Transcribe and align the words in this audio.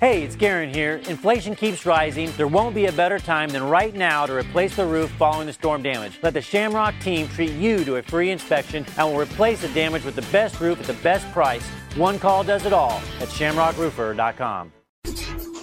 Hey, 0.00 0.22
it's 0.22 0.36
Garen 0.36 0.72
here. 0.72 1.00
Inflation 1.08 1.56
keeps 1.56 1.84
rising. 1.84 2.30
There 2.36 2.46
won't 2.46 2.72
be 2.72 2.86
a 2.86 2.92
better 2.92 3.18
time 3.18 3.48
than 3.48 3.64
right 3.64 3.92
now 3.92 4.26
to 4.26 4.32
replace 4.32 4.76
the 4.76 4.86
roof 4.86 5.10
following 5.18 5.48
the 5.48 5.52
storm 5.52 5.82
damage. 5.82 6.20
Let 6.22 6.34
the 6.34 6.40
Shamrock 6.40 6.94
team 7.00 7.26
treat 7.26 7.50
you 7.50 7.84
to 7.84 7.96
a 7.96 8.02
free 8.02 8.30
inspection 8.30 8.86
and 8.96 9.08
we'll 9.08 9.20
replace 9.20 9.60
the 9.60 9.68
damage 9.70 10.04
with 10.04 10.14
the 10.14 10.22
best 10.30 10.60
roof 10.60 10.78
at 10.78 10.86
the 10.86 11.02
best 11.02 11.28
price. 11.32 11.66
One 11.96 12.20
call 12.20 12.44
does 12.44 12.64
it 12.64 12.72
all 12.72 13.02
at 13.18 13.26
shamrockroofer.com. 13.26 14.72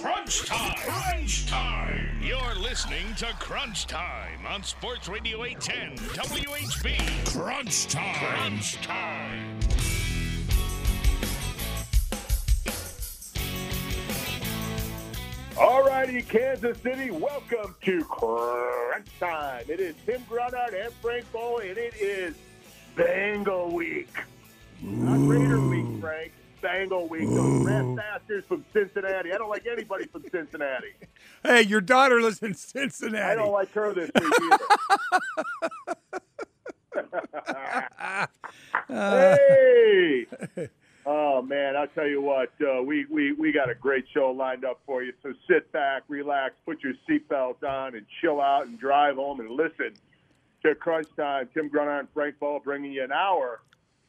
Crunch 0.02 0.44
time! 0.44 0.74
Crunch 0.84 1.46
time! 1.46 2.20
You're 2.20 2.56
listening 2.56 3.14
to 3.16 3.26
Crunch 3.40 3.86
Time 3.86 4.44
on 4.46 4.62
Sports 4.62 5.08
Radio 5.08 5.44
810 5.44 5.96
WHB. 6.14 7.32
Crunch 7.32 7.86
time! 7.86 8.14
Crunch 8.16 8.74
time! 8.82 9.65
All 15.58 15.84
righty, 15.84 16.20
Kansas 16.20 16.76
City, 16.82 17.10
welcome 17.10 17.74
to 17.82 18.04
Crunch 18.04 19.08
Time. 19.18 19.64
It 19.68 19.80
is 19.80 19.94
Tim 20.04 20.22
Grunhard 20.28 20.74
and 20.74 20.92
Frank 20.94 21.24
Foley, 21.26 21.70
and 21.70 21.78
it 21.78 21.94
is 21.98 22.34
Bengal 22.94 23.70
Week. 23.72 24.14
Not 24.82 25.26
Raider 25.26 25.60
Week, 25.60 25.86
Frank. 25.98 26.32
Bengal 26.60 27.08
Week. 27.08 27.26
Those 27.26 27.64
rat 27.64 27.96
bastards 27.96 28.46
from 28.46 28.66
Cincinnati. 28.74 29.32
I 29.32 29.38
don't 29.38 29.48
like 29.48 29.66
anybody 29.66 30.04
from 30.06 30.24
Cincinnati. 30.30 30.92
Hey, 31.42 31.62
your 31.62 31.80
daughter 31.80 32.20
lives 32.20 32.42
in 32.42 32.54
Cincinnati. 32.54 33.22
I 33.22 33.36
don't 33.36 33.52
like 33.52 33.70
her 33.72 33.94
this 33.94 34.10
week 34.14 34.32
either. 34.42 34.58
hey! 38.88 40.26
Oh 41.08 41.40
man, 41.40 41.76
I'll 41.76 41.86
tell 41.86 42.08
you 42.08 42.20
what, 42.20 42.50
uh, 42.60 42.82
we, 42.82 43.06
we 43.06 43.32
we 43.32 43.52
got 43.52 43.70
a 43.70 43.76
great 43.76 44.06
show 44.12 44.32
lined 44.32 44.64
up 44.64 44.80
for 44.84 45.04
you. 45.04 45.12
So 45.22 45.32
sit 45.48 45.70
back, 45.70 46.02
relax, 46.08 46.54
put 46.64 46.82
your 46.82 46.94
seatbelt 47.08 47.62
on, 47.62 47.94
and 47.94 48.04
chill 48.20 48.40
out 48.40 48.66
and 48.66 48.76
drive 48.76 49.14
home 49.14 49.38
and 49.38 49.48
listen 49.48 49.92
to 50.64 50.74
Crunch 50.74 51.06
Time. 51.16 51.48
Tim 51.54 51.68
Grunhard 51.68 52.00
and 52.00 52.08
Frank 52.12 52.34
Boal 52.40 52.62
bringing 52.62 52.90
you 52.90 53.04
an 53.04 53.12
hour 53.12 53.60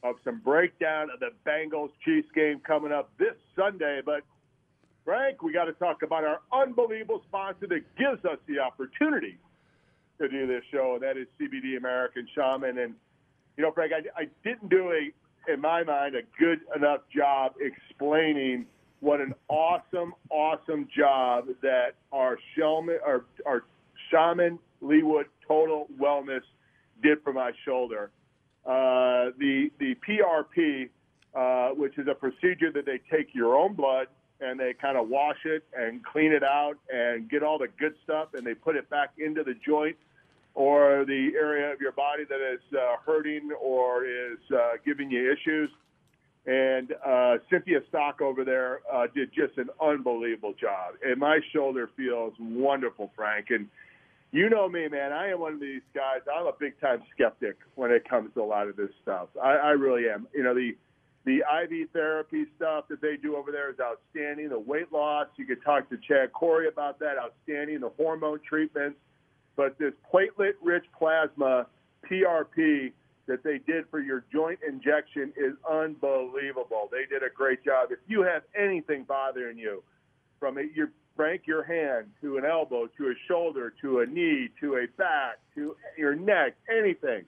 of 0.02 0.16
some 0.24 0.40
breakdown 0.40 1.08
of 1.14 1.20
the 1.20 1.30
Bengals 1.46 1.90
Chiefs 2.04 2.28
game 2.34 2.58
coming 2.66 2.90
up 2.90 3.10
this 3.16 3.34
Sunday. 3.54 4.00
But 4.04 4.24
Frank, 5.04 5.40
we 5.40 5.52
got 5.52 5.66
to 5.66 5.72
talk 5.74 6.02
about 6.02 6.24
our 6.24 6.40
unbelievable 6.52 7.22
sponsor 7.28 7.68
that 7.68 7.96
gives 7.96 8.24
us 8.24 8.38
the 8.48 8.58
opportunity 8.58 9.38
to 10.20 10.28
do 10.28 10.48
this 10.48 10.64
show, 10.72 10.94
and 10.94 11.02
that 11.04 11.16
is 11.16 11.28
CBD 11.40 11.76
American 11.76 12.26
Shaman. 12.34 12.76
And 12.76 12.94
you 13.56 13.62
know, 13.62 13.70
Frank, 13.70 13.92
I, 13.92 14.22
I 14.22 14.28
didn't 14.42 14.68
do 14.68 14.90
a 14.90 15.12
in 15.48 15.60
my 15.60 15.82
mind, 15.82 16.14
a 16.14 16.22
good 16.38 16.60
enough 16.76 17.00
job 17.14 17.54
explaining 17.60 18.66
what 19.00 19.20
an 19.20 19.34
awesome, 19.48 20.12
awesome 20.30 20.88
job 20.96 21.46
that 21.62 21.94
our 22.12 22.38
shaman, 22.54 22.98
our, 23.04 23.24
our 23.46 23.64
shaman 24.10 24.58
Leewood 24.82 25.24
Total 25.46 25.86
Wellness 26.00 26.42
did 27.02 27.22
for 27.22 27.32
my 27.32 27.52
shoulder. 27.64 28.10
Uh, 28.66 29.30
the 29.38 29.70
the 29.78 29.96
PRP, 30.06 30.88
uh, 31.34 31.74
which 31.74 31.96
is 31.96 32.06
a 32.08 32.14
procedure 32.14 32.70
that 32.72 32.84
they 32.84 33.00
take 33.10 33.34
your 33.34 33.56
own 33.56 33.74
blood 33.74 34.08
and 34.40 34.58
they 34.58 34.72
kind 34.74 34.96
of 34.96 35.08
wash 35.08 35.38
it 35.44 35.64
and 35.76 36.04
clean 36.04 36.32
it 36.32 36.44
out 36.44 36.76
and 36.92 37.28
get 37.28 37.42
all 37.42 37.58
the 37.58 37.68
good 37.78 37.94
stuff 38.04 38.28
and 38.34 38.46
they 38.46 38.54
put 38.54 38.76
it 38.76 38.88
back 38.90 39.10
into 39.18 39.42
the 39.42 39.54
joint 39.66 39.96
or 40.58 41.04
the 41.04 41.30
area 41.36 41.72
of 41.72 41.80
your 41.80 41.92
body 41.92 42.24
that 42.28 42.40
is 42.40 42.58
uh, 42.76 42.96
hurting 43.06 43.48
or 43.62 44.04
is 44.04 44.38
uh, 44.52 44.70
giving 44.84 45.08
you 45.08 45.32
issues. 45.32 45.70
And 46.46 46.94
uh, 47.06 47.36
Cynthia 47.48 47.78
Stock 47.88 48.20
over 48.20 48.44
there 48.44 48.80
uh, 48.92 49.06
did 49.14 49.30
just 49.32 49.56
an 49.56 49.68
unbelievable 49.80 50.54
job. 50.60 50.94
And 51.04 51.20
my 51.20 51.38
shoulder 51.52 51.88
feels 51.96 52.32
wonderful, 52.40 53.12
Frank. 53.14 53.46
And 53.50 53.68
you 54.32 54.50
know 54.50 54.68
me, 54.68 54.88
man. 54.88 55.12
I 55.12 55.28
am 55.30 55.38
one 55.38 55.52
of 55.52 55.60
these 55.60 55.82
guys. 55.94 56.22
I'm 56.26 56.46
a 56.46 56.52
big 56.58 56.80
time 56.80 57.04
skeptic 57.14 57.56
when 57.76 57.92
it 57.92 58.08
comes 58.08 58.34
to 58.34 58.42
a 58.42 58.44
lot 58.44 58.66
of 58.66 58.74
this 58.74 58.90
stuff. 59.00 59.28
I, 59.40 59.52
I 59.52 59.70
really 59.70 60.08
am. 60.08 60.26
You 60.34 60.42
know, 60.42 60.54
the 60.54 60.76
the 61.24 61.38
IV 61.62 61.90
therapy 61.92 62.46
stuff 62.56 62.86
that 62.88 63.00
they 63.00 63.16
do 63.16 63.36
over 63.36 63.52
there 63.52 63.70
is 63.70 63.76
outstanding. 63.80 64.48
The 64.48 64.58
weight 64.58 64.92
loss, 64.92 65.28
you 65.36 65.46
could 65.46 65.62
talk 65.62 65.88
to 65.90 65.98
Chad 65.98 66.32
Corey 66.32 66.66
about 66.66 66.98
that. 66.98 67.14
Outstanding. 67.16 67.78
The 67.78 67.90
hormone 67.90 68.40
treatments 68.48 68.98
but 69.58 69.76
this 69.76 69.92
platelet 70.10 70.52
rich 70.62 70.84
plasma 70.96 71.66
PRP 72.08 72.92
that 73.26 73.42
they 73.42 73.58
did 73.58 73.84
for 73.90 73.98
your 74.00 74.24
joint 74.32 74.60
injection 74.66 75.32
is 75.36 75.54
unbelievable. 75.68 76.88
They 76.90 77.04
did 77.12 77.24
a 77.24 77.34
great 77.34 77.64
job. 77.64 77.88
If 77.90 77.98
you 78.06 78.22
have 78.22 78.42
anything 78.56 79.02
bothering 79.02 79.58
you, 79.58 79.82
from 80.38 80.58
a, 80.58 80.62
your 80.74 80.90
Frank, 81.16 81.42
your 81.46 81.64
hand 81.64 82.06
to 82.20 82.38
an 82.38 82.44
elbow 82.44 82.86
to 82.96 83.08
a 83.08 83.14
shoulder 83.26 83.74
to 83.82 83.98
a 83.98 84.06
knee 84.06 84.48
to 84.60 84.76
a 84.76 84.86
back 84.96 85.38
to 85.56 85.74
your 85.98 86.14
neck, 86.14 86.54
anything. 86.72 87.24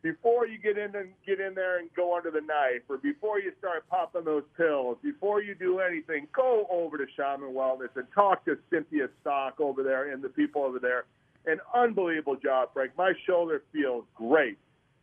Before 0.00 0.46
you 0.46 0.56
get 0.56 0.78
in 0.78 0.96
and 0.96 1.10
get 1.26 1.38
in 1.38 1.54
there 1.54 1.78
and 1.78 1.90
go 1.94 2.16
under 2.16 2.30
the 2.30 2.40
knife, 2.40 2.80
or 2.88 2.96
before 2.96 3.38
you 3.38 3.52
start 3.58 3.86
popping 3.90 4.24
those 4.24 4.42
pills, 4.56 4.96
before 5.02 5.42
you 5.42 5.54
do 5.54 5.80
anything, 5.80 6.26
go 6.34 6.66
over 6.70 6.96
to 6.96 7.04
Shaman 7.14 7.52
Wellness 7.52 7.94
and 7.94 8.06
talk 8.14 8.46
to 8.46 8.56
Cynthia 8.70 9.08
Stock 9.20 9.60
over 9.60 9.82
there 9.82 10.10
and 10.10 10.22
the 10.22 10.30
people 10.30 10.62
over 10.62 10.78
there 10.78 11.04
an 11.46 11.60
unbelievable 11.74 12.36
job, 12.36 12.70
Frank. 12.72 12.92
My 12.96 13.12
shoulder 13.26 13.62
feels 13.72 14.04
great, 14.14 14.58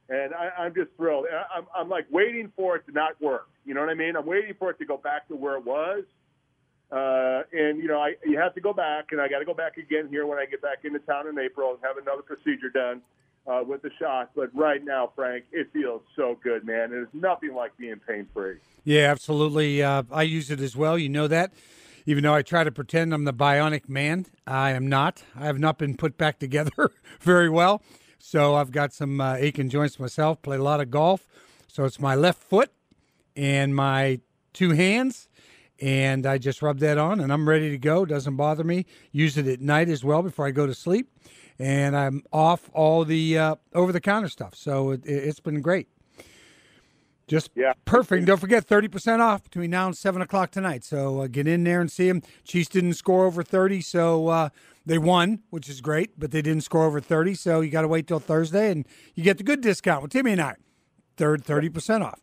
and 0.10 0.34
I, 0.34 0.50
I'm 0.58 0.74
just 0.74 0.90
thrilled. 0.98 1.26
I'm, 1.56 1.66
I'm 1.76 1.90
like 1.90 2.06
waiting 2.12 2.52
for 2.56 2.76
it 2.76 2.86
to 2.88 2.92
not 2.92 3.20
work. 3.22 3.50
You 3.66 3.74
know 3.74 3.82
what 3.82 3.90
I 3.90 3.96
mean? 3.96 4.16
I'm 4.16 4.26
waiting 4.26 4.54
for 4.58 4.70
it 4.72 4.80
to 4.80 4.86
go 4.86 4.98
back 4.98 5.28
to 5.28 5.36
where 5.36 5.58
it 5.58 5.66
was. 5.66 6.04
Uh, 6.92 7.44
and 7.54 7.78
you 7.78 7.88
know, 7.88 8.00
I 8.00 8.16
you 8.26 8.40
have 8.40 8.56
to 8.56 8.62
go 8.62 8.74
back, 8.74 9.08
and 9.12 9.22
I 9.22 9.28
got 9.28 9.40
to 9.40 9.46
go 9.46 9.54
back 9.54 9.78
again 9.78 10.08
here 10.10 10.26
when 10.26 10.40
I 10.40 10.46
get 10.46 10.62
back 10.62 10.80
into 10.84 11.00
town 11.00 11.28
in 11.28 11.38
April 11.38 11.72
and 11.72 11.80
have 11.84 11.98
another 11.98 12.24
procedure 12.24 12.70
done 12.70 13.02
uh, 13.46 13.64
with 13.64 13.84
the 13.84 13.92
shot. 14.00 14.32
But 14.36 14.50
right 14.56 14.84
now, 14.84 15.12
Frank, 15.16 15.46
it 15.52 15.70
feels 15.72 16.02
so 16.16 16.40
good, 16.44 16.66
man. 16.66 16.90
There's 16.90 17.08
nothing 17.14 17.54
like 17.54 17.78
being 17.78 18.00
pain 18.08 18.28
free. 18.34 18.56
Yeah, 18.86 19.12
absolutely. 19.12 19.84
Uh, 19.84 20.04
I 20.12 20.24
use 20.24 20.50
it 20.50 20.60
as 20.62 20.76
well. 20.76 20.98
You 20.98 21.10
know 21.10 21.28
that 21.28 21.52
even 22.06 22.24
though 22.24 22.34
I 22.34 22.42
try 22.42 22.64
to 22.64 22.72
pretend 22.72 23.14
I'm 23.14 23.26
the 23.26 23.34
bionic 23.34 23.88
man, 23.90 24.26
I 24.46 24.72
am 24.72 24.88
not. 24.88 25.24
I 25.36 25.46
have 25.46 25.60
not 25.60 25.78
been 25.78 25.96
put 25.96 26.18
back 26.18 26.40
together 26.40 26.92
very 27.20 27.50
well. 27.50 27.82
So 28.20 28.56
I've 28.56 28.72
got 28.72 28.94
some 28.94 29.22
uh, 29.22 29.36
aching 29.36 29.70
joints 29.70 30.00
myself, 30.00 30.42
play 30.42 30.58
a 30.58 30.64
lot 30.64 30.82
of 30.82 30.92
golf. 30.92 31.28
So 31.68 31.86
it's 31.86 32.00
my 32.00 32.16
left 32.16 32.42
foot 32.42 32.72
and 33.36 33.76
my 33.76 34.20
two 34.54 34.72
hands. 34.72 35.30
And 35.82 36.26
I 36.26 36.38
just 36.38 36.62
rub 36.62 36.80
that 36.80 36.98
on 36.98 37.22
and 37.22 37.32
I'm 37.32 37.48
ready 37.48 37.70
to 37.70 37.78
go. 37.78 38.06
Doesn't 38.06 38.36
bother 38.36 38.66
me. 38.66 38.86
Use 39.14 39.38
it 39.38 39.48
at 39.48 39.62
night 39.62 39.88
as 39.88 40.04
well 40.04 40.22
before 40.22 40.46
I 40.46 40.52
go 40.52 40.68
to 40.68 40.74
sleep. 40.74 41.10
And 41.58 41.96
I'm 41.96 42.24
off 42.34 42.70
all 42.74 43.06
the 43.06 43.38
uh, 43.38 43.56
over 43.74 43.92
the 43.94 44.02
counter 44.02 44.28
stuff. 44.28 44.56
So 44.56 44.92
it, 44.92 45.06
it's 45.06 45.40
been 45.40 45.62
great. 45.62 45.88
Just 47.30 47.52
yeah. 47.56 47.74
perfect. 47.86 48.26
Don't 48.26 48.40
forget, 48.40 48.68
30% 48.68 49.20
off 49.20 49.44
between 49.44 49.70
now 49.70 49.86
and 49.86 49.96
7 49.96 50.22
o'clock 50.22 50.50
tonight. 50.50 50.84
So 50.84 51.22
uh, 51.22 51.28
get 51.28 51.48
in 51.48 51.64
there 51.64 51.80
and 51.80 51.92
see 51.92 52.08
them. 52.08 52.24
Chiefs 52.44 52.70
didn't 52.70 52.96
score 52.96 53.26
over 53.26 53.44
30, 53.44 53.82
so 53.82 54.28
uh, 54.28 54.50
they 54.86 54.98
won, 54.98 55.44
which 55.52 55.70
is 55.70 55.80
great, 55.80 56.20
but 56.20 56.32
they 56.32 56.42
didn't 56.42 56.64
score 56.64 56.86
over 56.86 57.00
30. 57.00 57.36
So 57.36 57.62
you 57.62 57.70
got 57.70 57.84
to 57.84 57.88
wait 57.88 58.08
till 58.08 58.20
Thursday, 58.20 58.72
and 58.72 58.86
you 59.14 59.24
get 59.24 59.38
the 59.38 59.44
good 59.44 59.62
discount 59.62 60.02
with 60.02 60.12
Timmy 60.12 60.32
and 60.32 60.42
I. 60.42 60.56
Third, 61.18 61.46
30% 61.46 62.04
off. 62.04 62.20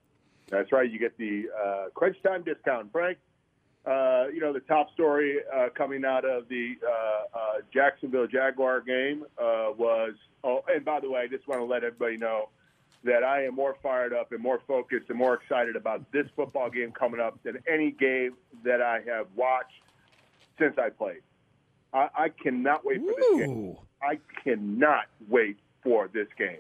That's 0.50 0.72
right. 0.72 0.90
You 0.90 0.98
get 0.98 1.16
the 1.18 1.44
uh, 1.56 1.84
crunch 1.94 2.16
time 2.22 2.42
discount. 2.42 2.90
Frank, 2.90 3.18
uh, 3.86 4.24
you 4.32 4.40
know, 4.40 4.52
the 4.52 4.60
top 4.60 4.92
story 4.92 5.38
uh, 5.54 5.68
coming 5.76 6.04
out 6.04 6.24
of 6.24 6.48
the 6.48 6.74
uh, 6.84 7.38
uh, 7.38 7.40
Jacksonville 7.72 8.26
Jaguar 8.26 8.80
game 8.80 9.24
uh, 9.38 9.70
was, 9.76 10.14
oh, 10.42 10.64
and 10.68 10.84
by 10.84 10.98
the 10.98 11.08
way, 11.08 11.20
I 11.20 11.26
just 11.28 11.46
want 11.46 11.60
to 11.60 11.64
let 11.64 11.84
everybody 11.84 12.16
know 12.16 12.48
that 13.06 13.24
I 13.24 13.44
am 13.44 13.54
more 13.54 13.76
fired 13.82 14.12
up 14.12 14.32
and 14.32 14.40
more 14.40 14.60
focused 14.66 15.08
and 15.08 15.18
more 15.18 15.34
excited 15.34 15.76
about 15.76 16.10
this 16.12 16.26
football 16.36 16.70
game 16.70 16.92
coming 16.92 17.20
up 17.20 17.42
than 17.42 17.58
any 17.68 17.90
game 17.90 18.34
that 18.64 18.82
I 18.82 19.00
have 19.06 19.26
watched 19.34 19.82
since 20.58 20.76
I 20.78 20.90
played. 20.90 21.22
I, 21.92 22.08
I 22.14 22.28
cannot 22.28 22.84
wait 22.84 23.00
for 23.00 23.14
this 23.16 23.46
game. 23.46 23.76
I 24.02 24.18
cannot 24.44 25.06
wait 25.28 25.58
for 25.82 26.08
this 26.12 26.28
game. 26.36 26.58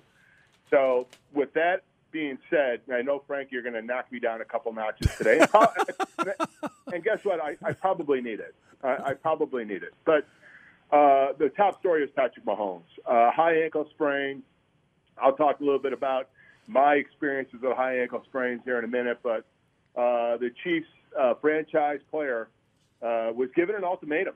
So, 0.70 1.06
with 1.32 1.52
that 1.54 1.82
being 2.10 2.38
said, 2.48 2.80
I 2.92 3.02
know 3.02 3.22
Frank, 3.26 3.50
you're 3.52 3.62
going 3.62 3.74
to 3.74 3.82
knock 3.82 4.10
me 4.10 4.18
down 4.18 4.40
a 4.40 4.44
couple 4.44 4.72
notches 4.72 5.14
today, 5.16 5.40
and 6.92 7.04
guess 7.04 7.24
what? 7.24 7.40
I, 7.40 7.56
I 7.62 7.72
probably 7.72 8.20
need 8.20 8.40
it. 8.40 8.54
I, 8.82 9.10
I 9.10 9.14
probably 9.14 9.64
need 9.64 9.82
it. 9.82 9.94
But 10.04 10.26
uh, 10.90 11.32
the 11.38 11.52
top 11.56 11.78
story 11.80 12.04
is 12.04 12.10
Patrick 12.14 12.44
Mahomes, 12.44 12.82
uh, 13.06 13.30
high 13.30 13.62
ankle 13.62 13.86
sprain. 13.90 14.42
I'll 15.18 15.36
talk 15.36 15.60
a 15.60 15.64
little 15.64 15.78
bit 15.78 15.92
about 15.92 16.28
my 16.66 16.94
experiences 16.94 17.60
with 17.62 17.76
high 17.76 18.00
ankle 18.00 18.22
sprains 18.26 18.60
here 18.64 18.78
in 18.78 18.84
a 18.84 18.88
minute, 18.88 19.18
but 19.22 19.46
uh, 19.96 20.36
the 20.36 20.50
Chiefs 20.64 20.88
uh, 21.18 21.34
franchise 21.40 22.00
player 22.10 22.48
uh, 23.02 23.30
was 23.34 23.48
given 23.54 23.74
an 23.74 23.84
ultimatum. 23.84 24.34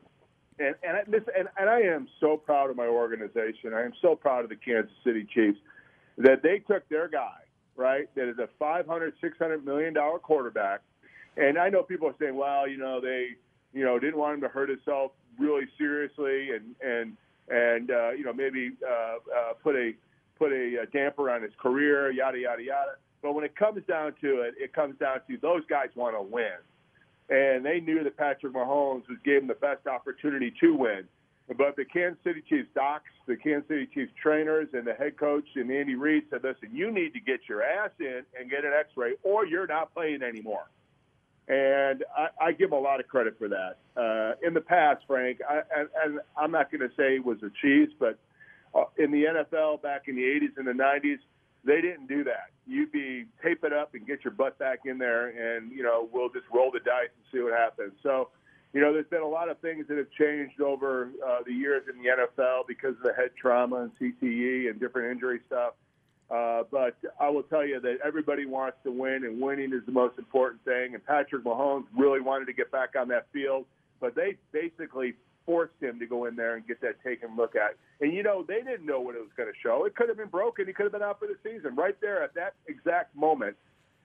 And, 0.58 0.74
and, 0.82 0.96
I, 0.96 1.02
this, 1.08 1.22
and, 1.36 1.48
and 1.58 1.70
I 1.70 1.80
am 1.80 2.06
so 2.20 2.36
proud 2.36 2.70
of 2.70 2.76
my 2.76 2.86
organization. 2.86 3.72
I 3.74 3.82
am 3.82 3.92
so 4.02 4.14
proud 4.14 4.44
of 4.44 4.50
the 4.50 4.56
Kansas 4.56 4.92
City 5.04 5.26
Chiefs 5.32 5.58
that 6.18 6.42
they 6.42 6.58
took 6.58 6.86
their 6.88 7.08
guy, 7.08 7.38
right, 7.76 8.08
that 8.14 8.28
is 8.28 8.36
a 8.38 8.48
$500, 8.62 9.12
$600 9.22 9.64
million 9.64 9.94
quarterback. 10.22 10.80
And 11.36 11.58
I 11.58 11.70
know 11.70 11.82
people 11.82 12.08
are 12.08 12.14
saying, 12.20 12.36
well, 12.36 12.68
you 12.68 12.76
know, 12.76 13.00
they, 13.00 13.30
you 13.72 13.84
know, 13.84 13.98
didn't 13.98 14.18
want 14.18 14.34
him 14.34 14.40
to 14.42 14.48
hurt 14.48 14.68
himself 14.68 15.12
really 15.38 15.66
seriously, 15.78 16.50
and 16.50 16.74
and 16.80 17.16
and 17.48 17.90
uh, 17.90 18.10
you 18.10 18.24
know 18.24 18.32
maybe 18.32 18.72
uh, 18.86 19.16
uh, 19.16 19.52
put 19.62 19.74
a 19.74 19.92
put 20.40 20.52
a, 20.52 20.82
a 20.82 20.86
damper 20.86 21.30
on 21.30 21.42
his 21.42 21.52
career, 21.60 22.10
yada 22.10 22.38
yada 22.38 22.62
yada. 22.62 22.92
But 23.22 23.34
when 23.34 23.44
it 23.44 23.54
comes 23.54 23.82
down 23.86 24.14
to 24.22 24.40
it, 24.40 24.54
it 24.58 24.72
comes 24.72 24.98
down 24.98 25.20
to 25.28 25.36
those 25.36 25.62
guys 25.68 25.88
want 25.94 26.16
to 26.16 26.22
win, 26.22 26.58
and 27.28 27.64
they 27.64 27.78
knew 27.78 28.02
that 28.02 28.16
Patrick 28.16 28.54
Mahomes 28.54 29.06
was 29.08 29.18
gave 29.24 29.42
them 29.42 29.48
the 29.48 29.54
best 29.54 29.86
opportunity 29.86 30.52
to 30.60 30.74
win. 30.74 31.04
But 31.58 31.76
the 31.76 31.84
Kansas 31.84 32.18
City 32.24 32.42
Chiefs 32.48 32.68
docs, 32.74 33.10
the 33.26 33.36
Kansas 33.36 33.68
City 33.68 33.88
Chiefs 33.92 34.12
trainers, 34.22 34.68
and 34.72 34.86
the 34.86 34.94
head 34.94 35.18
coach 35.18 35.44
and 35.56 35.70
Andy 35.70 35.94
Reid 35.94 36.24
said, 36.30 36.42
"Listen, 36.42 36.70
you 36.72 36.90
need 36.90 37.12
to 37.12 37.20
get 37.20 37.40
your 37.48 37.62
ass 37.62 37.90
in 38.00 38.22
and 38.38 38.48
get 38.50 38.64
an 38.64 38.72
X-ray, 38.72 39.14
or 39.22 39.44
you're 39.44 39.66
not 39.66 39.92
playing 39.92 40.22
anymore." 40.22 40.64
And 41.48 42.04
I, 42.16 42.28
I 42.46 42.52
give 42.52 42.70
a 42.72 42.78
lot 42.78 43.00
of 43.00 43.08
credit 43.08 43.36
for 43.36 43.48
that. 43.48 43.78
Uh, 43.96 44.46
in 44.46 44.54
the 44.54 44.60
past, 44.60 45.02
Frank, 45.06 45.40
I, 45.46 45.62
and, 45.76 45.88
and 46.02 46.20
I'm 46.38 46.52
not 46.52 46.70
going 46.70 46.88
to 46.88 46.94
say 46.96 47.16
it 47.16 47.24
was 47.24 47.42
a 47.42 47.50
cheese, 47.60 47.88
but 47.98 48.10
uh, 48.10 48.29
in 48.98 49.10
the 49.10 49.24
NFL 49.24 49.82
back 49.82 50.08
in 50.08 50.16
the 50.16 50.22
80s 50.22 50.56
and 50.56 50.66
the 50.66 50.72
90s, 50.72 51.18
they 51.64 51.80
didn't 51.80 52.06
do 52.06 52.24
that. 52.24 52.50
You'd 52.66 52.92
be 52.92 53.26
tape 53.42 53.64
it 53.64 53.72
up 53.72 53.94
and 53.94 54.06
get 54.06 54.24
your 54.24 54.32
butt 54.32 54.58
back 54.58 54.80
in 54.84 54.98
there, 54.98 55.28
and 55.28 55.70
you 55.72 55.82
know 55.82 56.08
we'll 56.12 56.30
just 56.30 56.46
roll 56.52 56.70
the 56.70 56.80
dice 56.80 57.10
and 57.14 57.24
see 57.32 57.42
what 57.42 57.52
happens. 57.52 57.92
So, 58.02 58.28
you 58.72 58.80
know, 58.80 58.92
there's 58.92 59.08
been 59.08 59.22
a 59.22 59.28
lot 59.28 59.48
of 59.48 59.58
things 59.58 59.86
that 59.88 59.98
have 59.98 60.10
changed 60.18 60.60
over 60.60 61.10
uh, 61.26 61.40
the 61.44 61.52
years 61.52 61.82
in 61.92 62.00
the 62.00 62.08
NFL 62.08 62.66
because 62.68 62.94
of 62.96 63.02
the 63.02 63.12
head 63.12 63.30
trauma 63.40 63.82
and 63.82 63.92
CTE 64.00 64.70
and 64.70 64.80
different 64.80 65.10
injury 65.10 65.40
stuff. 65.46 65.74
Uh, 66.30 66.62
but 66.70 66.96
I 67.18 67.28
will 67.28 67.42
tell 67.42 67.66
you 67.66 67.80
that 67.80 67.98
everybody 68.04 68.46
wants 68.46 68.78
to 68.84 68.92
win, 68.92 69.24
and 69.24 69.40
winning 69.40 69.72
is 69.72 69.84
the 69.84 69.92
most 69.92 70.16
important 70.16 70.64
thing. 70.64 70.94
And 70.94 71.04
Patrick 71.04 71.44
Mahomes 71.44 71.86
really 71.96 72.20
wanted 72.20 72.44
to 72.46 72.52
get 72.52 72.70
back 72.70 72.90
on 72.96 73.08
that 73.08 73.26
field, 73.32 73.66
but 74.00 74.14
they 74.14 74.36
basically 74.52 75.14
forced 75.50 75.74
him 75.80 75.98
to 75.98 76.06
go 76.06 76.26
in 76.26 76.36
there 76.36 76.54
and 76.54 76.64
get 76.64 76.80
that 76.80 77.02
taken 77.02 77.34
look 77.36 77.56
at. 77.56 77.74
And 78.00 78.14
you 78.14 78.22
know, 78.22 78.44
they 78.46 78.62
didn't 78.62 78.86
know 78.86 79.00
what 79.00 79.16
it 79.16 79.18
was 79.18 79.32
going 79.36 79.48
to 79.48 79.58
show. 79.60 79.84
It 79.84 79.96
could 79.96 80.08
have 80.08 80.16
been 80.16 80.28
broken. 80.28 80.64
He 80.64 80.72
could 80.72 80.84
have 80.84 80.92
been 80.92 81.02
out 81.02 81.18
for 81.18 81.26
the 81.26 81.34
season 81.42 81.74
right 81.74 82.00
there 82.00 82.22
at 82.22 82.34
that 82.34 82.54
exact 82.68 83.16
moment. 83.16 83.56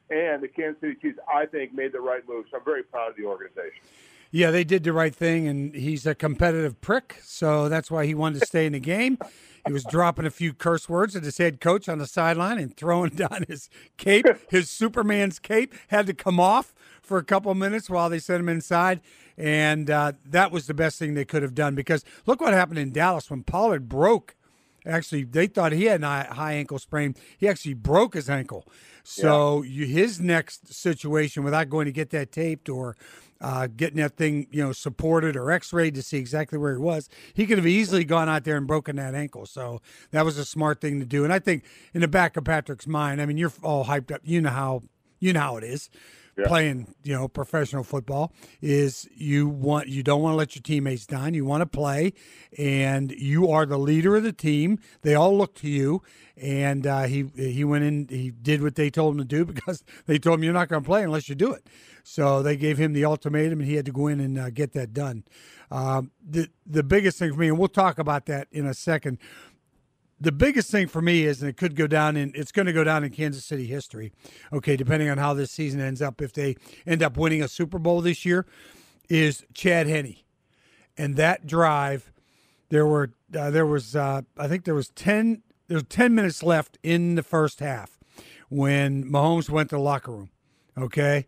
And 0.09 0.41
the 0.41 0.47
Kansas 0.47 0.81
City 0.81 0.95
Chiefs, 0.99 1.19
I 1.31 1.45
think, 1.45 1.71
made 1.71 1.91
the 1.91 2.01
right 2.01 2.27
move. 2.27 2.45
So 2.49 2.57
I'm 2.57 2.65
very 2.65 2.81
proud 2.81 3.11
of 3.11 3.15
the 3.15 3.25
organization. 3.25 3.83
Yeah, 4.31 4.49
they 4.49 4.63
did 4.63 4.83
the 4.83 4.91
right 4.91 5.15
thing, 5.15 5.47
and 5.47 5.75
he's 5.75 6.07
a 6.07 6.15
competitive 6.15 6.81
prick, 6.81 7.19
so 7.23 7.69
that's 7.69 7.91
why 7.91 8.07
he 8.07 8.15
wanted 8.15 8.39
to 8.39 8.47
stay 8.47 8.65
in 8.65 8.73
the 8.73 8.79
game. 8.79 9.19
He 9.67 9.71
was 9.71 9.83
dropping 9.85 10.25
a 10.25 10.31
few 10.31 10.51
curse 10.53 10.89
words 10.89 11.15
at 11.15 11.23
his 11.23 11.37
head 11.37 11.61
coach 11.61 11.87
on 11.87 11.99
the 11.99 12.07
sideline 12.07 12.57
and 12.57 12.75
throwing 12.75 13.11
down 13.11 13.45
his 13.47 13.69
cape. 13.97 14.25
His 14.49 14.69
Superman's 14.69 15.39
cape 15.39 15.73
had 15.87 16.07
to 16.07 16.13
come 16.13 16.39
off 16.39 16.73
for 17.05 17.17
a 17.17 17.23
couple 17.23 17.53
minutes 17.55 17.89
while 17.89 18.09
they 18.09 18.19
sent 18.19 18.39
him 18.39 18.49
inside. 18.49 19.01
And 19.37 19.89
uh, 19.89 20.13
that 20.25 20.51
was 20.51 20.67
the 20.67 20.73
best 20.73 20.97
thing 20.97 21.13
they 21.13 21.25
could 21.25 21.43
have 21.43 21.55
done 21.55 21.75
because 21.75 22.03
look 22.25 22.41
what 22.41 22.53
happened 22.53 22.79
in 22.79 22.91
Dallas 22.91 23.29
when 23.29 23.43
Pollard 23.43 23.89
broke. 23.89 24.35
Actually, 24.85 25.23
they 25.23 25.47
thought 25.47 25.71
he 25.71 25.85
had 25.85 26.03
a 26.03 26.33
high 26.33 26.53
ankle 26.53 26.77
sprain. 26.77 27.15
He 27.37 27.47
actually 27.47 27.73
broke 27.73 28.13
his 28.13 28.29
ankle. 28.29 28.67
So 29.03 29.63
yeah. 29.63 29.71
you, 29.71 29.85
his 29.87 30.21
next 30.21 30.73
situation, 30.73 31.43
without 31.43 31.69
going 31.69 31.85
to 31.85 31.91
get 31.91 32.11
that 32.11 32.31
taped 32.31 32.69
or 32.69 32.95
uh, 33.41 33.67
getting 33.67 33.97
that 33.97 34.15
thing, 34.15 34.47
you 34.51 34.63
know, 34.63 34.71
supported 34.71 35.35
or 35.35 35.51
X-rayed 35.51 35.95
to 35.95 36.01
see 36.01 36.17
exactly 36.17 36.57
where 36.57 36.73
he 36.73 36.79
was. 36.79 37.09
He 37.33 37.45
could 37.45 37.57
have 37.57 37.67
easily 37.67 38.03
gone 38.03 38.29
out 38.29 38.43
there 38.43 38.57
and 38.57 38.65
broken 38.65 38.95
that 38.95 39.13
ankle. 39.13 39.45
So 39.45 39.81
that 40.11 40.23
was 40.23 40.37
a 40.37 40.45
smart 40.45 40.81
thing 40.81 40.99
to 40.99 41.05
do. 41.05 41.23
And 41.23 41.33
I 41.33 41.39
think 41.39 41.63
in 41.93 42.01
the 42.01 42.07
back 42.07 42.37
of 42.37 42.43
Patrick's 42.43 42.87
mind, 42.87 43.21
I 43.21 43.25
mean, 43.25 43.37
you're 43.37 43.53
all 43.61 43.85
hyped 43.85 44.11
up. 44.11 44.21
You 44.23 44.41
know 44.41 44.49
how 44.49 44.83
you 45.19 45.33
know 45.33 45.39
how 45.39 45.57
it 45.57 45.63
is. 45.63 45.89
Yeah. 46.37 46.47
Playing, 46.47 46.93
you 47.03 47.13
know, 47.13 47.29
professional 47.29 47.83
football 47.83 48.33
is 48.61 49.07
you 49.15 49.47
want 49.47 49.87
you 49.87 50.03
don't 50.03 50.21
want 50.21 50.33
to 50.33 50.37
let 50.37 50.55
your 50.55 50.63
teammates 50.63 51.05
down. 51.05 51.33
You 51.33 51.45
want 51.45 51.61
to 51.61 51.65
play, 51.65 52.11
and 52.57 53.11
you 53.11 53.49
are 53.49 53.65
the 53.65 53.77
leader 53.79 54.17
of 54.17 54.23
the 54.23 54.33
team. 54.33 54.79
They 55.01 55.15
all 55.15 55.37
look 55.37 55.55
to 55.55 55.69
you, 55.69 56.01
and 56.35 56.85
uh, 56.85 57.03
he 57.03 57.27
he 57.37 57.63
went 57.63 57.85
in. 57.85 58.07
He 58.09 58.31
did 58.31 58.61
what 58.61 58.75
they 58.75 58.89
told 58.89 59.13
him 59.15 59.19
to 59.19 59.25
do 59.25 59.45
because 59.53 59.83
they 60.07 60.17
told 60.17 60.39
him 60.39 60.43
you're 60.43 60.53
not 60.53 60.67
going 60.67 60.83
to 60.83 60.85
play 60.85 61.03
unless 61.03 61.29
you 61.29 61.35
do 61.35 61.53
it. 61.53 61.67
So 62.03 62.43
they 62.43 62.57
gave 62.57 62.77
him 62.77 62.91
the 62.93 63.05
ultimatum, 63.05 63.61
and 63.61 63.69
he 63.69 63.75
had 63.75 63.85
to 63.85 63.93
go 63.93 64.07
in 64.07 64.19
and 64.19 64.37
uh, 64.37 64.49
get 64.49 64.73
that 64.73 64.93
done. 64.93 65.23
Um, 65.71 66.11
the 66.21 66.49
the 66.65 66.83
biggest 66.83 67.17
thing 67.17 67.31
for 67.33 67.39
me, 67.39 67.47
and 67.47 67.57
we'll 67.57 67.69
talk 67.69 67.97
about 67.97 68.25
that 68.25 68.47
in 68.51 68.65
a 68.65 68.73
second. 68.73 69.19
The 70.19 70.31
biggest 70.31 70.71
thing 70.71 70.87
for 70.87 71.01
me 71.01 71.25
is, 71.25 71.41
and 71.41 71.49
it 71.49 71.57
could 71.57 71.75
go 71.75 71.87
down 71.87 72.15
in, 72.15 72.31
it's 72.35 72.53
going 72.53 72.67
to 72.67 72.73
go 72.73 72.85
down 72.85 73.03
in 73.03 73.11
Kansas 73.11 73.43
City 73.43 73.65
history. 73.65 74.13
Okay, 74.53 74.77
depending 74.77 75.09
on 75.09 75.17
how 75.17 75.33
this 75.33 75.51
season 75.51 75.81
ends 75.81 76.01
up, 76.01 76.21
if 76.21 76.31
they 76.31 76.55
end 76.85 77.03
up 77.03 77.17
winning 77.17 77.41
a 77.41 77.49
Super 77.49 77.79
Bowl 77.79 77.99
this 77.99 78.25
year, 78.25 78.45
is 79.09 79.45
Chad 79.53 79.87
Henne, 79.87 80.15
and 80.97 81.15
that 81.17 81.45
drive. 81.45 82.11
There 82.69 82.85
were 82.85 83.11
uh, 83.37 83.51
there 83.51 83.65
was 83.65 83.95
uh, 83.95 84.21
I 84.37 84.47
think 84.47 84.65
there 84.65 84.73
was 84.73 84.89
ten 84.89 85.43
there 85.67 85.75
was 85.75 85.85
ten 85.87 86.15
minutes 86.15 86.41
left 86.41 86.77
in 86.81 87.15
the 87.15 87.23
first 87.23 87.59
half 87.59 87.99
when 88.49 89.03
Mahomes 89.03 89.49
went 89.49 89.69
to 89.69 89.75
the 89.75 89.81
locker 89.81 90.11
room. 90.11 90.29
Okay, 90.77 91.25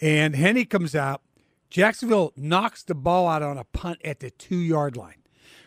and 0.00 0.34
Henne 0.34 0.64
comes 0.64 0.94
out. 0.94 1.22
Jacksonville 1.70 2.32
knocks 2.36 2.82
the 2.82 2.94
ball 2.94 3.28
out 3.28 3.42
on 3.42 3.56
a 3.56 3.64
punt 3.64 4.00
at 4.04 4.20
the 4.20 4.30
two 4.30 4.58
yard 4.58 4.96
line. 4.96 5.21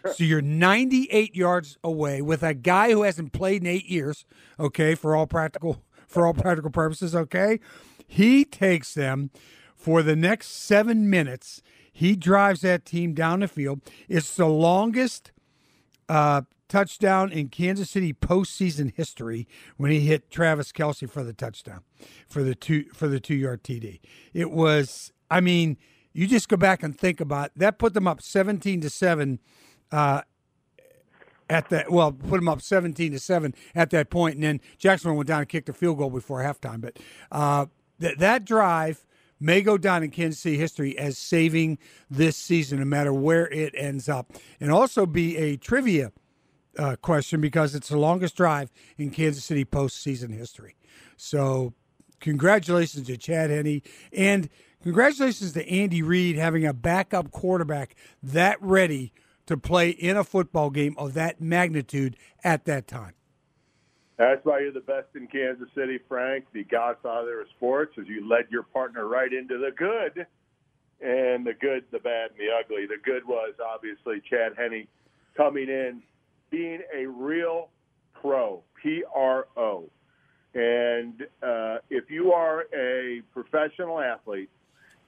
So 0.15 0.23
you're 0.23 0.41
98 0.41 1.35
yards 1.35 1.77
away 1.83 2.21
with 2.21 2.43
a 2.43 2.53
guy 2.53 2.91
who 2.91 3.03
hasn't 3.03 3.33
played 3.33 3.61
in 3.61 3.67
eight 3.67 3.87
years. 3.87 4.25
Okay, 4.59 4.95
for 4.95 5.15
all 5.15 5.27
practical 5.27 5.83
for 6.07 6.27
all 6.27 6.33
practical 6.33 6.69
purposes. 6.69 7.15
Okay, 7.15 7.59
he 8.07 8.45
takes 8.45 8.93
them 8.93 9.31
for 9.75 10.03
the 10.03 10.15
next 10.15 10.47
seven 10.47 11.09
minutes. 11.09 11.61
He 11.91 12.15
drives 12.15 12.61
that 12.61 12.85
team 12.85 13.13
down 13.13 13.39
the 13.39 13.47
field. 13.47 13.81
It's 14.07 14.35
the 14.35 14.47
longest 14.47 15.31
uh, 16.09 16.41
touchdown 16.67 17.31
in 17.31 17.49
Kansas 17.49 17.89
City 17.89 18.13
postseason 18.13 18.93
history 18.95 19.47
when 19.77 19.91
he 19.91 20.01
hit 20.01 20.29
Travis 20.29 20.71
Kelce 20.71 21.09
for 21.09 21.23
the 21.23 21.33
touchdown 21.33 21.81
for 22.27 22.43
the 22.43 22.55
two 22.55 22.85
for 22.93 23.07
the 23.07 23.19
two 23.19 23.35
yard 23.35 23.63
TD. 23.63 23.99
It 24.33 24.51
was, 24.51 25.11
I 25.31 25.41
mean, 25.41 25.77
you 26.13 26.27
just 26.27 26.49
go 26.49 26.57
back 26.57 26.83
and 26.83 26.97
think 26.97 27.19
about 27.19 27.51
that. 27.55 27.79
Put 27.79 27.93
them 27.93 28.07
up 28.07 28.21
seventeen 28.21 28.81
to 28.81 28.89
seven. 28.89 29.39
Uh, 29.91 30.21
at 31.49 31.69
that, 31.69 31.91
well, 31.91 32.11
put 32.11 32.37
them 32.37 32.47
up 32.47 32.61
seventeen 32.61 33.11
to 33.11 33.19
seven 33.19 33.53
at 33.75 33.91
that 33.91 34.09
point, 34.09 34.35
and 34.35 34.43
then 34.43 34.61
Jacksonville 34.77 35.17
went 35.17 35.27
down 35.27 35.39
and 35.39 35.49
kicked 35.49 35.69
a 35.69 35.73
field 35.73 35.97
goal 35.97 36.09
before 36.09 36.41
halftime. 36.41 36.81
But 36.81 36.97
uh, 37.31 37.67
that 37.99 38.17
that 38.19 38.45
drive 38.45 39.05
may 39.39 39.61
go 39.61 39.77
down 39.77 40.01
in 40.01 40.09
Kansas 40.11 40.39
City 40.39 40.57
history 40.57 40.97
as 40.97 41.17
saving 41.17 41.77
this 42.09 42.35
season, 42.35 42.79
no 42.79 42.85
matter 42.85 43.13
where 43.13 43.47
it 43.49 43.73
ends 43.77 44.09
up, 44.09 44.31
and 44.59 44.71
also 44.71 45.05
be 45.05 45.37
a 45.37 45.57
trivia 45.57 46.11
uh, 46.77 46.95
question 47.01 47.41
because 47.41 47.75
it's 47.75 47.89
the 47.89 47.97
longest 47.97 48.35
drive 48.35 48.71
in 48.97 49.11
Kansas 49.11 49.45
City 49.45 49.65
postseason 49.65 50.35
history. 50.35 50.75
So, 51.17 51.73
congratulations 52.19 53.07
to 53.07 53.17
Chad 53.17 53.49
Henne 53.49 53.81
and 54.11 54.49
congratulations 54.83 55.53
to 55.53 55.69
Andy 55.69 56.01
Reid 56.01 56.37
having 56.37 56.65
a 56.65 56.73
backup 56.73 57.31
quarterback 57.31 57.95
that 58.23 58.61
ready 58.61 59.13
to 59.45 59.57
play 59.57 59.89
in 59.89 60.17
a 60.17 60.23
football 60.23 60.69
game 60.69 60.95
of 60.97 61.13
that 61.13 61.39
magnitude 61.41 62.15
at 62.43 62.65
that 62.65 62.87
time. 62.87 63.13
That's 64.17 64.45
why 64.45 64.59
you're 64.59 64.71
the 64.71 64.79
best 64.79 65.07
in 65.15 65.27
Kansas 65.27 65.67
City, 65.75 65.99
Frank, 66.07 66.45
the 66.53 66.63
godfather 66.63 67.41
of 67.41 67.47
sports, 67.49 67.97
as 67.99 68.07
you 68.07 68.27
led 68.27 68.45
your 68.49 68.63
partner 68.63 69.07
right 69.07 69.31
into 69.31 69.57
the 69.57 69.71
good 69.71 70.25
and 71.01 71.45
the 71.45 71.53
good, 71.53 71.83
the 71.91 71.99
bad, 71.99 72.31
and 72.31 72.39
the 72.39 72.47
ugly. 72.57 72.85
The 72.85 72.97
good 73.03 73.27
was 73.27 73.55
obviously 73.63 74.21
Chad 74.29 74.53
Henne 74.57 74.87
coming 75.35 75.67
in 75.67 76.01
being 76.49 76.81
a 76.95 77.05
real 77.05 77.69
pro, 78.13 78.63
P 78.81 79.03
R 79.13 79.47
O. 79.57 79.89
And 80.53 81.27
uh, 81.43 81.79
if 81.89 82.09
you 82.09 82.31
are 82.31 82.65
a 82.73 83.21
professional 83.33 83.99
athlete, 83.99 84.49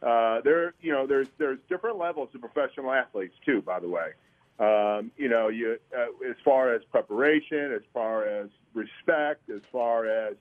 uh, 0.01 0.41
there, 0.41 0.73
you 0.81 0.91
know, 0.91 1.07
there's 1.07 1.29
there's 1.37 1.59
different 1.69 1.97
levels 1.97 2.27
of 2.35 2.41
professional 2.41 2.91
athletes 2.91 3.35
too. 3.45 3.61
By 3.61 3.79
the 3.79 3.87
way, 3.87 4.09
um, 4.59 5.11
you 5.17 5.29
know, 5.29 5.49
you 5.49 5.77
uh, 5.95 6.29
as 6.29 6.35
far 6.43 6.73
as 6.73 6.81
preparation, 6.91 7.73
as 7.73 7.83
far 7.93 8.25
as 8.25 8.49
respect, 8.73 9.49
as 9.49 9.61
far 9.71 10.07
as 10.07 10.35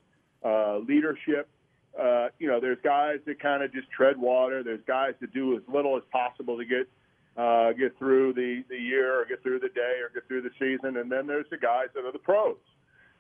uh, 0.45 0.79
leadership. 0.79 1.49
Uh, 2.01 2.29
you 2.39 2.47
know, 2.47 2.61
there's 2.61 2.79
guys 2.85 3.21
that 3.27 3.41
kind 3.41 3.63
of 3.63 3.73
just 3.73 3.91
tread 3.91 4.19
water. 4.19 4.63
There's 4.63 4.81
guys 4.87 5.15
that 5.21 5.33
do 5.33 5.57
as 5.57 5.63
little 5.73 5.97
as 5.97 6.03
possible 6.11 6.59
to 6.59 6.65
get 6.65 6.89
uh, 7.37 7.73
get 7.73 7.99
through 7.99 8.33
the, 8.33 8.65
the 8.69 8.79
year 8.79 9.21
or 9.21 9.25
get 9.27 9.43
through 9.43 9.61
the 9.61 9.69
day 9.69 10.01
or 10.03 10.11
get 10.13 10.27
through 10.27 10.43
the 10.43 10.51
season. 10.59 10.97
And 10.97 11.13
then 11.13 11.27
there's 11.27 11.49
the 11.51 11.59
guys 11.59 11.89
that 11.95 12.05
are 12.05 12.13
the 12.13 12.19
pros, 12.19 12.57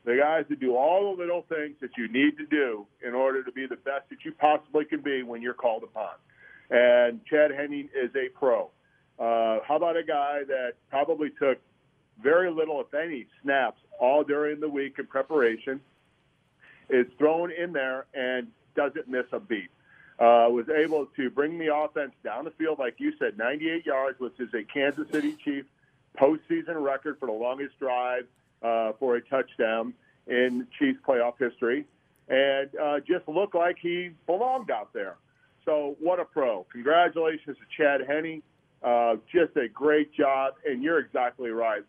the 0.04 0.16
guys 0.16 0.46
that 0.48 0.58
do 0.58 0.74
all 0.74 1.14
the 1.14 1.22
little 1.22 1.44
things 1.48 1.76
that 1.80 1.90
you 1.98 2.08
need 2.08 2.38
to 2.38 2.46
do 2.46 2.86
in 3.06 3.14
order 3.14 3.42
to 3.42 3.52
be 3.52 3.66
the 3.66 3.76
best 3.76 4.08
that 4.08 4.24
you 4.24 4.32
possibly 4.32 4.86
can 4.86 5.02
be 5.02 5.22
when 5.22 5.42
you're 5.42 5.54
called 5.54 5.82
upon. 5.82 6.14
And 6.70 7.20
Chad 7.26 7.50
Henne 7.50 7.90
is 7.94 8.10
a 8.16 8.28
pro. 8.30 8.70
Uh, 9.18 9.58
how 9.66 9.76
about 9.76 9.96
a 9.96 10.02
guy 10.02 10.40
that 10.46 10.74
probably 10.90 11.30
took 11.30 11.58
very 12.22 12.50
little, 12.50 12.80
if 12.80 12.92
any, 12.94 13.26
snaps 13.42 13.80
all 13.98 14.24
during 14.24 14.60
the 14.60 14.68
week 14.68 14.98
in 14.98 15.06
preparation, 15.06 15.80
is 16.88 17.06
thrown 17.18 17.50
in 17.50 17.72
there 17.72 18.06
and 18.14 18.48
doesn't 18.74 19.08
miss 19.08 19.26
a 19.32 19.40
beat. 19.40 19.70
uh, 20.18 20.48
was 20.50 20.66
able 20.68 21.06
to 21.16 21.28
bring 21.30 21.58
the 21.58 21.74
offense 21.74 22.12
down 22.24 22.44
the 22.44 22.50
field, 22.52 22.78
like 22.78 22.94
you 22.98 23.12
said, 23.18 23.36
98 23.36 23.84
yards, 23.84 24.18
which 24.18 24.38
is 24.38 24.48
a 24.54 24.62
Kansas 24.62 25.06
City 25.10 25.36
Chief 25.44 25.64
postseason 26.18 26.82
record 26.82 27.18
for 27.20 27.26
the 27.26 27.32
longest 27.32 27.78
drive 27.78 28.26
uh, 28.62 28.92
for 28.98 29.16
a 29.16 29.20
touchdown 29.20 29.92
in 30.26 30.66
Chiefs 30.78 30.98
playoff 31.06 31.34
history, 31.38 31.84
and 32.28 32.70
uh, 32.82 33.00
just 33.00 33.28
looked 33.28 33.54
like 33.54 33.76
he 33.80 34.10
belonged 34.26 34.70
out 34.70 34.92
there. 34.94 35.16
So 35.66 35.96
what 36.00 36.18
a 36.18 36.24
pro! 36.24 36.64
Congratulations 36.72 37.56
to 37.58 37.64
Chad 37.76 38.00
Henne. 38.06 38.42
Uh, 38.82 39.16
just 39.32 39.56
a 39.56 39.68
great 39.68 40.12
job, 40.14 40.54
and 40.64 40.82
you're 40.82 40.98
exactly 40.98 41.50
right. 41.50 41.82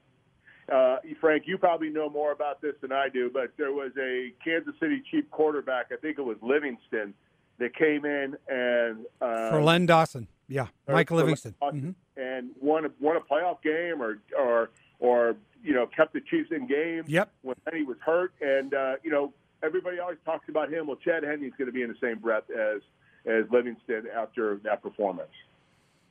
Uh, 0.72 0.98
Frank, 1.22 1.44
you 1.46 1.58
probably 1.58 1.90
know 1.90 2.10
more 2.10 2.32
about 2.32 2.62
this 2.62 2.74
than 2.82 2.92
I 2.92 3.08
do, 3.10 3.30
but 3.30 3.52
there 3.58 3.72
was 3.72 3.92
a 3.98 4.34
Kansas 4.44 4.74
City 4.80 5.02
Chief 5.10 5.30
quarterback, 5.32 5.88
I 5.92 5.96
think 5.96 6.20
it 6.20 6.24
was 6.24 6.38
Livingston, 6.42 7.14
that 7.60 7.76
came 7.76 8.06
in 8.06 8.36
and 8.48 9.06
uh, 9.22 9.50
for 9.50 9.64
Len 9.64 9.86
Dawson, 9.86 10.28
yeah, 10.48 10.68
Mike 10.88 11.10
Livingston, 11.10 11.56
mm-hmm. 11.62 11.92
and 12.16 12.50
won 12.60 12.86
a, 12.86 12.90
won 13.00 13.16
a 13.16 13.22
playoff 13.22 13.62
game 13.64 14.02
or 14.02 14.20
or 14.38 14.70
or 15.00 15.36
you 15.64 15.74
know 15.74 15.88
kept 15.88 16.14
the 16.14 16.22
Chiefs 16.22 16.52
in 16.52 16.68
game. 16.68 17.04
Yep. 17.08 17.32
when 17.42 17.56
he 17.74 17.84
was 17.84 17.98
hurt, 18.06 18.34
and 18.42 18.74
uh, 18.74 18.96
you 19.04 19.10
know 19.10 19.34
everybody 19.64 20.00
always 20.00 20.20
talks 20.26 20.48
about 20.50 20.72
him. 20.72 20.88
Well, 20.88 20.98
Chad 20.98 21.24
Henne's 21.24 21.54
going 21.58 21.68
to 21.68 21.72
be 21.72 21.82
in 21.82 21.90
the 21.90 21.98
same 22.02 22.20
breath 22.20 22.44
as 22.52 22.82
as 23.26 23.46
Livingston 23.52 24.04
after 24.16 24.58
that 24.64 24.82
performance. 24.82 25.32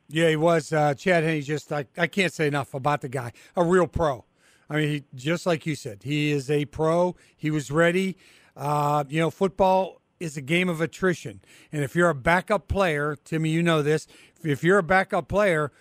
Yeah, 0.08 0.28
he 0.28 0.36
was. 0.36 0.72
Uh, 0.72 0.94
Chad 0.94 1.24
Henne, 1.24 1.42
just 1.42 1.72
I, 1.72 1.86
I 1.96 2.06
can't 2.06 2.32
say 2.32 2.46
enough 2.46 2.74
about 2.74 3.00
the 3.00 3.08
guy. 3.08 3.32
A 3.56 3.64
real 3.64 3.86
pro. 3.86 4.24
I 4.68 4.76
mean, 4.76 4.88
he, 4.88 5.04
just 5.14 5.46
like 5.46 5.66
you 5.66 5.74
said, 5.74 6.02
he 6.02 6.30
is 6.30 6.50
a 6.50 6.64
pro. 6.66 7.16
He 7.36 7.50
was 7.50 7.70
ready. 7.70 8.16
Uh, 8.56 9.04
you 9.08 9.20
know, 9.20 9.30
football 9.30 10.00
is 10.18 10.36
a 10.36 10.40
game 10.40 10.68
of 10.68 10.80
attrition. 10.80 11.40
And 11.72 11.84
if 11.84 11.94
you're 11.94 12.08
a 12.08 12.14
backup 12.14 12.68
player, 12.68 13.16
Timmy, 13.24 13.50
you 13.50 13.62
know 13.62 13.82
this. 13.82 14.06
If 14.42 14.64
you're 14.64 14.78
a 14.78 14.82
backup 14.82 15.28
player 15.28 15.72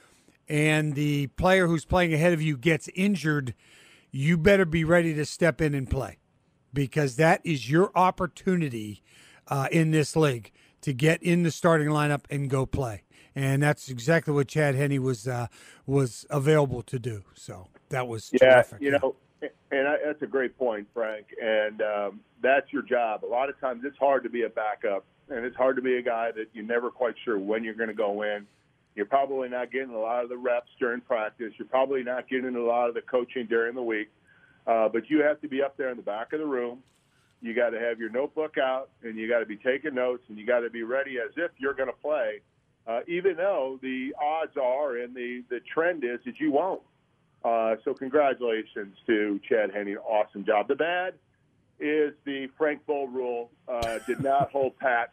and 0.48 0.94
the 0.94 1.28
player 1.28 1.68
who's 1.68 1.86
playing 1.86 2.14
ahead 2.14 2.34
of 2.34 2.42
you 2.42 2.58
gets 2.58 2.90
injured, 2.96 3.54
you 4.12 4.38
better 4.38 4.66
be 4.66 4.84
ready 4.84 5.14
to 5.14 5.26
step 5.26 5.62
in 5.62 5.74
and 5.74 5.90
play 5.90 6.18
because 6.74 7.16
that 7.16 7.42
is 7.44 7.70
your 7.70 7.92
opportunity 7.96 9.02
uh, 9.48 9.68
in 9.72 9.92
this 9.92 10.16
league 10.16 10.52
to 10.82 10.94
get 10.94 11.24
in 11.24 11.44
the 11.44 11.52
starting 11.52 11.88
lineup 11.88 12.26
and 12.30 12.50
go 12.50 12.66
play. 12.66 13.05
And 13.36 13.62
that's 13.62 13.90
exactly 13.90 14.34
what 14.34 14.48
Chad 14.48 14.76
Henne 14.76 15.02
was 15.04 15.28
uh, 15.28 15.48
was 15.86 16.26
available 16.30 16.82
to 16.84 16.98
do. 16.98 17.24
So 17.34 17.68
that 17.90 18.08
was 18.08 18.30
yeah, 18.32 18.62
terrific. 18.62 18.82
you 18.82 18.92
know, 18.92 19.16
and 19.72 19.88
I, 19.88 19.96
that's 20.06 20.22
a 20.22 20.28
great 20.28 20.58
point, 20.58 20.88
Frank. 20.94 21.28
And 21.42 21.82
um, 21.82 22.20
that's 22.42 22.72
your 22.72 22.82
job. 22.82 23.26
A 23.26 23.28
lot 23.28 23.50
of 23.50 23.60
times, 23.60 23.84
it's 23.86 23.98
hard 23.98 24.24
to 24.24 24.30
be 24.30 24.44
a 24.44 24.50
backup, 24.50 25.06
and 25.30 25.46
it's 25.46 25.56
hard 25.56 25.76
to 25.76 25.82
be 25.82 25.98
a 25.98 26.02
guy 26.02 26.32
that 26.32 26.48
you're 26.54 26.66
never 26.66 26.90
quite 26.90 27.16
sure 27.26 27.38
when 27.38 27.64
you're 27.64 27.74
going 27.74 27.90
to 27.90 27.96
go 27.96 28.22
in. 28.22 28.48
You're 28.96 29.06
probably 29.06 29.50
not 29.50 29.72
getting 29.72 29.94
a 29.94 30.00
lot 30.00 30.24
of 30.24 30.30
the 30.30 30.38
reps 30.38 30.70
during 30.80 31.02
practice. 31.02 31.52
You're 31.58 31.68
probably 31.68 32.04
not 32.04 32.30
getting 32.30 32.56
a 32.56 32.62
lot 32.62 32.88
of 32.88 32.96
the 32.96 33.02
coaching 33.02 33.46
during 33.46 33.76
the 33.76 33.84
week. 33.84 34.10
Uh, 34.66 34.88
but 34.88 35.10
you 35.10 35.22
have 35.22 35.42
to 35.42 35.48
be 35.50 35.62
up 35.62 35.76
there 35.78 35.90
in 35.90 35.98
the 35.98 36.04
back 36.04 36.32
of 36.32 36.40
the 36.40 36.46
room. 36.46 36.80
You 37.42 37.54
got 37.54 37.72
to 37.72 37.80
have 37.80 38.00
your 38.00 38.10
notebook 38.10 38.58
out, 38.58 38.90
and 39.04 39.18
you 39.18 39.28
got 39.28 39.40
to 39.40 39.46
be 39.46 39.58
taking 39.58 39.94
notes, 39.94 40.24
and 40.30 40.38
you 40.38 40.46
got 40.46 40.62
to 40.62 40.70
be 40.70 40.84
ready 40.84 41.18
as 41.20 41.32
if 41.36 41.52
you're 41.58 41.74
going 41.74 41.90
to 41.90 41.96
play, 42.02 42.40
uh, 42.88 43.02
even 43.08 43.36
though 43.38 43.80
the 43.82 44.14
odds 44.22 44.58
are 44.58 44.98
and 44.98 45.16
the 45.16 45.44
the 45.50 45.60
trend 45.74 46.04
is 46.04 46.20
that 46.26 46.40
you 46.40 46.52
won't. 46.52 46.82
Uh, 47.44 47.76
so 47.84 47.94
congratulations 47.94 48.96
to 49.06 49.40
Chad 49.48 49.72
Henne. 49.72 49.98
Awesome 49.98 50.46
job. 50.46 50.68
The 50.68 50.76
bad 50.76 51.14
is 51.80 52.14
the 52.26 52.48
Frank 52.58 52.82
Boal 52.88 53.12
rule 53.12 53.52
uh, 53.68 54.00
did 54.08 54.24
not 54.24 54.52
hold 54.52 54.78
pat 54.78 55.12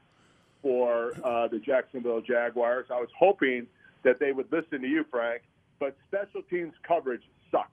for 0.63 1.13
uh, 1.25 1.49
the 1.49 1.59
Jacksonville 1.59 2.21
Jaguars. 2.21 2.87
I 2.91 3.01
was 3.01 3.11
hoping 3.19 3.67
that 4.03 4.19
they 4.19 4.33
would 4.33 4.51
listen 4.51 4.81
to 4.81 4.89
you, 4.89 5.05
Frank, 5.11 5.43
but 5.79 5.97
special 6.09 6.43
teams 6.43 6.73
coverage 6.87 7.23
sucked. 7.51 7.71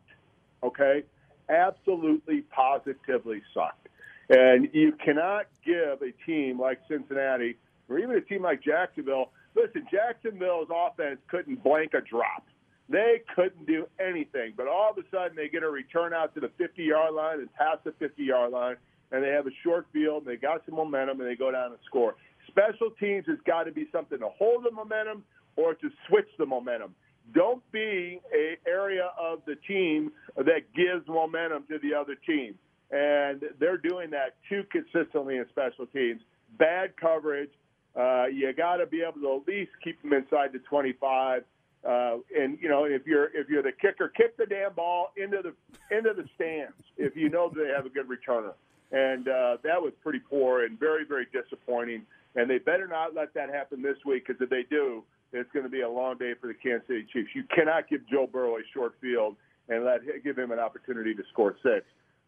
Okay, 0.63 1.03
absolutely, 1.49 2.41
positively 2.41 3.41
sucked. 3.53 3.87
And 4.29 4.69
you 4.73 4.91
cannot 4.93 5.47
give 5.65 6.01
a 6.01 6.11
team 6.25 6.59
like 6.59 6.79
Cincinnati 6.87 7.57
or 7.87 7.97
even 7.97 8.15
a 8.15 8.21
team 8.21 8.43
like 8.43 8.61
Jacksonville. 8.61 9.31
Listen, 9.55 9.85
Jacksonville's 9.91 10.69
offense 10.73 11.19
couldn't 11.27 11.63
blank 11.63 11.93
a 11.93 12.01
drop. 12.01 12.45
They 12.89 13.21
couldn't 13.35 13.67
do 13.67 13.87
anything, 13.99 14.53
but 14.57 14.67
all 14.67 14.91
of 14.91 14.97
a 14.97 15.07
sudden 15.11 15.35
they 15.35 15.47
get 15.47 15.63
a 15.63 15.69
return 15.69 16.13
out 16.13 16.33
to 16.33 16.39
the 16.39 16.49
50 16.57 16.83
yard 16.83 17.13
line 17.13 17.39
and 17.39 17.53
pass 17.53 17.77
the 17.83 17.91
50 17.99 18.23
yard 18.23 18.51
line, 18.51 18.77
and 19.11 19.23
they 19.23 19.29
have 19.29 19.45
a 19.45 19.53
short 19.63 19.85
field, 19.93 20.23
and 20.23 20.31
they 20.31 20.37
got 20.37 20.61
some 20.65 20.75
momentum, 20.75 21.19
and 21.19 21.29
they 21.29 21.35
go 21.35 21.51
down 21.51 21.71
and 21.71 21.79
score. 21.85 22.15
Special 22.47 22.89
teams 22.99 23.25
has 23.27 23.37
got 23.45 23.63
to 23.63 23.71
be 23.71 23.87
something 23.91 24.17
to 24.19 24.29
hold 24.37 24.65
the 24.65 24.71
momentum 24.71 25.23
or 25.55 25.75
to 25.75 25.89
switch 26.07 26.27
the 26.39 26.45
momentum. 26.45 26.95
Don't 27.33 27.61
be 27.71 28.19
a 28.33 28.57
area 28.67 29.11
of 29.19 29.39
the 29.45 29.55
team 29.67 30.11
that 30.35 30.73
gives 30.75 31.07
momentum 31.07 31.65
to 31.69 31.77
the 31.79 31.93
other 31.93 32.15
team. 32.15 32.55
And 32.91 33.43
they're 33.59 33.77
doing 33.77 34.09
that 34.11 34.37
too 34.49 34.63
consistently 34.71 35.37
in 35.37 35.45
special 35.49 35.85
teams. 35.85 36.21
Bad 36.57 36.97
coverage. 36.97 37.51
Uh, 37.99 38.27
you 38.27 38.51
got 38.53 38.77
to 38.77 38.85
be 38.85 39.01
able 39.01 39.19
to 39.19 39.41
at 39.41 39.47
least 39.47 39.71
keep 39.83 40.01
them 40.01 40.13
inside 40.13 40.53
the 40.53 40.59
25 40.59 41.43
uh, 41.87 42.17
and 42.37 42.57
you 42.61 42.67
know, 42.67 42.83
if 42.83 43.07
you're 43.07 43.25
if 43.33 43.47
you're 43.47 43.63
the 43.63 43.71
kicker, 43.71 44.09
kick 44.09 44.35
the 44.37 44.45
damn 44.45 44.73
ball 44.73 45.11
into 45.15 45.41
the 45.41 45.95
into 45.95 46.13
the 46.13 46.27
stands 46.35 46.75
if 46.97 47.15
you 47.15 47.29
know 47.29 47.51
they 47.55 47.71
have 47.73 47.85
a 47.85 47.89
good 47.89 48.07
returner. 48.07 48.53
And 48.91 49.27
uh, 49.27 49.57
that 49.63 49.81
was 49.81 49.93
pretty 50.03 50.19
poor 50.19 50.65
and 50.65 50.77
very 50.77 51.05
very 51.05 51.27
disappointing. 51.31 52.05
And 52.35 52.49
they 52.49 52.57
better 52.57 52.87
not 52.87 53.15
let 53.15 53.33
that 53.33 53.49
happen 53.49 53.81
this 53.81 53.97
week 54.05 54.27
because 54.27 54.41
if 54.41 54.49
they 54.49 54.63
do, 54.69 55.03
it's 55.31 55.49
going 55.51 55.63
to 55.63 55.69
be 55.69 55.81
a 55.81 55.89
long 55.89 56.17
day 56.17 56.33
for 56.39 56.47
the 56.47 56.53
Kansas 56.53 56.87
City 56.87 57.07
Chiefs. 57.11 57.29
You 57.33 57.43
cannot 57.55 57.87
give 57.89 58.01
Joe 58.09 58.27
Burrow 58.31 58.57
a 58.57 58.61
short 58.73 58.95
field 58.99 59.37
and 59.69 59.85
let 59.85 60.01
give 60.23 60.37
him 60.37 60.51
an 60.51 60.59
opportunity 60.59 61.13
to 61.13 61.23
score 61.31 61.55
six. 61.63 61.85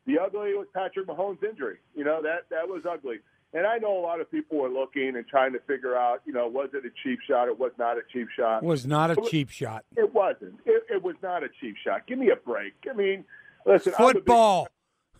The 0.07 0.17
ugly 0.17 0.53
was 0.53 0.67
Patrick 0.73 1.07
Mahomes' 1.07 1.43
injury. 1.43 1.77
You 1.93 2.05
know 2.05 2.21
that 2.21 2.45
that 2.51 2.69
was 2.69 2.83
ugly. 2.89 3.17
And 3.53 3.67
I 3.67 3.79
know 3.79 3.97
a 3.97 3.99
lot 3.99 4.21
of 4.21 4.31
people 4.31 4.57
were 4.57 4.69
looking 4.69 5.17
and 5.17 5.27
trying 5.27 5.51
to 5.53 5.59
figure 5.59 5.95
out, 5.95 6.21
you 6.25 6.31
know, 6.31 6.47
was 6.47 6.69
it 6.73 6.85
a 6.85 6.89
cheap 7.03 7.19
shot? 7.27 7.49
It 7.49 7.59
was 7.59 7.73
not 7.77 7.97
a 7.97 8.01
cheap 8.11 8.29
shot. 8.29 8.63
It 8.63 8.65
was 8.65 8.85
not 8.85 9.11
a 9.11 9.17
cheap 9.29 9.49
shot. 9.49 9.83
It 9.97 10.13
wasn't. 10.13 10.59
It, 10.65 10.83
it, 10.89 11.03
was 11.03 11.15
not 11.21 11.43
a 11.43 11.49
cheap 11.59 11.75
shot. 11.83 12.07
Give 12.07 12.17
me 12.17 12.29
a 12.29 12.37
break. 12.37 12.73
I 12.89 12.93
mean, 12.93 13.25
listen. 13.65 13.91
Football. 13.91 14.69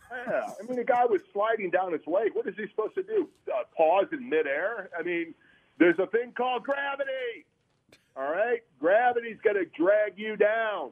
Big, 0.09 0.17
yeah. 0.27 0.49
I 0.57 0.65
mean, 0.65 0.77
the 0.77 0.85
guy 0.85 1.03
was 1.05 1.21
sliding 1.33 1.71
down 1.71 1.91
his 1.91 2.07
leg. 2.07 2.31
What 2.33 2.47
is 2.47 2.55
he 2.55 2.67
supposed 2.67 2.95
to 2.95 3.03
do? 3.03 3.27
Uh, 3.49 3.63
pause 3.75 4.07
in 4.13 4.29
midair? 4.29 4.89
I 4.97 5.03
mean, 5.03 5.33
there's 5.77 5.99
a 5.99 6.07
thing 6.07 6.31
called 6.31 6.63
gravity. 6.63 7.45
All 8.15 8.31
right? 8.31 8.61
Gravity's 8.79 9.37
going 9.43 9.57
to 9.57 9.65
drag 9.65 10.17
you 10.17 10.37
down. 10.37 10.91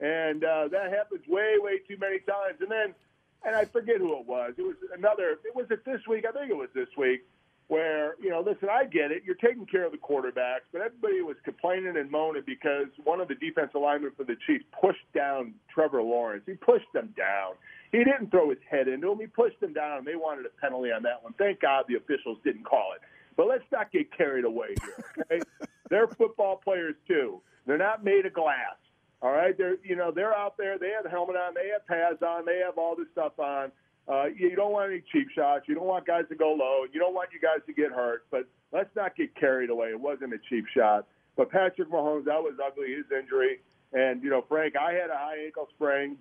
And 0.00 0.42
uh, 0.42 0.68
that 0.68 0.90
happens 0.90 1.22
way, 1.28 1.54
way 1.58 1.78
too 1.86 1.98
many 2.00 2.18
times. 2.18 2.60
And 2.60 2.70
then– 2.70 2.94
and 3.44 3.56
I 3.56 3.64
forget 3.64 3.98
who 3.98 4.18
it 4.18 4.26
was. 4.26 4.54
It 4.58 4.62
was 4.62 4.76
another. 4.96 5.38
It 5.44 5.54
was 5.54 5.66
it 5.70 5.84
this 5.84 6.00
week. 6.08 6.24
I 6.28 6.32
think 6.32 6.50
it 6.50 6.56
was 6.56 6.68
this 6.74 6.88
week. 6.96 7.22
Where 7.68 8.16
you 8.20 8.30
know, 8.30 8.40
listen, 8.40 8.68
I 8.68 8.84
get 8.84 9.12
it. 9.12 9.22
You're 9.24 9.36
taking 9.36 9.64
care 9.64 9.84
of 9.84 9.92
the 9.92 9.98
quarterbacks, 9.98 10.66
but 10.72 10.80
everybody 10.80 11.22
was 11.22 11.36
complaining 11.44 11.96
and 11.96 12.10
moaning 12.10 12.42
because 12.44 12.88
one 13.04 13.20
of 13.20 13.28
the 13.28 13.36
defensive 13.36 13.80
linemen 13.80 14.10
for 14.16 14.24
the 14.24 14.36
Chiefs 14.44 14.64
pushed 14.80 15.06
down 15.14 15.54
Trevor 15.72 16.02
Lawrence. 16.02 16.42
He 16.46 16.54
pushed 16.54 16.92
them 16.92 17.14
down. 17.16 17.54
He 17.92 17.98
didn't 17.98 18.32
throw 18.32 18.50
his 18.50 18.58
head 18.68 18.88
into 18.88 19.12
him. 19.12 19.20
He 19.20 19.28
pushed 19.28 19.60
them 19.60 19.72
down, 19.72 19.98
and 19.98 20.06
they 20.06 20.16
wanted 20.16 20.46
a 20.46 20.60
penalty 20.60 20.90
on 20.90 21.04
that 21.04 21.22
one. 21.22 21.32
Thank 21.34 21.60
God 21.60 21.84
the 21.88 21.94
officials 21.94 22.38
didn't 22.44 22.64
call 22.64 22.92
it. 22.96 23.02
But 23.36 23.46
let's 23.46 23.64
not 23.70 23.92
get 23.92 24.16
carried 24.16 24.44
away 24.44 24.74
here. 24.82 25.04
Okay? 25.20 25.40
They're 25.90 26.08
football 26.08 26.56
players 26.56 26.96
too. 27.06 27.40
They're 27.66 27.78
not 27.78 28.04
made 28.04 28.26
of 28.26 28.32
glass. 28.32 28.76
All 29.22 29.32
right, 29.32 29.56
they're 29.56 29.76
you 29.84 29.96
know 29.96 30.10
they're 30.10 30.34
out 30.34 30.56
there. 30.56 30.78
They 30.78 30.90
have 30.90 31.10
helmet 31.10 31.36
on. 31.36 31.54
They 31.54 31.68
have 31.68 31.86
pads 31.86 32.22
on. 32.22 32.46
They 32.46 32.58
have 32.64 32.78
all 32.78 32.96
this 32.96 33.06
stuff 33.12 33.38
on. 33.38 33.70
Uh, 34.08 34.26
you 34.34 34.56
don't 34.56 34.72
want 34.72 34.90
any 34.90 35.02
cheap 35.12 35.28
shots. 35.34 35.66
You 35.68 35.74
don't 35.74 35.84
want 35.84 36.06
guys 36.06 36.24
to 36.30 36.34
go 36.34 36.52
low. 36.52 36.84
You 36.90 36.98
don't 36.98 37.14
want 37.14 37.30
you 37.32 37.40
guys 37.40 37.60
to 37.66 37.72
get 37.72 37.92
hurt. 37.92 38.24
But 38.30 38.46
let's 38.72 38.88
not 38.96 39.14
get 39.16 39.34
carried 39.34 39.68
away. 39.68 39.88
It 39.88 40.00
wasn't 40.00 40.32
a 40.32 40.38
cheap 40.48 40.64
shot. 40.74 41.06
But 41.36 41.50
Patrick 41.50 41.90
Mahomes, 41.90 42.24
that 42.24 42.42
was 42.42 42.54
ugly. 42.64 42.94
His 42.94 43.04
injury, 43.16 43.60
and 43.92 44.22
you 44.22 44.30
know 44.30 44.44
Frank, 44.48 44.74
I 44.76 44.92
had 44.92 45.10
a 45.10 45.16
high 45.16 45.44
ankle 45.44 45.68
sprain, 45.74 46.16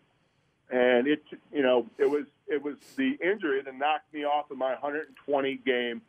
and 0.70 1.08
it 1.08 1.24
you 1.54 1.64
know 1.64 1.88
it 1.98 2.10
was 2.10 2.26
it 2.48 2.62
was 2.62 2.76
the 2.98 3.18
injury 3.24 3.62
that 3.62 3.76
knocked 3.76 4.14
me 4.14 4.26
off 4.26 4.52
of 4.52 4.58
my 4.58 4.72
120 4.72 5.56
game 5.66 6.02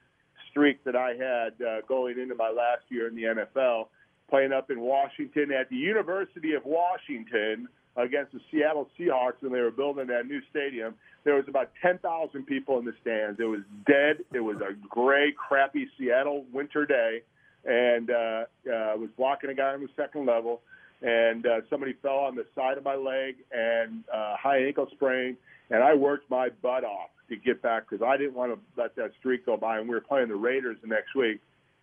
streak 0.51 0.83
that 0.85 0.97
I 0.97 1.11
had 1.11 1.65
uh, 1.65 1.81
going 1.87 2.19
into 2.19 2.35
my 2.35 2.51
last 2.51 2.83
year 2.89 3.07
in 3.07 3.15
the 3.15 3.23
NFL 3.23 3.87
playing 4.31 4.53
up 4.53 4.71
in 4.71 4.81
Washington 4.81 5.53
at 5.53 5.69
the 5.69 5.77
University 5.77 6.55
of 6.55 6.65
Washington 6.65 7.69
against 7.97 8.33
the 8.33 8.41
Seattle 8.51 8.89
Seahawks 8.99 9.41
when 9.41 9.53
they 9.53 9.61
were 9.61 9.73
building 9.73 10.07
that 10.07 10.27
new 10.27 10.41
stadium. 10.51 10.95
There 11.25 11.35
was 11.35 11.45
about 11.49 11.71
10,000 11.83 12.47
people 12.47 12.79
in 12.79 12.85
the 12.85 12.95
stands. 13.03 13.41
It 13.41 13.45
was 13.45 13.61
dead. 13.87 14.25
It 14.33 14.41
was 14.41 14.57
a 14.59 14.75
gray, 14.89 15.33
crappy 15.33 15.89
Seattle 15.99 16.45
winter 16.53 16.87
day, 16.87 17.23
and 17.65 18.11
uh, 18.11 18.45
uh, 18.69 18.73
I 18.73 18.95
was 18.95 19.11
blocking 19.17 19.51
a 19.51 19.55
guy 19.55 19.75
on 19.75 19.81
the 19.81 19.89
second 19.97 20.27
level, 20.27 20.63
and 21.03 21.45
uh, 21.45 21.61
somebody 21.69 21.95
fell 22.01 22.19
on 22.19 22.37
the 22.37 22.47
side 22.55 22.79
of 22.79 22.85
my 22.85 22.95
leg 22.95 23.37
and 23.53 24.05
uh, 24.13 24.37
high 24.37 24.65
ankle 24.65 24.87
sprain, 24.93 25.37
and 25.71 25.83
I 25.83 25.95
worked 25.95 26.31
my 26.31 26.49
butt 26.63 26.85
off 26.85 27.11
to 27.29 27.37
get 27.37 27.61
back 27.61 27.89
because 27.89 28.05
I 28.07 28.17
didn't 28.17 28.35
want 28.35 28.55
to 28.55 28.81
let 28.81 28.97
that 28.97 29.11
streak 29.19 29.45
go 29.45 29.57
by, 29.57 29.79
and 29.79 29.89
we 29.89 29.95
were 29.95 30.01
playing 30.01 30.29
the 30.29 30.37
Raiders 30.37 30.77
the 30.81 30.89
next 30.89 31.15
week 31.15 31.41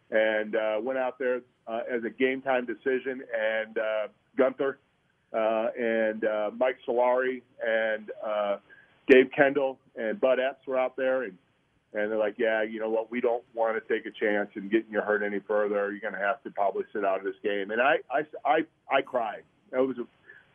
and 0.10 0.56
uh, 0.56 0.78
went 0.82 0.98
out 0.98 1.20
there 1.20 1.42
uh, 1.68 1.82
as 1.92 2.04
a 2.04 2.10
game 2.10 2.42
time 2.42 2.66
decision. 2.66 3.22
And 3.38 3.78
uh, 3.78 4.08
Gunther 4.38 4.80
uh, 5.34 5.68
and 5.78 6.24
uh, 6.24 6.52
Mike 6.58 6.78
Solari 6.88 7.42
and 7.66 8.12
uh, 8.26 8.58
Dave 9.08 9.30
Kendall 9.36 9.78
and 9.96 10.20
Bud 10.20 10.40
Epps 10.40 10.66
were 10.68 10.78
out 10.78 10.96
there, 10.96 11.24
and 11.24 11.38
and 11.94 12.12
they're 12.12 12.18
like, 12.18 12.36
yeah, 12.38 12.64
you 12.64 12.80
know 12.80 12.90
what, 12.90 13.10
we 13.10 13.22
don't 13.22 13.44
want 13.54 13.76
to 13.76 13.94
take 13.94 14.06
a 14.06 14.12
chance 14.12 14.50
in 14.56 14.70
getting 14.70 14.92
you 14.92 15.02
hurt 15.02 15.24
any 15.24 15.40
further. 15.40 15.92
You're 15.92 16.02
going 16.02 16.14
to 16.14 16.20
have 16.20 16.44
to 16.44 16.52
probably 16.52 16.84
sit 16.94 17.06
out 17.06 17.20
of 17.20 17.24
this 17.24 17.36
game. 17.44 17.72
And 17.72 17.82
I 17.82 17.98
I 18.12 18.26
I, 18.46 18.60
I 18.92 19.02
cried. 19.02 19.44
It 19.72 19.78
was 19.78 19.98
the 19.98 20.08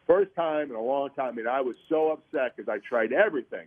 first 0.07 0.35
time 0.35 0.71
in 0.71 0.77
a 0.77 0.83
long 0.83 1.11
time, 1.11 1.39
and 1.39 1.49
I 1.49 1.61
was 1.61 1.77
so 1.89 2.13
upset 2.13 2.57
because 2.57 2.69
I 2.69 2.79
tried 2.87 3.13
everything. 3.13 3.67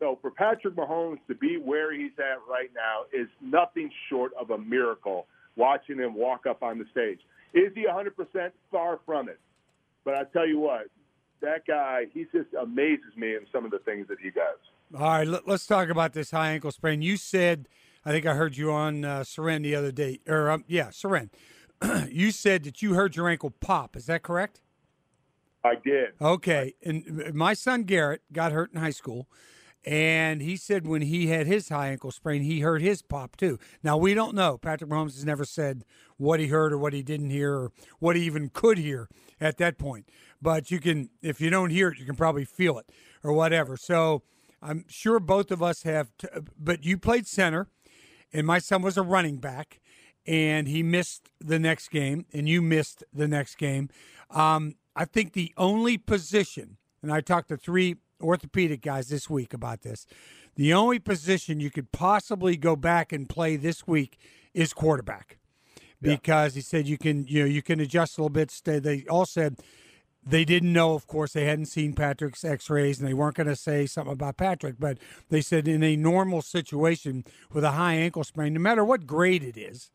So 0.00 0.18
for 0.20 0.30
Patrick 0.30 0.74
Mahomes 0.74 1.18
to 1.28 1.34
be 1.34 1.56
where 1.56 1.92
he's 1.92 2.12
at 2.18 2.38
right 2.48 2.70
now 2.74 3.04
is 3.12 3.28
nothing 3.40 3.90
short 4.08 4.32
of 4.38 4.50
a 4.50 4.58
miracle. 4.58 5.26
Watching 5.56 5.98
him 5.98 6.14
walk 6.14 6.46
up 6.46 6.62
on 6.62 6.78
the 6.78 6.84
stage, 6.90 7.20
is 7.52 7.72
he 7.74 7.86
100% 7.86 8.50
far 8.70 8.98
from 9.06 9.28
it? 9.28 9.38
But 10.04 10.14
I 10.14 10.24
tell 10.32 10.46
you 10.46 10.58
what, 10.58 10.88
that 11.40 11.66
guy, 11.66 12.06
he 12.12 12.24
just 12.32 12.52
amazes 12.60 13.16
me 13.16 13.34
in 13.34 13.46
some 13.52 13.64
of 13.64 13.70
the 13.70 13.78
things 13.80 14.08
that 14.08 14.18
he 14.20 14.30
does. 14.30 14.58
All 14.94 15.00
right, 15.00 15.26
let, 15.26 15.48
us 15.48 15.66
talk 15.66 15.88
about 15.88 16.12
this 16.12 16.30
high 16.30 16.50
ankle 16.50 16.72
sprain. 16.72 17.02
You 17.02 17.16
said, 17.16 17.68
I 18.04 18.10
think 18.10 18.26
I 18.26 18.34
heard 18.34 18.56
you 18.56 18.72
on 18.72 19.04
uh, 19.04 19.24
Soren 19.24 19.62
the 19.62 19.74
other 19.74 19.92
day, 19.92 20.20
or 20.26 20.50
um, 20.50 20.64
yeah, 20.66 20.90
Soren. 20.90 21.30
you 22.08 22.30
said 22.30 22.64
that 22.64 22.82
you 22.82 22.94
heard 22.94 23.16
your 23.16 23.28
ankle 23.28 23.50
pop. 23.50 23.96
Is 23.96 24.06
that 24.06 24.22
correct? 24.22 24.60
I 25.64 25.74
did. 25.82 26.10
Okay, 26.20 26.74
and 26.84 27.34
my 27.34 27.54
son 27.54 27.84
Garrett 27.84 28.22
got 28.32 28.52
hurt 28.52 28.72
in 28.72 28.80
high 28.80 28.90
school. 28.90 29.28
And 29.84 30.40
he 30.40 30.56
said 30.56 30.86
when 30.86 31.02
he 31.02 31.26
had 31.26 31.46
his 31.46 31.68
high 31.68 31.88
ankle 31.88 32.10
sprain, 32.10 32.42
he 32.42 32.60
heard 32.60 32.80
his 32.80 33.02
pop 33.02 33.36
too. 33.36 33.58
Now 33.82 33.96
we 33.96 34.14
don't 34.14 34.34
know. 34.34 34.56
Patrick 34.56 34.90
Mahomes 34.90 35.14
has 35.14 35.24
never 35.24 35.44
said 35.44 35.84
what 36.16 36.40
he 36.40 36.46
heard 36.46 36.72
or 36.72 36.78
what 36.78 36.94
he 36.94 37.02
didn't 37.02 37.30
hear 37.30 37.54
or 37.54 37.72
what 37.98 38.16
he 38.16 38.22
even 38.22 38.48
could 38.48 38.78
hear 38.78 39.08
at 39.40 39.58
that 39.58 39.76
point. 39.76 40.08
But 40.40 40.70
you 40.70 40.80
can, 40.80 41.10
if 41.20 41.40
you 41.40 41.50
don't 41.50 41.70
hear 41.70 41.88
it, 41.88 41.98
you 41.98 42.06
can 42.06 42.16
probably 42.16 42.44
feel 42.44 42.78
it 42.78 42.90
or 43.22 43.32
whatever. 43.32 43.76
So 43.76 44.22
I'm 44.62 44.84
sure 44.88 45.20
both 45.20 45.50
of 45.50 45.62
us 45.62 45.82
have. 45.82 46.10
T- 46.16 46.28
but 46.58 46.84
you 46.84 46.96
played 46.96 47.26
center, 47.26 47.68
and 48.32 48.46
my 48.46 48.58
son 48.58 48.80
was 48.80 48.96
a 48.96 49.02
running 49.02 49.36
back, 49.36 49.80
and 50.26 50.66
he 50.66 50.82
missed 50.82 51.28
the 51.38 51.58
next 51.58 51.88
game, 51.88 52.24
and 52.32 52.48
you 52.48 52.62
missed 52.62 53.04
the 53.12 53.28
next 53.28 53.56
game. 53.56 53.90
Um, 54.30 54.76
I 54.96 55.04
think 55.04 55.34
the 55.34 55.52
only 55.58 55.98
position, 55.98 56.78
and 57.02 57.12
I 57.12 57.20
talked 57.20 57.48
to 57.48 57.58
three 57.58 57.96
orthopedic 58.20 58.82
guys 58.82 59.08
this 59.08 59.28
week 59.28 59.52
about 59.54 59.82
this. 59.82 60.06
The 60.56 60.72
only 60.72 60.98
position 60.98 61.60
you 61.60 61.70
could 61.70 61.92
possibly 61.92 62.56
go 62.56 62.76
back 62.76 63.12
and 63.12 63.28
play 63.28 63.56
this 63.56 63.86
week 63.86 64.18
is 64.52 64.72
quarterback, 64.72 65.38
because 66.00 66.54
yeah. 66.54 66.58
he 66.58 66.62
said 66.62 66.88
you 66.88 66.98
can 66.98 67.26
you 67.26 67.40
know 67.40 67.46
you 67.46 67.62
can 67.62 67.80
adjust 67.80 68.18
a 68.18 68.20
little 68.20 68.30
bit. 68.30 68.50
Stay. 68.50 68.78
They 68.78 69.04
all 69.08 69.26
said 69.26 69.58
they 70.26 70.44
didn't 70.44 70.72
know, 70.72 70.94
of 70.94 71.06
course, 71.06 71.32
they 71.34 71.44
hadn't 71.44 71.66
seen 71.66 71.92
Patrick's 71.92 72.44
X-rays, 72.44 72.98
and 72.98 73.06
they 73.06 73.14
weren't 73.14 73.36
going 73.36 73.46
to 73.46 73.56
say 73.56 73.84
something 73.86 74.12
about 74.12 74.36
Patrick. 74.36 74.76
But 74.78 74.98
they 75.28 75.40
said 75.40 75.68
in 75.68 75.82
a 75.82 75.96
normal 75.96 76.40
situation 76.40 77.24
with 77.52 77.64
a 77.64 77.72
high 77.72 77.94
ankle 77.94 78.24
sprain, 78.24 78.54
no 78.54 78.60
matter 78.60 78.84
what 78.84 79.06
grade 79.06 79.42
it 79.42 79.56
is, 79.56 79.90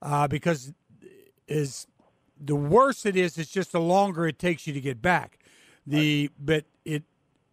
uh, 0.00 0.28
because 0.28 0.72
is 1.46 1.86
the 2.40 2.56
worse 2.56 3.06
it 3.06 3.16
is, 3.16 3.38
it's 3.38 3.50
just 3.50 3.72
the 3.72 3.80
longer 3.80 4.26
it 4.26 4.38
takes 4.38 4.66
you 4.66 4.72
to 4.72 4.80
get 4.80 5.02
back. 5.02 5.38
The 5.86 6.30
but 6.38 6.64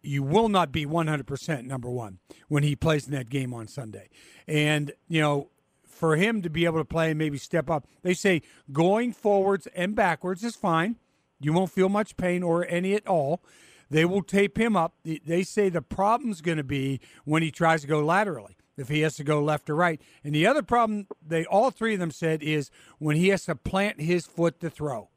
you 0.06 0.22
will 0.22 0.48
not 0.48 0.72
be 0.72 0.86
100% 0.86 1.64
number 1.64 1.90
one 1.90 2.18
when 2.48 2.62
he 2.62 2.76
plays 2.76 3.06
in 3.06 3.12
that 3.12 3.30
game 3.30 3.52
on 3.54 3.66
Sunday. 3.66 4.08
And, 4.46 4.92
you 5.08 5.20
know, 5.20 5.50
for 5.86 6.16
him 6.16 6.42
to 6.42 6.50
be 6.50 6.64
able 6.64 6.78
to 6.78 6.84
play 6.84 7.10
and 7.10 7.18
maybe 7.18 7.38
step 7.38 7.70
up, 7.70 7.86
they 8.02 8.14
say 8.14 8.42
going 8.72 9.12
forwards 9.12 9.68
and 9.74 9.94
backwards 9.94 10.42
is 10.44 10.56
fine. 10.56 10.96
You 11.40 11.52
won't 11.52 11.70
feel 11.70 11.88
much 11.88 12.16
pain 12.16 12.42
or 12.42 12.66
any 12.68 12.94
at 12.94 13.06
all. 13.06 13.42
They 13.90 14.04
will 14.04 14.22
tape 14.22 14.58
him 14.58 14.76
up. 14.76 14.94
They 15.04 15.42
say 15.42 15.68
the 15.68 15.82
problem's 15.82 16.40
going 16.40 16.58
to 16.58 16.64
be 16.64 17.00
when 17.24 17.42
he 17.42 17.50
tries 17.50 17.82
to 17.82 17.86
go 17.86 18.04
laterally, 18.04 18.56
if 18.76 18.88
he 18.88 19.00
has 19.00 19.16
to 19.16 19.24
go 19.24 19.42
left 19.42 19.70
or 19.70 19.76
right. 19.76 20.00
And 20.24 20.34
the 20.34 20.46
other 20.46 20.62
problem, 20.62 21.06
they 21.24 21.44
all 21.44 21.70
three 21.70 21.94
of 21.94 22.00
them 22.00 22.10
said, 22.10 22.42
is 22.42 22.70
when 22.98 23.16
he 23.16 23.28
has 23.28 23.44
to 23.44 23.54
plant 23.54 24.00
his 24.00 24.26
foot 24.26 24.60
to 24.60 24.70
throw. 24.70 25.10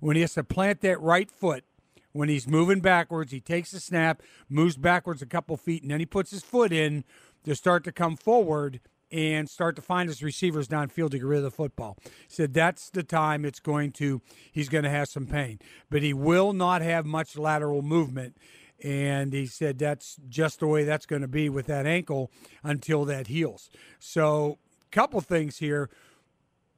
When 0.00 0.16
he 0.16 0.22
has 0.22 0.34
to 0.34 0.44
plant 0.44 0.80
that 0.80 1.00
right 1.00 1.30
foot, 1.30 1.64
when 2.12 2.28
he's 2.28 2.46
moving 2.46 2.80
backwards, 2.80 3.32
he 3.32 3.40
takes 3.40 3.72
a 3.72 3.80
snap, 3.80 4.22
moves 4.48 4.76
backwards 4.76 5.22
a 5.22 5.26
couple 5.26 5.56
feet, 5.56 5.82
and 5.82 5.90
then 5.90 6.00
he 6.00 6.06
puts 6.06 6.30
his 6.30 6.42
foot 6.42 6.72
in 6.72 7.04
to 7.44 7.54
start 7.54 7.84
to 7.84 7.92
come 7.92 8.16
forward 8.16 8.80
and 9.10 9.48
start 9.48 9.76
to 9.76 9.82
find 9.82 10.08
his 10.08 10.22
receivers 10.22 10.68
downfield 10.68 11.10
to 11.10 11.18
get 11.18 11.26
rid 11.26 11.38
of 11.38 11.44
the 11.44 11.50
football. 11.50 11.98
He 12.04 12.10
said 12.28 12.54
that's 12.54 12.88
the 12.88 13.02
time 13.02 13.44
it's 13.44 13.60
going 13.60 13.92
to 13.92 14.22
he's 14.50 14.70
going 14.70 14.84
to 14.84 14.90
have 14.90 15.08
some 15.08 15.26
pain. 15.26 15.58
But 15.90 16.02
he 16.02 16.14
will 16.14 16.52
not 16.52 16.80
have 16.80 17.04
much 17.04 17.36
lateral 17.36 17.82
movement. 17.82 18.36
And 18.82 19.32
he 19.32 19.46
said 19.46 19.78
that's 19.78 20.16
just 20.28 20.60
the 20.60 20.66
way 20.66 20.84
that's 20.84 21.06
going 21.06 21.22
to 21.22 21.28
be 21.28 21.48
with 21.48 21.66
that 21.66 21.86
ankle 21.86 22.32
until 22.64 23.04
that 23.04 23.28
heals. 23.28 23.70
So, 24.00 24.58
couple 24.90 25.20
things 25.20 25.58
here. 25.58 25.88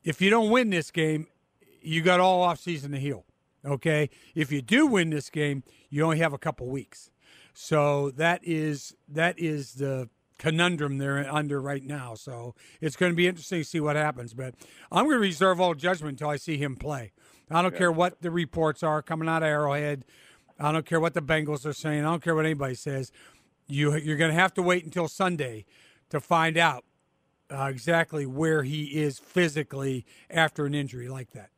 If 0.05 0.21
you 0.21 0.31
don't 0.31 0.51
win 0.51 0.71
this 0.71 0.91
game, 0.91 1.27
you 1.81 2.03
got 2.03 2.21
all 2.21 2.43
off 2.43 2.61
season 2.61 2.93
to 2.93 2.99
heal. 2.99 3.25
Okay, 3.65 4.11
if 4.35 4.53
you 4.53 4.61
do 4.61 4.87
win 4.87 5.11
this 5.11 5.31
game, 5.31 5.63
you 5.89 6.05
only 6.05 6.19
have 6.19 6.33
a 6.33 6.39
couple 6.39 6.69
weeks. 6.69 7.11
So 7.55 8.11
that 8.11 8.41
is 8.43 8.95
that 9.09 9.39
is 9.39 9.75
the 9.75 10.11
conundrum 10.39 10.99
they're 10.99 11.33
under 11.33 11.61
right 11.61 11.85
now. 11.85 12.15
So 12.15 12.55
it's 12.81 12.97
going 12.97 13.13
to 13.13 13.17
be 13.17 13.27
interesting 13.27 13.61
to 13.61 13.65
see 13.65 13.81
what 13.81 13.97
happens. 13.97 14.35
But 14.35 14.55
I'm 14.91 15.05
going 15.05 15.17
to 15.17 15.21
reserve 15.21 15.61
all 15.61 15.75
judgment 15.75 16.13
until 16.13 16.29
I 16.29 16.37
see 16.37 16.59
him 16.59 16.77
play. 16.77 17.13
I 17.51 17.63
don't 17.63 17.73
yeah. 17.73 17.79
care 17.79 17.93
what 17.93 18.21
the 18.21 18.31
reports 18.31 18.83
are 18.83 19.03
coming 19.03 19.29
out 19.29 19.43
of 19.43 19.49
Arrowhead. 19.49 20.05
I 20.59 20.73
don't 20.73 20.87
care 20.87 21.01
what 21.01 21.15
the 21.15 21.23
Bengals 21.23 21.65
are 21.65 21.73
saying. 21.73 22.01
I 22.01 22.11
don't 22.11 22.23
care 22.23 22.35
what 22.35 22.45
anybody 22.45 22.75
says. 22.75 23.13
You 23.67 23.97
you're 23.97 24.17
going 24.17 24.31
to 24.31 24.39
have 24.41 24.55
to 24.55 24.63
wait 24.63 24.85
until 24.85 25.09
Sunday 25.09 25.65
to 26.11 26.21
find 26.21 26.59
out 26.59 26.85
uh, 27.51 27.65
exactly 27.65 28.27
where 28.27 28.63
he 28.63 29.01
is 29.01 29.19
physically 29.19 30.05
after 30.31 30.67
an 30.67 30.75
injury 30.75 31.09
like 31.09 31.31
that. 31.33 31.51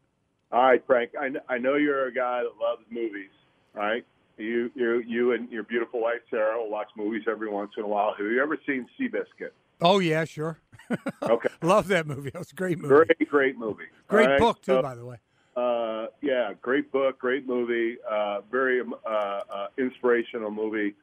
All 0.52 0.62
right, 0.62 0.82
Frank. 0.86 1.10
I, 1.18 1.30
I 1.52 1.58
know 1.58 1.74
you're 1.74 2.06
a 2.06 2.12
guy 2.12 2.42
that 2.42 2.52
loves 2.60 2.82
movies, 2.90 3.30
right? 3.74 4.04
You, 4.38 4.70
you, 4.74 5.02
you, 5.06 5.32
and 5.32 5.50
your 5.50 5.62
beautiful 5.62 6.00
wife 6.00 6.20
Sarah 6.30 6.58
will 6.58 6.70
watch 6.70 6.88
movies 6.96 7.22
every 7.28 7.48
once 7.48 7.72
in 7.76 7.84
a 7.84 7.88
while. 7.88 8.14
Have 8.16 8.26
you 8.26 8.42
ever 8.42 8.58
seen 8.66 8.86
Seabiscuit? 8.98 9.50
Oh 9.80 9.98
yeah, 9.98 10.24
sure. 10.24 10.58
okay, 11.22 11.48
love 11.62 11.88
that 11.88 12.06
movie. 12.06 12.30
That 12.30 12.38
was 12.38 12.52
a 12.52 12.54
great 12.54 12.78
movie. 12.78 12.94
Great, 12.94 13.28
great 13.28 13.58
movie. 13.58 13.84
Great 14.08 14.28
right? 14.28 14.38
book 14.38 14.62
too, 14.62 14.72
so, 14.72 14.82
by 14.82 14.94
the 14.94 15.04
way. 15.04 15.16
Uh, 15.56 16.06
yeah, 16.22 16.52
great 16.60 16.92
book, 16.92 17.18
great 17.18 17.46
movie. 17.46 17.96
Uh, 18.08 18.42
very 18.50 18.82
uh, 18.82 19.08
uh, 19.08 19.66
inspirational 19.78 20.50
movie, 20.50 20.94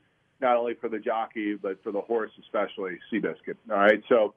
not 0.42 0.56
only 0.56 0.76
for 0.76 0.90
the 0.90 1.00
jockey 1.00 1.56
but 1.56 1.82
for 1.84 1.92
the 1.92 2.02
horse, 2.02 2.32
especially 2.40 2.98
Seabiscuit. 3.12 3.58
All 3.70 3.78
right, 3.78 4.02
so 4.10 4.36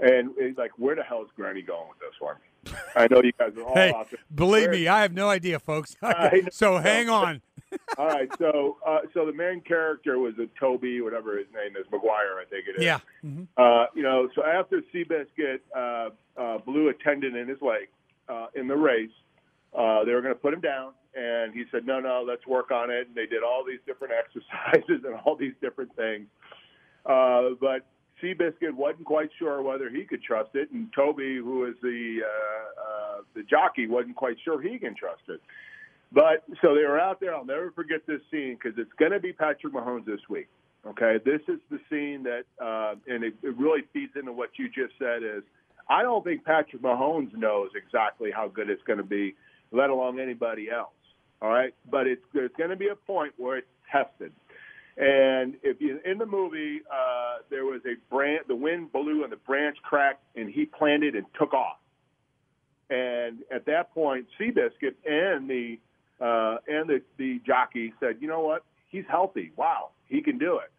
and 0.00 0.30
like, 0.56 0.72
where 0.78 0.96
the 0.96 1.02
hell 1.02 1.22
is 1.22 1.28
Granny 1.36 1.62
going 1.62 1.88
with 1.88 1.98
this 1.98 2.20
one? 2.20 2.36
I 2.94 3.06
know 3.08 3.22
you 3.22 3.32
guys 3.32 3.52
are 3.56 3.62
all 3.62 3.74
hey, 3.74 3.92
out 3.92 4.10
there. 4.10 4.20
Believe 4.34 4.70
me, 4.70 4.88
I 4.88 5.02
have 5.02 5.12
no 5.12 5.28
idea, 5.28 5.58
folks. 5.58 5.96
so 6.50 6.78
hang 6.78 7.08
on. 7.08 7.42
all 7.98 8.08
right, 8.08 8.28
so 8.38 8.78
uh, 8.86 8.98
so 9.14 9.26
the 9.26 9.32
main 9.32 9.60
character 9.60 10.18
was 10.18 10.34
a 10.38 10.46
Tobey, 10.58 11.00
whatever 11.00 11.38
his 11.38 11.46
name 11.54 11.76
is, 11.76 11.86
Maguire, 11.92 12.38
I 12.40 12.44
think 12.50 12.66
it 12.66 12.78
is. 12.78 12.84
Yeah. 12.84 12.98
Mm-hmm. 13.24 13.44
Uh, 13.56 13.86
you 13.94 14.02
know, 14.02 14.28
so 14.34 14.44
after 14.44 14.82
Seabiscuit 14.92 15.60
uh, 15.76 16.10
uh, 16.40 16.58
blew 16.58 16.88
a 16.88 16.94
tendon 16.94 17.36
in 17.36 17.48
his 17.48 17.58
leg 17.62 17.88
uh, 18.28 18.46
in 18.54 18.66
the 18.66 18.76
race, 18.76 19.10
uh, 19.76 20.04
they 20.04 20.12
were 20.12 20.20
going 20.20 20.34
to 20.34 20.40
put 20.40 20.52
him 20.52 20.60
down, 20.60 20.92
and 21.14 21.54
he 21.54 21.64
said, 21.70 21.86
"No, 21.86 22.00
no, 22.00 22.24
let's 22.26 22.46
work 22.46 22.72
on 22.72 22.90
it." 22.90 23.06
And 23.06 23.14
they 23.14 23.26
did 23.26 23.42
all 23.44 23.64
these 23.64 23.80
different 23.86 24.14
exercises 24.18 25.04
and 25.04 25.14
all 25.24 25.36
these 25.36 25.54
different 25.60 25.94
things. 25.94 26.26
Uh, 27.06 27.50
but 27.60 27.86
Seabiscuit 28.22 28.74
wasn't 28.74 29.04
quite 29.04 29.30
sure 29.38 29.62
whether 29.62 29.90
he 29.90 30.04
could 30.04 30.22
trust 30.22 30.50
it, 30.54 30.70
and 30.70 30.88
Toby, 30.94 31.36
who 31.36 31.66
is 31.66 31.74
the 31.82 32.20
uh, 32.24 32.80
uh, 32.80 33.20
the 33.34 33.42
jockey, 33.42 33.86
wasn't 33.86 34.16
quite 34.16 34.36
sure 34.44 34.60
he 34.60 34.78
can 34.78 34.94
trust 34.94 35.22
it. 35.28 35.40
But 36.12 36.44
so 36.60 36.74
they 36.74 36.82
were 36.82 36.98
out 36.98 37.20
there. 37.20 37.34
I'll 37.34 37.44
never 37.44 37.70
forget 37.70 38.00
this 38.06 38.20
scene 38.30 38.58
because 38.60 38.78
it's 38.78 38.92
going 38.98 39.12
to 39.12 39.20
be 39.20 39.32
Patrick 39.32 39.72
Mahomes 39.72 40.04
this 40.04 40.20
week. 40.28 40.48
Okay, 40.86 41.18
this 41.24 41.40
is 41.46 41.60
the 41.70 41.78
scene 41.90 42.22
that, 42.24 42.44
uh, 42.60 42.94
and 43.06 43.22
it, 43.22 43.34
it 43.42 43.56
really 43.58 43.82
feeds 43.92 44.12
into 44.16 44.32
what 44.32 44.50
you 44.58 44.68
just 44.68 44.94
said. 44.98 45.22
Is 45.22 45.42
I 45.88 46.02
don't 46.02 46.24
think 46.24 46.44
Patrick 46.44 46.82
Mahomes 46.82 47.36
knows 47.36 47.70
exactly 47.76 48.30
how 48.30 48.48
good 48.48 48.70
it's 48.70 48.82
going 48.84 48.98
to 48.98 49.04
be, 49.04 49.34
let 49.72 49.90
alone 49.90 50.18
anybody 50.18 50.70
else. 50.70 50.88
All 51.42 51.50
right, 51.50 51.74
but 51.90 52.06
it's 52.06 52.22
there's 52.32 52.50
going 52.56 52.70
to 52.70 52.76
be 52.76 52.88
a 52.88 52.96
point 52.96 53.34
where 53.36 53.58
it's 53.58 53.68
tested. 53.90 54.32
And 54.96 55.54
if 55.62 55.80
you, 55.80 56.00
in 56.04 56.18
the 56.18 56.26
movie, 56.26 56.80
uh, 56.90 57.42
there 57.48 57.64
was 57.64 57.80
a 57.86 57.94
branch, 58.12 58.46
the 58.48 58.56
wind 58.56 58.92
blew 58.92 59.22
and 59.22 59.32
the 59.32 59.36
branch 59.36 59.76
cracked, 59.82 60.22
and 60.36 60.50
he 60.50 60.66
planted 60.66 61.14
and 61.14 61.26
took 61.38 61.54
off. 61.54 61.78
And 62.90 63.38
at 63.54 63.66
that 63.66 63.94
point, 63.94 64.26
Seabiscuit 64.38 64.94
and 65.06 65.48
the 65.48 65.78
uh, 66.20 66.58
and 66.66 66.88
the, 66.88 67.00
the 67.16 67.40
jockey 67.46 67.94
said, 68.00 68.16
"You 68.20 68.28
know 68.28 68.40
what? 68.40 68.64
He's 68.88 69.04
healthy. 69.08 69.52
Wow, 69.56 69.90
he 70.06 70.20
can 70.20 70.38
do 70.38 70.58
it." 70.58 70.70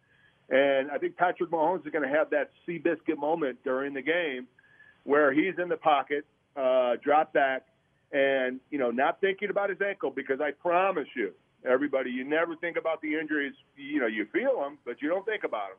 And 0.54 0.90
I 0.90 0.98
think 0.98 1.16
Patrick 1.16 1.50
Mahomes 1.50 1.86
is 1.86 1.92
going 1.92 2.08
to 2.08 2.14
have 2.14 2.30
that 2.30 2.50
Seabiscuit 2.68 3.16
moment 3.16 3.58
during 3.64 3.94
the 3.94 4.02
game 4.02 4.46
where 5.04 5.32
he's 5.32 5.54
in 5.58 5.68
the 5.68 5.76
pocket, 5.76 6.26
uh, 6.56 6.96
drop 7.02 7.32
back, 7.32 7.64
and 8.12 8.60
you 8.70 8.78
know, 8.78 8.90
not 8.90 9.20
thinking 9.20 9.48
about 9.48 9.70
his 9.70 9.80
ankle 9.80 10.10
because 10.10 10.40
I 10.40 10.50
promise 10.50 11.08
you, 11.16 11.32
everybody, 11.64 12.10
you 12.10 12.24
never 12.24 12.56
think 12.56 12.76
about 12.76 13.00
the 13.00 13.14
injuries. 13.14 13.54
You 13.76 14.00
know, 14.00 14.06
you 14.06 14.26
feel 14.32 14.60
them, 14.60 14.78
but 14.84 15.00
you 15.02 15.08
don't 15.08 15.24
think 15.24 15.44
about 15.44 15.68
them. 15.70 15.78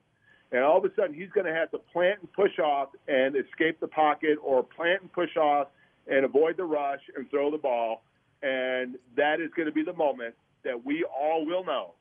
And 0.52 0.64
all 0.64 0.78
of 0.78 0.86
a 0.86 0.94
sudden, 0.96 1.14
he's 1.14 1.32
going 1.32 1.48
to 1.48 1.54
have 1.54 1.72
to 1.72 1.80
plant 1.80 2.20
and 2.22 2.32
push 2.34 2.60
off 2.60 2.90
and 3.08 3.36
escape 3.36 3.80
the 3.80 3.88
pocket, 3.88 4.38
or 4.44 4.64
plant 4.64 5.02
and 5.02 5.12
push 5.12 5.36
off 5.36 5.68
and 6.08 6.26
avoid 6.26 6.58
the 6.58 6.64
rush 6.64 7.02
and 7.16 7.30
throw 7.30 7.50
the 7.50 7.58
ball. 7.58 8.04
And 8.44 8.96
that 9.16 9.40
is 9.42 9.50
going 9.56 9.68
to 9.68 9.72
be 9.72 9.84
the 9.84 9.94
moment 9.94 10.36
that 10.64 10.86
we 10.86 11.04
all 11.06 11.46
will 11.46 11.66
know 11.66 11.94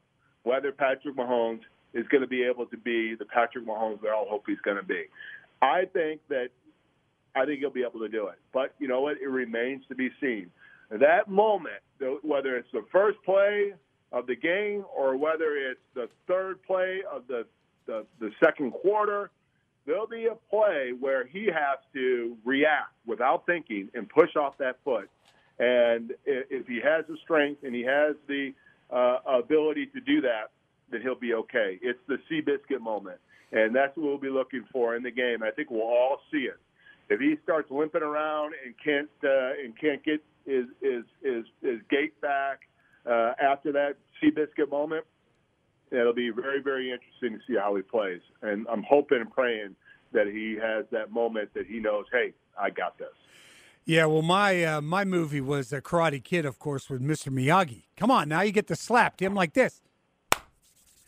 whether 0.42 0.72
Patrick 0.72 1.16
Mahomes 1.16 1.60
is 1.94 2.06
going 2.08 2.22
to 2.22 2.28
be 2.28 2.42
able 2.42 2.66
to 2.66 2.76
be 2.76 3.14
the 3.14 3.24
Patrick 3.24 3.66
Mahomes 3.66 4.02
we 4.02 4.08
all 4.08 4.26
hope 4.28 4.44
he's 4.46 4.60
going 4.64 4.76
to 4.76 4.82
be. 4.82 5.04
I 5.60 5.84
think 5.92 6.20
that 6.28 6.48
I 7.34 7.46
think 7.46 7.60
he'll 7.60 7.70
be 7.70 7.84
able 7.88 8.00
to 8.00 8.08
do 8.08 8.26
it. 8.26 8.38
But 8.52 8.74
you 8.78 8.88
know 8.88 9.00
what? 9.00 9.16
It 9.22 9.28
remains 9.28 9.84
to 9.88 9.94
be 9.94 10.10
seen. 10.20 10.50
That 10.92 11.28
moment, 11.28 11.80
whether 12.22 12.56
it's 12.56 12.70
the 12.72 12.84
first 12.92 13.18
play 13.24 13.72
of 14.12 14.26
the 14.26 14.36
game 14.36 14.84
or 14.94 15.16
whether 15.16 15.56
it's 15.56 15.80
the 15.94 16.08
third 16.28 16.62
play 16.62 17.00
of 17.10 17.26
the, 17.28 17.46
the, 17.86 18.04
the 18.20 18.30
second 18.44 18.72
quarter, 18.72 19.30
there'll 19.86 20.06
be 20.06 20.26
a 20.26 20.34
play 20.50 20.92
where 20.98 21.26
he 21.26 21.46
has 21.46 21.78
to 21.94 22.36
react 22.44 22.92
without 23.06 23.46
thinking 23.46 23.88
and 23.94 24.08
push 24.08 24.36
off 24.36 24.58
that 24.58 24.76
foot. 24.84 25.08
And 25.58 26.12
if 26.26 26.66
he 26.66 26.80
has 26.84 27.04
the 27.08 27.16
strength 27.22 27.62
and 27.62 27.74
he 27.74 27.82
has 27.82 28.14
the 28.26 28.52
uh, 28.90 29.18
ability 29.26 29.86
to 29.86 30.00
do 30.00 30.20
that, 30.22 30.50
then 30.90 31.00
he'll 31.00 31.14
be 31.14 31.34
okay. 31.34 31.78
It's 31.80 31.98
the 32.06 32.18
Seabiscuit 32.30 32.80
moment, 32.80 33.18
and 33.50 33.74
that's 33.74 33.96
what 33.96 34.06
we'll 34.06 34.18
be 34.18 34.28
looking 34.28 34.64
for 34.70 34.94
in 34.94 35.02
the 35.02 35.10
game. 35.10 35.42
I 35.42 35.50
think 35.50 35.70
we'll 35.70 35.82
all 35.82 36.18
see 36.30 36.48
it. 36.48 36.58
If 37.12 37.20
he 37.20 37.36
starts 37.44 37.70
limping 37.70 38.02
around 38.02 38.54
and 38.64 38.74
can't 38.82 39.10
uh, 39.22 39.62
and 39.62 39.78
can't 39.78 40.02
get 40.02 40.24
his 40.46 40.64
his 40.80 41.04
his, 41.22 41.44
his 41.60 41.80
back 42.22 42.60
uh, 43.06 43.32
after 43.38 43.70
that 43.72 43.96
Seabiscuit 44.22 44.70
moment, 44.70 45.04
it'll 45.90 46.14
be 46.14 46.30
very 46.30 46.62
very 46.62 46.90
interesting 46.90 47.38
to 47.38 47.44
see 47.46 47.58
how 47.58 47.76
he 47.76 47.82
plays. 47.82 48.22
And 48.40 48.66
I'm 48.70 48.82
hoping 48.82 49.20
and 49.20 49.30
praying 49.30 49.76
that 50.12 50.26
he 50.26 50.56
has 50.62 50.86
that 50.90 51.10
moment 51.12 51.50
that 51.54 51.66
he 51.66 51.80
knows, 51.80 52.06
hey, 52.10 52.32
I 52.58 52.70
got 52.70 52.96
this. 52.98 53.08
Yeah, 53.84 54.06
well, 54.06 54.22
my 54.22 54.64
uh, 54.64 54.80
my 54.80 55.04
movie 55.04 55.42
was 55.42 55.70
a 55.70 55.82
Karate 55.82 56.22
Kid, 56.22 56.46
of 56.46 56.58
course, 56.58 56.88
with 56.88 57.02
Mr. 57.02 57.28
Miyagi. 57.28 57.82
Come 57.96 58.10
on, 58.10 58.28
now 58.28 58.40
you 58.40 58.52
get 58.52 58.68
to 58.68 58.76
slap 58.76 59.20
him 59.20 59.34
like 59.34 59.52
this. 59.52 59.82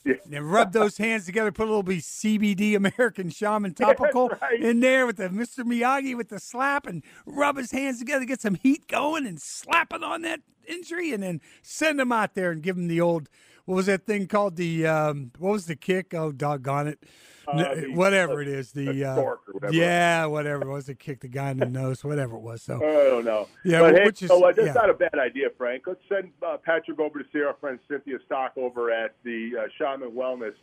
Yeah. 0.04 0.14
And 0.30 0.52
rub 0.52 0.72
those 0.72 0.98
hands 0.98 1.24
together, 1.24 1.50
put 1.50 1.64
a 1.64 1.70
little 1.70 1.82
bit 1.82 2.00
CBD 2.00 2.76
American 2.76 3.30
Shaman 3.30 3.74
topical 3.74 4.28
right. 4.28 4.60
in 4.60 4.80
there 4.80 5.06
with 5.06 5.16
the 5.16 5.28
Mr. 5.28 5.64
Miyagi 5.64 6.16
with 6.16 6.28
the 6.28 6.38
slap 6.38 6.86
and 6.86 7.02
rub 7.24 7.56
his 7.56 7.70
hands 7.70 7.98
together, 8.00 8.24
get 8.24 8.40
some 8.40 8.54
heat 8.54 8.86
going 8.86 9.26
and 9.26 9.40
slap 9.40 9.92
it 9.92 10.02
on 10.02 10.22
that 10.22 10.40
injury 10.66 11.12
and 11.12 11.22
then 11.22 11.40
send 11.62 12.00
him 12.00 12.12
out 12.12 12.34
there 12.34 12.50
and 12.50 12.62
give 12.62 12.76
him 12.76 12.88
the 12.88 13.00
old, 13.00 13.28
what 13.64 13.76
was 13.76 13.86
that 13.86 14.06
thing 14.06 14.26
called? 14.26 14.56
The, 14.56 14.86
um, 14.86 15.30
what 15.38 15.52
was 15.52 15.66
the 15.66 15.76
kick? 15.76 16.14
Oh, 16.14 16.32
doggone 16.32 16.88
it. 16.88 16.98
Uh, 17.46 17.74
the, 17.74 17.92
whatever 17.92 18.40
it 18.40 18.48
is, 18.48 18.72
the 18.72 19.04
uh, 19.04 19.34
whatever. 19.52 19.74
yeah, 19.74 20.24
whatever 20.24 20.62
it 20.62 20.68
was, 20.68 20.86
the 20.86 20.94
kick 20.94 21.20
the 21.20 21.28
guy 21.28 21.50
in 21.50 21.58
the 21.58 21.66
nose, 21.70 22.02
whatever 22.02 22.36
it 22.36 22.42
was. 22.42 22.62
So 22.62 22.76
I 22.76 23.10
don't 23.10 23.24
know. 23.24 23.48
Yeah, 23.64 23.80
but 23.80 23.94
hey, 23.94 24.04
is, 24.04 24.18
so, 24.28 24.42
uh, 24.42 24.52
that's 24.52 24.68
yeah. 24.68 24.72
not 24.72 24.88
a 24.88 24.94
bad 24.94 25.18
idea, 25.18 25.48
Frank. 25.58 25.82
Let's 25.86 26.00
send 26.08 26.30
uh, 26.46 26.56
Patrick 26.64 26.98
over 26.98 27.18
to 27.18 27.24
see 27.32 27.42
our 27.42 27.54
friend 27.60 27.78
Cynthia 27.88 28.16
Stock 28.24 28.52
over 28.56 28.90
at 28.90 29.14
the 29.24 29.50
uh, 29.58 29.68
Shaman 29.78 30.12
Wellness 30.12 30.54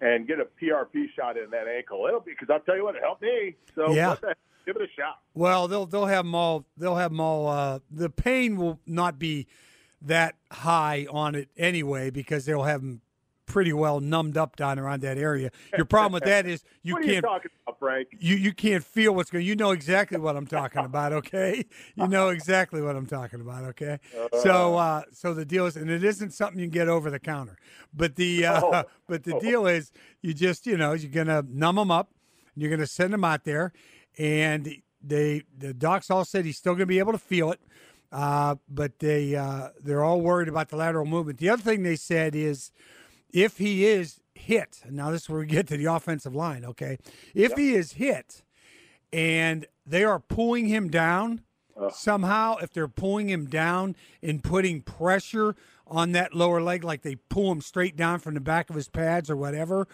and 0.00 0.28
get 0.28 0.38
a 0.38 0.46
PRP 0.62 1.06
shot 1.16 1.36
in 1.36 1.50
that 1.50 1.66
ankle. 1.66 2.06
It'll 2.06 2.20
be 2.20 2.32
because 2.32 2.50
I'll 2.50 2.60
tell 2.60 2.76
you 2.76 2.84
what, 2.84 2.94
it 2.94 3.02
helped 3.02 3.22
me. 3.22 3.56
So 3.74 3.90
yeah. 3.90 4.14
The, 4.20 4.34
give 4.64 4.76
it 4.76 4.82
a 4.82 5.00
shot. 5.00 5.20
Well, 5.34 5.66
they'll 5.66 5.86
they'll 5.86 6.06
have 6.06 6.24
them 6.24 6.34
all. 6.34 6.66
They'll 6.76 6.96
have 6.96 7.10
them 7.10 7.20
all. 7.20 7.48
Uh, 7.48 7.78
the 7.90 8.10
pain 8.10 8.56
will 8.56 8.78
not 8.86 9.18
be 9.18 9.46
that 10.02 10.36
high 10.52 11.06
on 11.10 11.34
it 11.34 11.48
anyway 11.56 12.10
because 12.10 12.44
they'll 12.44 12.62
have 12.62 12.80
them 12.80 13.00
pretty 13.48 13.72
well 13.72 13.98
numbed 13.98 14.36
up 14.36 14.54
down 14.56 14.78
around 14.78 15.00
that 15.00 15.18
area. 15.18 15.50
Your 15.76 15.86
problem 15.86 16.12
with 16.12 16.24
that 16.24 16.46
is 16.46 16.62
you 16.82 16.94
what 16.94 17.02
can't. 17.02 17.14
You, 17.14 17.18
about, 17.66 17.78
Frank? 17.78 18.08
you 18.18 18.36
you 18.36 18.52
can't 18.52 18.84
feel 18.84 19.14
what's 19.14 19.30
going. 19.30 19.44
You 19.44 19.56
know 19.56 19.72
exactly 19.72 20.18
what 20.18 20.36
I'm 20.36 20.46
talking 20.46 20.84
about. 20.84 21.12
Okay, 21.12 21.64
you 21.96 22.06
know 22.06 22.28
exactly 22.28 22.80
what 22.80 22.94
I'm 22.94 23.06
talking 23.06 23.40
about. 23.40 23.64
Okay, 23.64 23.98
so 24.42 24.76
uh, 24.76 25.02
so 25.10 25.34
the 25.34 25.44
deal 25.44 25.66
is, 25.66 25.76
and 25.76 25.90
it 25.90 26.04
isn't 26.04 26.32
something 26.32 26.60
you 26.60 26.66
can 26.66 26.72
get 26.72 26.88
over 26.88 27.10
the 27.10 27.18
counter. 27.18 27.56
But 27.92 28.16
the 28.16 28.46
uh, 28.46 28.60
oh. 28.62 28.82
but 29.08 29.24
the 29.24 29.38
deal 29.40 29.66
is, 29.66 29.90
you 30.22 30.34
just 30.34 30.66
you 30.66 30.76
know 30.76 30.92
you're 30.92 31.10
gonna 31.10 31.42
numb 31.48 31.76
them 31.76 31.90
up. 31.90 32.10
And 32.54 32.62
you're 32.62 32.70
gonna 32.70 32.86
send 32.86 33.12
them 33.12 33.24
out 33.24 33.44
there, 33.44 33.72
and 34.18 34.82
they 35.02 35.42
the 35.56 35.72
docs 35.72 36.10
all 36.10 36.24
said 36.24 36.44
he's 36.44 36.58
still 36.58 36.74
gonna 36.74 36.86
be 36.86 36.98
able 36.98 37.12
to 37.12 37.18
feel 37.18 37.50
it. 37.50 37.60
Uh, 38.10 38.56
but 38.68 38.98
they 39.00 39.36
uh, 39.36 39.68
they're 39.82 40.02
all 40.02 40.20
worried 40.20 40.48
about 40.48 40.70
the 40.70 40.76
lateral 40.76 41.04
movement. 41.04 41.38
The 41.38 41.50
other 41.50 41.62
thing 41.62 41.82
they 41.82 41.96
said 41.96 42.34
is 42.34 42.72
if 43.30 43.58
he 43.58 43.84
is 43.84 44.20
hit, 44.34 44.80
now 44.88 45.10
this 45.10 45.22
is 45.22 45.28
where 45.28 45.40
we 45.40 45.46
get 45.46 45.66
to 45.68 45.76
the 45.76 45.86
offensive 45.86 46.34
line, 46.34 46.64
okay? 46.64 46.98
If 47.34 47.50
yep. 47.50 47.58
he 47.58 47.74
is 47.74 47.92
hit 47.92 48.42
and 49.12 49.66
they 49.84 50.04
are 50.04 50.18
pulling 50.18 50.66
him 50.68 50.88
down 50.88 51.42
uh. 51.78 51.90
somehow, 51.90 52.56
if 52.56 52.72
they're 52.72 52.88
pulling 52.88 53.28
him 53.28 53.46
down 53.46 53.94
and 54.22 54.42
putting 54.42 54.80
pressure 54.80 55.54
on 55.86 56.12
that 56.12 56.34
lower 56.34 56.60
leg, 56.60 56.84
like 56.84 57.02
they 57.02 57.16
pull 57.16 57.52
him 57.52 57.60
straight 57.60 57.96
down 57.96 58.20
from 58.20 58.34
the 58.34 58.40
back 58.40 58.70
of 58.70 58.76
his 58.76 58.88
pads 58.88 59.30
or 59.30 59.36
whatever, 59.36 59.86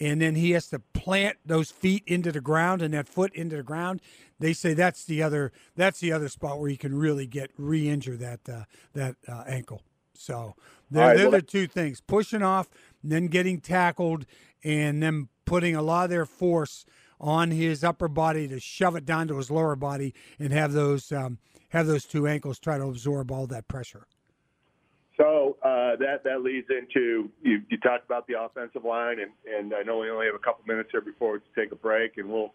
and 0.00 0.20
then 0.20 0.34
he 0.34 0.52
has 0.52 0.68
to 0.68 0.78
plant 0.78 1.36
those 1.44 1.70
feet 1.70 2.02
into 2.06 2.32
the 2.32 2.40
ground 2.40 2.82
and 2.82 2.94
that 2.94 3.08
foot 3.08 3.34
into 3.34 3.56
the 3.56 3.62
ground. 3.62 4.00
They 4.38 4.52
say 4.52 4.74
that's 4.74 5.04
the 5.04 5.22
other 5.22 5.52
that's 5.76 6.00
the 6.00 6.12
other 6.12 6.28
spot 6.28 6.58
where 6.58 6.70
you 6.70 6.78
can 6.78 6.96
really 6.96 7.26
get 7.26 7.50
re-injure 7.56 8.16
that 8.16 8.40
uh, 8.48 8.64
that 8.94 9.16
uh, 9.28 9.44
ankle. 9.46 9.82
So 10.14 10.54
they're, 10.90 11.08
right, 11.08 11.16
they're 11.16 11.30
well, 11.30 11.40
the 11.40 11.46
two 11.46 11.66
things: 11.66 12.00
pushing 12.00 12.42
off, 12.42 12.68
then 13.02 13.26
getting 13.26 13.60
tackled, 13.60 14.26
and 14.64 15.02
then 15.02 15.28
putting 15.44 15.76
a 15.76 15.82
lot 15.82 16.04
of 16.04 16.10
their 16.10 16.26
force 16.26 16.84
on 17.20 17.52
his 17.52 17.84
upper 17.84 18.08
body 18.08 18.48
to 18.48 18.58
shove 18.58 18.96
it 18.96 19.06
down 19.06 19.28
to 19.28 19.36
his 19.36 19.50
lower 19.50 19.76
body 19.76 20.12
and 20.38 20.52
have 20.52 20.72
those 20.72 21.12
um, 21.12 21.38
have 21.68 21.86
those 21.86 22.04
two 22.04 22.26
ankles 22.26 22.58
try 22.58 22.78
to 22.78 22.84
absorb 22.84 23.30
all 23.30 23.46
that 23.46 23.68
pressure. 23.68 24.06
So 25.22 25.56
uh, 25.62 25.94
that 25.96 26.24
that 26.24 26.42
leads 26.42 26.66
into 26.68 27.30
you, 27.42 27.62
you 27.68 27.78
talked 27.78 28.04
about 28.04 28.26
the 28.26 28.40
offensive 28.40 28.84
line, 28.84 29.18
and, 29.20 29.30
and 29.46 29.72
I 29.72 29.82
know 29.82 29.98
we 29.98 30.10
only 30.10 30.26
have 30.26 30.34
a 30.34 30.40
couple 30.40 30.64
minutes 30.66 30.88
here 30.90 31.00
before 31.00 31.34
we 31.34 31.38
take 31.54 31.70
a 31.70 31.76
break, 31.76 32.18
and 32.18 32.28
we'll 32.28 32.52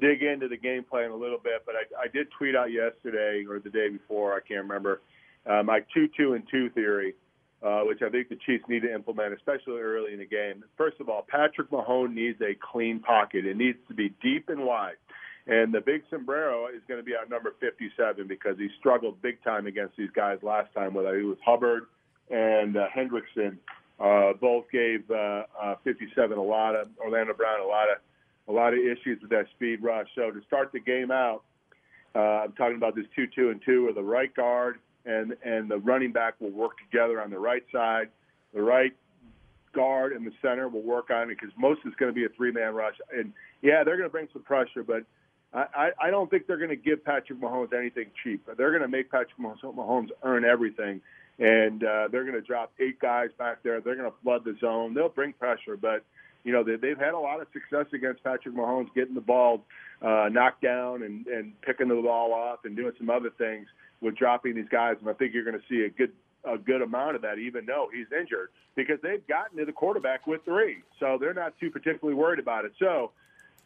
dig 0.00 0.22
into 0.22 0.48
the 0.48 0.56
game 0.56 0.84
plan 0.84 1.10
a 1.10 1.16
little 1.16 1.38
bit. 1.38 1.64
But 1.66 1.74
I, 1.74 2.04
I 2.04 2.08
did 2.08 2.28
tweet 2.38 2.56
out 2.56 2.72
yesterday 2.72 3.44
or 3.46 3.58
the 3.58 3.68
day 3.68 3.90
before, 3.90 4.34
I 4.34 4.40
can't 4.40 4.62
remember, 4.62 5.02
uh, 5.44 5.62
my 5.62 5.80
two 5.92 6.08
two 6.16 6.32
and 6.32 6.44
two 6.50 6.70
theory 6.70 7.14
uh, 7.62 7.80
which 7.80 8.02
I 8.02 8.08
think 8.08 8.28
the 8.28 8.38
Chiefs 8.46 8.64
need 8.68 8.82
to 8.82 8.94
implement, 8.94 9.34
especially 9.34 9.80
early 9.80 10.12
in 10.12 10.20
the 10.20 10.26
game. 10.26 10.62
First 10.76 11.00
of 11.00 11.08
all, 11.08 11.26
Patrick 11.28 11.70
Mahomes 11.70 12.14
needs 12.14 12.40
a 12.40 12.54
clean 12.54 13.00
pocket. 13.00 13.44
It 13.44 13.56
needs 13.56 13.78
to 13.88 13.94
be 13.94 14.14
deep 14.22 14.48
and 14.48 14.64
wide. 14.64 14.94
And 15.46 15.72
the 15.72 15.80
big 15.80 16.02
sombrero 16.10 16.66
is 16.68 16.82
going 16.86 17.00
to 17.00 17.04
be 17.04 17.16
our 17.16 17.26
number 17.26 17.54
57 17.58 18.28
because 18.28 18.58
he 18.58 18.68
struggled 18.78 19.20
big 19.22 19.42
time 19.42 19.66
against 19.66 19.96
these 19.96 20.10
guys 20.14 20.38
last 20.42 20.72
time. 20.74 20.94
Whether 20.94 21.18
he 21.18 21.24
was 21.24 21.38
Hubbard 21.44 21.84
and 22.30 22.76
uh, 22.76 22.86
Hendrickson, 22.94 23.56
uh, 24.00 24.32
both 24.40 24.64
gave 24.70 25.10
uh, 25.10 25.44
uh, 25.60 25.74
57 25.84 26.38
a 26.38 26.42
lot 26.42 26.76
of 26.76 26.88
Orlando 26.98 27.34
Brown 27.34 27.60
a 27.60 27.66
lot 27.66 27.90
of 27.90 27.98
a 28.48 28.52
lot 28.52 28.72
of 28.72 28.78
issues 28.78 29.20
with 29.20 29.30
that 29.30 29.46
speed 29.54 29.82
rush. 29.82 30.06
So 30.14 30.30
to 30.30 30.40
start 30.46 30.72
the 30.72 30.80
game 30.80 31.10
out, 31.10 31.42
uh, 32.14 32.44
I'm 32.44 32.52
talking 32.52 32.76
about 32.76 32.94
this 32.94 33.04
two-two 33.14 33.50
and 33.50 33.60
two, 33.62 33.84
where 33.84 33.92
the 33.92 34.02
right 34.02 34.34
guard 34.34 34.78
and 35.04 35.34
and 35.44 35.70
the 35.70 35.78
running 35.78 36.12
back 36.12 36.34
will 36.40 36.50
work 36.50 36.72
together 36.90 37.20
on 37.20 37.30
the 37.30 37.38
right 37.38 37.64
side. 37.72 38.08
The 38.54 38.62
right 38.62 38.94
guard 39.74 40.12
and 40.12 40.26
the 40.26 40.32
center 40.40 40.68
will 40.68 40.82
work 40.82 41.10
on 41.10 41.30
it 41.30 41.38
because 41.38 41.50
most 41.58 41.80
is 41.84 41.92
going 41.98 42.10
to 42.10 42.14
be 42.14 42.24
a 42.24 42.28
three 42.30 42.52
man 42.52 42.74
rush. 42.74 42.96
And 43.12 43.32
yeah, 43.62 43.84
they're 43.84 43.96
going 43.96 44.08
to 44.08 44.12
bring 44.12 44.28
some 44.32 44.42
pressure, 44.42 44.82
but 44.82 45.04
I, 45.52 45.90
I 46.00 46.10
don't 46.10 46.28
think 46.30 46.46
they're 46.46 46.58
going 46.58 46.68
to 46.68 46.76
give 46.76 47.02
Patrick 47.02 47.40
Mahomes 47.40 47.72
anything 47.72 48.06
cheap. 48.22 48.46
They're 48.58 48.70
going 48.70 48.82
to 48.82 48.88
make 48.88 49.10
Patrick 49.10 49.38
Mahomes 49.40 50.08
earn 50.22 50.44
everything, 50.44 51.00
and 51.38 51.84
uh, 51.84 52.08
they're 52.10 52.24
going 52.24 52.34
to 52.34 52.40
drop 52.40 52.72
eight 52.80 52.98
guys 52.98 53.30
back 53.38 53.62
there. 53.62 53.80
They're 53.80 53.96
going 53.96 54.10
to 54.10 54.16
flood 54.22 54.44
the 54.44 54.56
zone. 54.60 54.94
They'll 54.94 55.08
bring 55.08 55.32
pressure, 55.32 55.76
but 55.76 56.04
you 56.44 56.52
know 56.52 56.64
they, 56.64 56.76
they've 56.76 56.98
had 56.98 57.14
a 57.14 57.18
lot 57.18 57.40
of 57.40 57.46
success 57.52 57.86
against 57.92 58.22
Patrick 58.24 58.54
Mahomes 58.54 58.92
getting 58.94 59.14
the 59.14 59.20
ball 59.20 59.64
uh, 60.02 60.28
knocked 60.30 60.62
down 60.62 61.02
and 61.02 61.26
and 61.26 61.60
picking 61.62 61.88
the 61.88 61.94
ball 61.96 62.32
off 62.32 62.64
and 62.64 62.76
doing 62.76 62.92
some 62.98 63.10
other 63.10 63.30
things 63.30 63.66
with 64.00 64.16
dropping 64.16 64.54
these 64.54 64.68
guys, 64.70 64.96
and 65.00 65.08
I 65.08 65.12
think 65.12 65.34
you're 65.34 65.44
going 65.44 65.58
to 65.58 65.66
see 65.68 65.84
a 65.84 65.90
good 65.90 66.12
a 66.44 66.56
good 66.56 66.82
amount 66.82 67.16
of 67.16 67.22
that, 67.22 67.38
even 67.38 67.66
though 67.66 67.88
he's 67.92 68.06
injured, 68.12 68.50
because 68.74 68.98
they've 69.02 69.26
gotten 69.26 69.58
to 69.58 69.64
the 69.64 69.72
quarterback 69.72 70.26
with 70.26 70.44
three, 70.44 70.78
so 70.98 71.18
they're 71.20 71.34
not 71.34 71.58
too 71.58 71.70
particularly 71.70 72.18
worried 72.18 72.40
about 72.40 72.64
it. 72.64 72.72
So. 72.78 73.12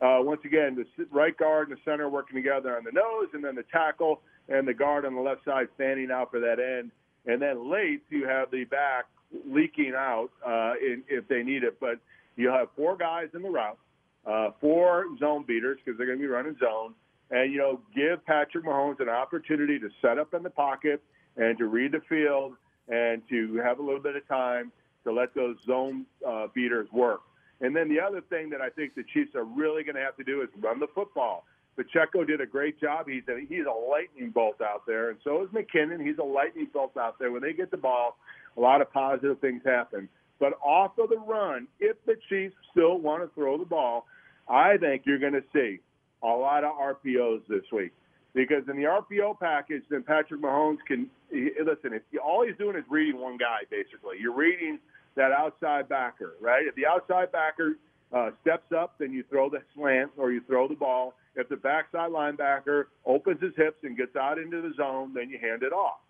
Uh, 0.00 0.18
once 0.20 0.40
again, 0.44 0.74
the 0.74 1.06
right 1.12 1.36
guard 1.36 1.68
and 1.68 1.76
the 1.76 1.80
center 1.84 2.08
working 2.08 2.34
together 2.34 2.76
on 2.76 2.82
the 2.82 2.90
nose, 2.90 3.28
and 3.34 3.44
then 3.44 3.54
the 3.54 3.62
tackle 3.70 4.20
and 4.48 4.66
the 4.66 4.74
guard 4.74 5.04
on 5.04 5.14
the 5.14 5.20
left 5.20 5.44
side 5.44 5.68
fanning 5.78 6.10
out 6.10 6.28
for 6.28 6.40
that 6.40 6.58
end. 6.58 6.90
And 7.26 7.40
then 7.40 7.70
late, 7.70 8.02
you 8.10 8.26
have 8.26 8.50
the 8.50 8.64
back 8.64 9.06
leaking 9.48 9.92
out 9.96 10.30
uh, 10.46 10.74
in, 10.80 11.02
if 11.08 11.26
they 11.28 11.42
need 11.42 11.62
it. 11.64 11.78
But 11.80 11.98
you'll 12.36 12.52
have 12.52 12.68
four 12.76 12.96
guys 12.96 13.28
in 13.34 13.42
the 13.42 13.50
route, 13.50 13.78
uh, 14.26 14.50
four 14.60 15.06
zone 15.18 15.44
beaters 15.46 15.78
because 15.84 15.96
they're 15.98 16.06
going 16.06 16.18
to 16.18 16.22
be 16.22 16.28
running 16.28 16.56
zone, 16.58 16.94
and 17.30 17.52
you 17.52 17.58
know 17.58 17.80
give 17.94 18.24
Patrick 18.26 18.64
Mahomes 18.64 19.00
an 19.00 19.08
opportunity 19.08 19.78
to 19.78 19.88
set 20.00 20.18
up 20.18 20.34
in 20.34 20.42
the 20.42 20.50
pocket 20.50 21.02
and 21.36 21.56
to 21.58 21.66
read 21.66 21.92
the 21.92 22.00
field 22.08 22.54
and 22.88 23.22
to 23.28 23.56
have 23.64 23.78
a 23.78 23.82
little 23.82 24.00
bit 24.00 24.16
of 24.16 24.26
time 24.28 24.72
to 25.04 25.12
let 25.12 25.34
those 25.34 25.56
zone 25.66 26.04
uh, 26.26 26.46
beaters 26.54 26.88
work. 26.92 27.20
And 27.60 27.74
then 27.74 27.88
the 27.88 28.00
other 28.00 28.20
thing 28.20 28.50
that 28.50 28.60
I 28.60 28.70
think 28.70 28.94
the 28.94 29.04
Chiefs 29.14 29.34
are 29.34 29.44
really 29.44 29.84
going 29.84 29.94
to 29.94 30.02
have 30.02 30.16
to 30.16 30.24
do 30.24 30.42
is 30.42 30.48
run 30.60 30.80
the 30.80 30.88
football. 30.94 31.44
Pacheco 31.76 32.24
did 32.24 32.40
a 32.40 32.46
great 32.46 32.80
job. 32.80 33.06
He's 33.08 33.22
a, 33.28 33.40
he's 33.48 33.64
a 33.66 33.90
lightning 33.90 34.30
bolt 34.30 34.60
out 34.60 34.84
there, 34.86 35.10
and 35.10 35.18
so 35.24 35.42
is 35.42 35.48
McKinnon. 35.50 36.04
He's 36.04 36.18
a 36.18 36.24
lightning 36.24 36.68
bolt 36.72 36.96
out 36.96 37.18
there. 37.18 37.32
When 37.32 37.42
they 37.42 37.52
get 37.52 37.70
the 37.70 37.76
ball, 37.76 38.16
a 38.56 38.60
lot 38.60 38.82
of 38.82 38.92
positive 38.92 39.38
things 39.40 39.62
happen. 39.64 40.08
But 40.38 40.54
off 40.64 40.98
of 40.98 41.08
the 41.08 41.18
run, 41.18 41.68
if 41.80 41.96
the 42.04 42.16
Chiefs 42.28 42.54
still 42.72 42.98
want 42.98 43.22
to 43.22 43.34
throw 43.34 43.56
the 43.56 43.64
ball, 43.64 44.06
I 44.48 44.76
think 44.76 45.02
you're 45.06 45.18
going 45.18 45.34
to 45.34 45.44
see 45.52 45.78
a 46.22 46.26
lot 46.26 46.64
of 46.64 46.72
RPOs 46.72 47.42
this 47.48 47.62
week. 47.72 47.92
Because 48.34 48.64
in 48.68 48.76
the 48.76 48.84
RPO 48.84 49.38
package, 49.38 49.82
then 49.90 50.02
Patrick 50.02 50.40
Mahomes 50.40 50.78
can 50.86 51.08
listen. 51.30 51.92
If 51.92 52.02
all 52.24 52.44
he's 52.46 52.56
doing 52.56 52.76
is 52.76 52.84
reading 52.88 53.20
one 53.20 53.36
guy, 53.36 53.60
basically, 53.70 54.16
you're 54.20 54.34
reading 54.34 54.78
that 55.16 55.32
outside 55.32 55.88
backer, 55.88 56.34
right? 56.40 56.64
If 56.66 56.74
the 56.74 56.86
outside 56.86 57.30
backer 57.30 57.76
uh, 58.12 58.30
steps 58.42 58.72
up, 58.72 58.94
then 58.98 59.12
you 59.12 59.24
throw 59.28 59.48
the 59.48 59.62
slant 59.74 60.10
or 60.16 60.32
you 60.32 60.42
throw 60.46 60.68
the 60.68 60.74
ball. 60.74 61.14
If 61.34 61.48
the 61.48 61.56
backside 61.56 62.10
linebacker 62.10 62.84
opens 63.06 63.40
his 63.40 63.52
hips 63.56 63.78
and 63.84 63.96
gets 63.96 64.16
out 64.16 64.38
into 64.38 64.60
the 64.60 64.74
zone, 64.76 65.12
then 65.14 65.30
you 65.30 65.38
hand 65.38 65.62
it 65.62 65.72
off. 65.72 66.00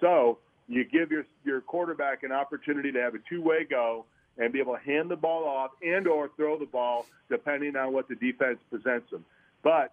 So 0.00 0.38
you 0.68 0.84
give 0.84 1.10
your 1.10 1.24
your 1.44 1.60
quarterback 1.60 2.22
an 2.22 2.32
opportunity 2.32 2.90
to 2.92 3.00
have 3.00 3.14
a 3.14 3.18
two-way 3.28 3.66
go 3.68 4.06
and 4.38 4.52
be 4.52 4.60
able 4.60 4.74
to 4.74 4.80
hand 4.80 5.10
the 5.10 5.16
ball 5.16 5.44
off 5.44 5.72
and 5.82 6.06
or 6.06 6.30
throw 6.36 6.58
the 6.58 6.66
ball 6.66 7.06
depending 7.28 7.76
on 7.76 7.92
what 7.92 8.08
the 8.08 8.14
defense 8.14 8.58
presents 8.70 9.10
them. 9.10 9.24
But 9.62 9.92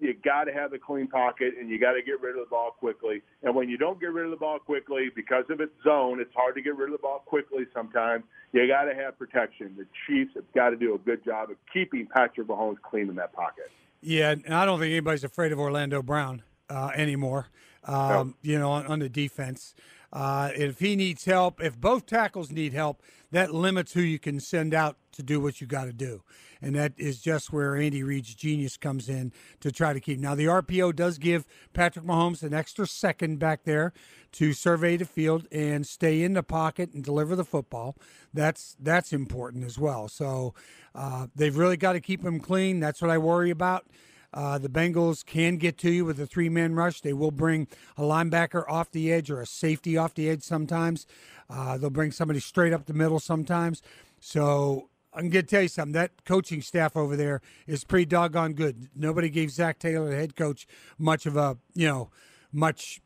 you 0.00 0.14
got 0.24 0.44
to 0.44 0.52
have 0.52 0.72
a 0.72 0.78
clean 0.78 1.06
pocket 1.06 1.54
and 1.58 1.68
you 1.68 1.78
got 1.78 1.92
to 1.92 2.02
get 2.02 2.20
rid 2.20 2.36
of 2.36 2.44
the 2.44 2.50
ball 2.50 2.70
quickly. 2.78 3.22
And 3.42 3.54
when 3.54 3.68
you 3.68 3.78
don't 3.78 4.00
get 4.00 4.12
rid 4.12 4.24
of 4.24 4.30
the 4.30 4.36
ball 4.36 4.58
quickly 4.58 5.10
because 5.14 5.44
of 5.50 5.60
its 5.60 5.72
zone, 5.82 6.20
it's 6.20 6.34
hard 6.34 6.54
to 6.56 6.62
get 6.62 6.76
rid 6.76 6.88
of 6.88 6.92
the 6.92 7.02
ball 7.02 7.22
quickly 7.24 7.64
sometimes. 7.72 8.24
You 8.52 8.66
got 8.66 8.84
to 8.84 8.94
have 8.94 9.18
protection. 9.18 9.74
The 9.76 9.86
Chiefs 10.06 10.32
have 10.34 10.50
got 10.52 10.70
to 10.70 10.76
do 10.76 10.94
a 10.94 10.98
good 10.98 11.24
job 11.24 11.50
of 11.50 11.56
keeping 11.72 12.06
Patrick 12.06 12.46
Mahomes 12.46 12.80
clean 12.82 13.08
in 13.08 13.14
that 13.16 13.32
pocket. 13.32 13.70
Yeah, 14.00 14.32
and 14.32 14.54
I 14.54 14.66
don't 14.66 14.78
think 14.78 14.90
anybody's 14.90 15.24
afraid 15.24 15.52
of 15.52 15.58
Orlando 15.58 16.02
Brown 16.02 16.42
uh, 16.68 16.90
anymore. 16.94 17.46
Um, 17.84 18.36
no. 18.42 18.52
You 18.52 18.58
know, 18.58 18.70
on, 18.72 18.86
on 18.86 18.98
the 18.98 19.08
defense. 19.08 19.74
Uh, 20.14 20.50
if 20.54 20.78
he 20.78 20.94
needs 20.94 21.24
help, 21.24 21.60
if 21.60 21.76
both 21.76 22.06
tackles 22.06 22.52
need 22.52 22.72
help, 22.72 23.02
that 23.32 23.52
limits 23.52 23.92
who 23.92 24.00
you 24.00 24.20
can 24.20 24.38
send 24.38 24.72
out 24.72 24.96
to 25.10 25.24
do 25.24 25.40
what 25.40 25.60
you 25.60 25.66
got 25.66 25.86
to 25.86 25.92
do. 25.92 26.22
And 26.62 26.76
that 26.76 26.92
is 26.96 27.20
just 27.20 27.52
where 27.52 27.76
Andy 27.76 28.04
Reid's 28.04 28.32
genius 28.32 28.76
comes 28.76 29.08
in 29.08 29.32
to 29.58 29.72
try 29.72 29.92
to 29.92 29.98
keep. 29.98 30.20
Now, 30.20 30.36
the 30.36 30.46
RPO 30.46 30.94
does 30.94 31.18
give 31.18 31.46
Patrick 31.72 32.04
Mahomes 32.04 32.44
an 32.44 32.54
extra 32.54 32.86
second 32.86 33.40
back 33.40 33.64
there 33.64 33.92
to 34.32 34.52
survey 34.52 34.96
the 34.96 35.04
field 35.04 35.48
and 35.50 35.84
stay 35.84 36.22
in 36.22 36.34
the 36.34 36.44
pocket 36.44 36.92
and 36.94 37.02
deliver 37.02 37.34
the 37.34 37.44
football. 37.44 37.96
That's 38.32 38.76
that's 38.80 39.12
important 39.12 39.64
as 39.64 39.78
well. 39.78 40.08
So 40.08 40.54
uh, 40.94 41.26
they've 41.34 41.56
really 41.56 41.76
got 41.76 41.94
to 41.94 42.00
keep 42.00 42.24
him 42.24 42.38
clean. 42.38 42.78
That's 42.78 43.02
what 43.02 43.10
I 43.10 43.18
worry 43.18 43.50
about. 43.50 43.86
Uh, 44.34 44.58
the 44.58 44.68
Bengals 44.68 45.24
can 45.24 45.56
get 45.56 45.78
to 45.78 45.90
you 45.90 46.04
with 46.04 46.20
a 46.20 46.26
three 46.26 46.48
man 46.48 46.74
rush. 46.74 47.00
They 47.00 47.12
will 47.12 47.30
bring 47.30 47.68
a 47.96 48.02
linebacker 48.02 48.64
off 48.68 48.90
the 48.90 49.12
edge 49.12 49.30
or 49.30 49.40
a 49.40 49.46
safety 49.46 49.96
off 49.96 50.14
the 50.14 50.28
edge 50.28 50.42
sometimes. 50.42 51.06
Uh, 51.48 51.78
they'll 51.78 51.88
bring 51.90 52.10
somebody 52.10 52.40
straight 52.40 52.72
up 52.72 52.86
the 52.86 52.94
middle 52.94 53.20
sometimes. 53.20 53.80
So 54.18 54.88
I'm 55.12 55.28
going 55.30 55.44
to 55.44 55.50
tell 55.50 55.62
you 55.62 55.68
something. 55.68 55.92
That 55.92 56.24
coaching 56.24 56.62
staff 56.62 56.96
over 56.96 57.14
there 57.14 57.40
is 57.68 57.84
pretty 57.84 58.06
doggone 58.06 58.54
good. 58.54 58.88
Nobody 58.96 59.28
gave 59.28 59.52
Zac 59.52 59.78
Taylor, 59.78 60.10
the 60.10 60.16
head 60.16 60.34
coach, 60.34 60.66
much 60.98 61.26
of 61.26 61.36
a, 61.36 61.56
you 61.74 61.86
know, 61.86 62.10
much. 62.52 63.00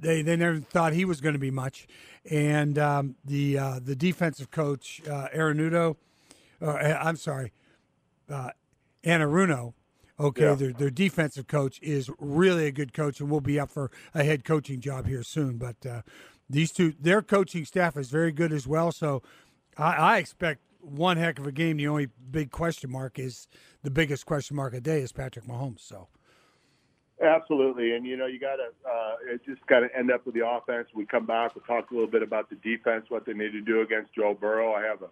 They, 0.00 0.22
they 0.22 0.36
never 0.36 0.58
thought 0.58 0.94
he 0.94 1.04
was 1.04 1.20
going 1.20 1.34
to 1.34 1.38
be 1.38 1.50
much. 1.50 1.86
And 2.28 2.78
um, 2.78 3.16
the 3.24 3.58
uh, 3.58 3.80
the 3.82 3.94
defensive 3.94 4.50
coach, 4.50 5.02
uh, 5.08 5.28
Arenudo, 5.34 5.96
uh, 6.60 6.72
I'm 6.72 7.16
sorry, 7.16 7.52
uh, 8.30 8.50
Anarumo, 9.04 9.74
Okay, 10.20 10.44
yeah. 10.44 10.54
their 10.54 10.72
their 10.72 10.90
defensive 10.90 11.46
coach 11.46 11.80
is 11.82 12.10
really 12.18 12.66
a 12.66 12.72
good 12.72 12.92
coach, 12.92 13.20
and 13.20 13.30
will 13.30 13.40
be 13.40 13.58
up 13.58 13.70
for 13.70 13.90
a 14.14 14.22
head 14.22 14.44
coaching 14.44 14.80
job 14.80 15.06
here 15.06 15.22
soon. 15.22 15.56
But 15.56 15.84
uh, 15.86 16.02
these 16.48 16.70
two, 16.70 16.94
their 17.00 17.22
coaching 17.22 17.64
staff 17.64 17.96
is 17.96 18.10
very 18.10 18.32
good 18.32 18.52
as 18.52 18.66
well. 18.66 18.92
So 18.92 19.22
I, 19.76 19.94
I, 19.94 20.18
expect 20.18 20.60
one 20.80 21.16
heck 21.16 21.38
of 21.38 21.46
a 21.46 21.52
game. 21.52 21.78
The 21.78 21.88
only 21.88 22.08
big 22.30 22.50
question 22.50 22.90
mark 22.90 23.18
is 23.18 23.48
the 23.82 23.90
biggest 23.90 24.26
question 24.26 24.56
mark 24.56 24.74
of 24.74 24.82
the 24.84 24.90
day 24.90 25.00
is 25.00 25.12
Patrick 25.12 25.46
Mahomes. 25.46 25.80
So. 25.80 26.08
Absolutely, 27.22 27.94
and 27.94 28.04
you 28.04 28.16
know 28.16 28.26
you 28.26 28.40
got 28.40 28.56
to 28.56 28.68
uh, 28.88 29.14
it 29.32 29.40
just 29.46 29.64
got 29.66 29.80
to 29.80 29.88
end 29.96 30.10
up 30.10 30.26
with 30.26 30.34
the 30.34 30.46
offense. 30.46 30.88
We 30.92 31.06
come 31.06 31.24
back, 31.24 31.54
we'll 31.54 31.64
talk 31.64 31.90
a 31.90 31.94
little 31.94 32.10
bit 32.10 32.22
about 32.22 32.50
the 32.50 32.56
defense, 32.56 33.06
what 33.08 33.24
they 33.24 33.32
need 33.32 33.52
to 33.52 33.60
do 33.60 33.80
against 33.80 34.12
Joe 34.12 34.36
Burrow. 34.38 34.74
I 34.74 34.82
have 34.82 35.02
a 35.02 35.08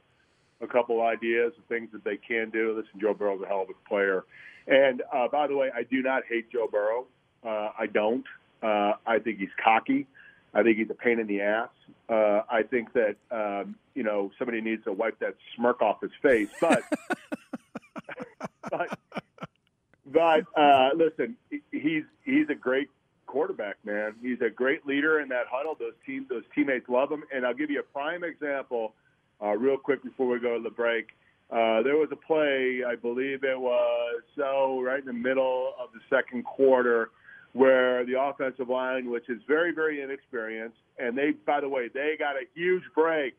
a 0.61 0.67
couple 0.67 1.03
ideas 1.03 1.53
of 1.57 1.65
things 1.65 1.91
that 1.93 2.05
they 2.05 2.17
can 2.17 2.51
do. 2.51 2.75
Listen, 2.77 3.01
Joe 3.01 3.15
Burrow's 3.15 3.43
a 3.43 3.47
hell 3.47 3.63
of 3.63 3.69
a 3.71 3.89
player. 3.89 4.25
And 4.67 5.03
uh, 5.13 5.29
by 5.29 5.47
the 5.47 5.57
way, 5.57 5.71
I 5.75 5.83
do 5.83 6.03
not 6.03 6.23
hate 6.29 6.51
Joe 6.51 6.69
Burrow. 6.71 7.07
Uh, 7.45 7.71
I 7.79 7.87
don't. 7.87 8.25
Uh, 8.63 8.95
I 9.07 9.19
think 9.19 9.39
he's 9.39 9.49
cocky. 9.63 10.07
I 10.53 10.63
think 10.63 10.77
he's 10.77 10.91
a 10.91 10.95
pain 10.95 11.19
in 11.19 11.27
the 11.27 11.41
ass. 11.41 11.69
Uh, 12.09 12.43
I 12.51 12.63
think 12.63 12.93
that 12.93 13.17
um, 13.31 13.77
you 13.95 14.03
know 14.03 14.31
somebody 14.39 14.61
needs 14.61 14.85
to 14.85 14.93
wipe 14.93 15.19
that 15.21 15.37
smirk 15.57 15.81
off 15.81 16.01
his 16.01 16.11
face. 16.21 16.49
But 16.61 16.83
but 18.71 18.99
but 20.07 20.45
uh, 20.57 20.91
listen, 20.95 21.37
he's 21.71 22.05
he's 22.25 22.49
a 22.49 22.55
great 22.55 22.89
quarterback, 23.31 23.77
man. 23.85 24.15
He's 24.21 24.41
a 24.41 24.51
great 24.51 24.85
leader 24.87 25.21
in 25.21 25.29
that 25.29 25.47
huddle. 25.49 25.77
Those 25.79 25.95
teams, 26.05 26.29
those 26.29 26.43
teammates 26.55 26.89
love 26.89 27.11
him. 27.11 27.23
And 27.33 27.47
I'll 27.47 27.55
give 27.55 27.71
you 27.71 27.79
a 27.79 27.85
prime 27.85 28.25
example 28.25 28.95
uh, 29.43 29.57
real 29.57 29.77
quick 29.77 30.03
before 30.03 30.27
we 30.27 30.41
go 30.41 30.57
to 30.57 30.63
the 30.63 30.71
break. 30.71 31.09
Uh, 31.51 31.83
there 31.83 31.97
was 31.97 32.09
a 32.13 32.17
play, 32.17 32.83
I 32.87 32.95
believe 32.95 33.43
it 33.43 33.59
was 33.59 34.23
so 34.37 34.81
right 34.81 35.01
in 35.01 35.07
the 35.07 35.13
middle 35.13 35.75
of 35.81 35.89
the 35.93 36.01
second 36.09 36.45
quarter, 36.45 37.11
where 37.53 38.05
the 38.05 38.21
offensive 38.21 38.69
line, 38.69 39.11
which 39.11 39.29
is 39.29 39.41
very, 39.49 39.73
very 39.73 40.01
inexperienced, 40.01 40.79
and 40.99 41.19
they, 41.19 41.33
by 41.33 41.61
the 41.61 41.69
way, 41.69 41.89
they 41.93 42.15
got 42.17 42.37
a 42.37 42.45
huge 42.55 42.85
break 42.95 43.35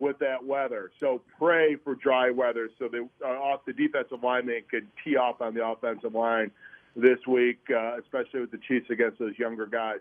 with 0.00 0.18
that 0.18 0.44
weather. 0.44 0.90
So 0.98 1.22
pray 1.38 1.76
for 1.76 1.94
dry 1.94 2.30
weather 2.30 2.68
so 2.78 2.88
that 2.88 3.08
uh, 3.24 3.28
off 3.28 3.60
the 3.64 3.72
defensive 3.72 4.22
lineman 4.22 4.62
could 4.68 4.88
tee 5.04 5.16
off 5.16 5.40
on 5.40 5.54
the 5.54 5.64
offensive 5.64 6.14
line 6.14 6.50
this 6.96 7.18
week, 7.28 7.60
uh, 7.70 7.98
especially 7.98 8.40
with 8.40 8.50
the 8.50 8.60
Chiefs 8.66 8.90
against 8.90 9.18
those 9.18 9.38
younger 9.38 9.66
guys. 9.66 10.00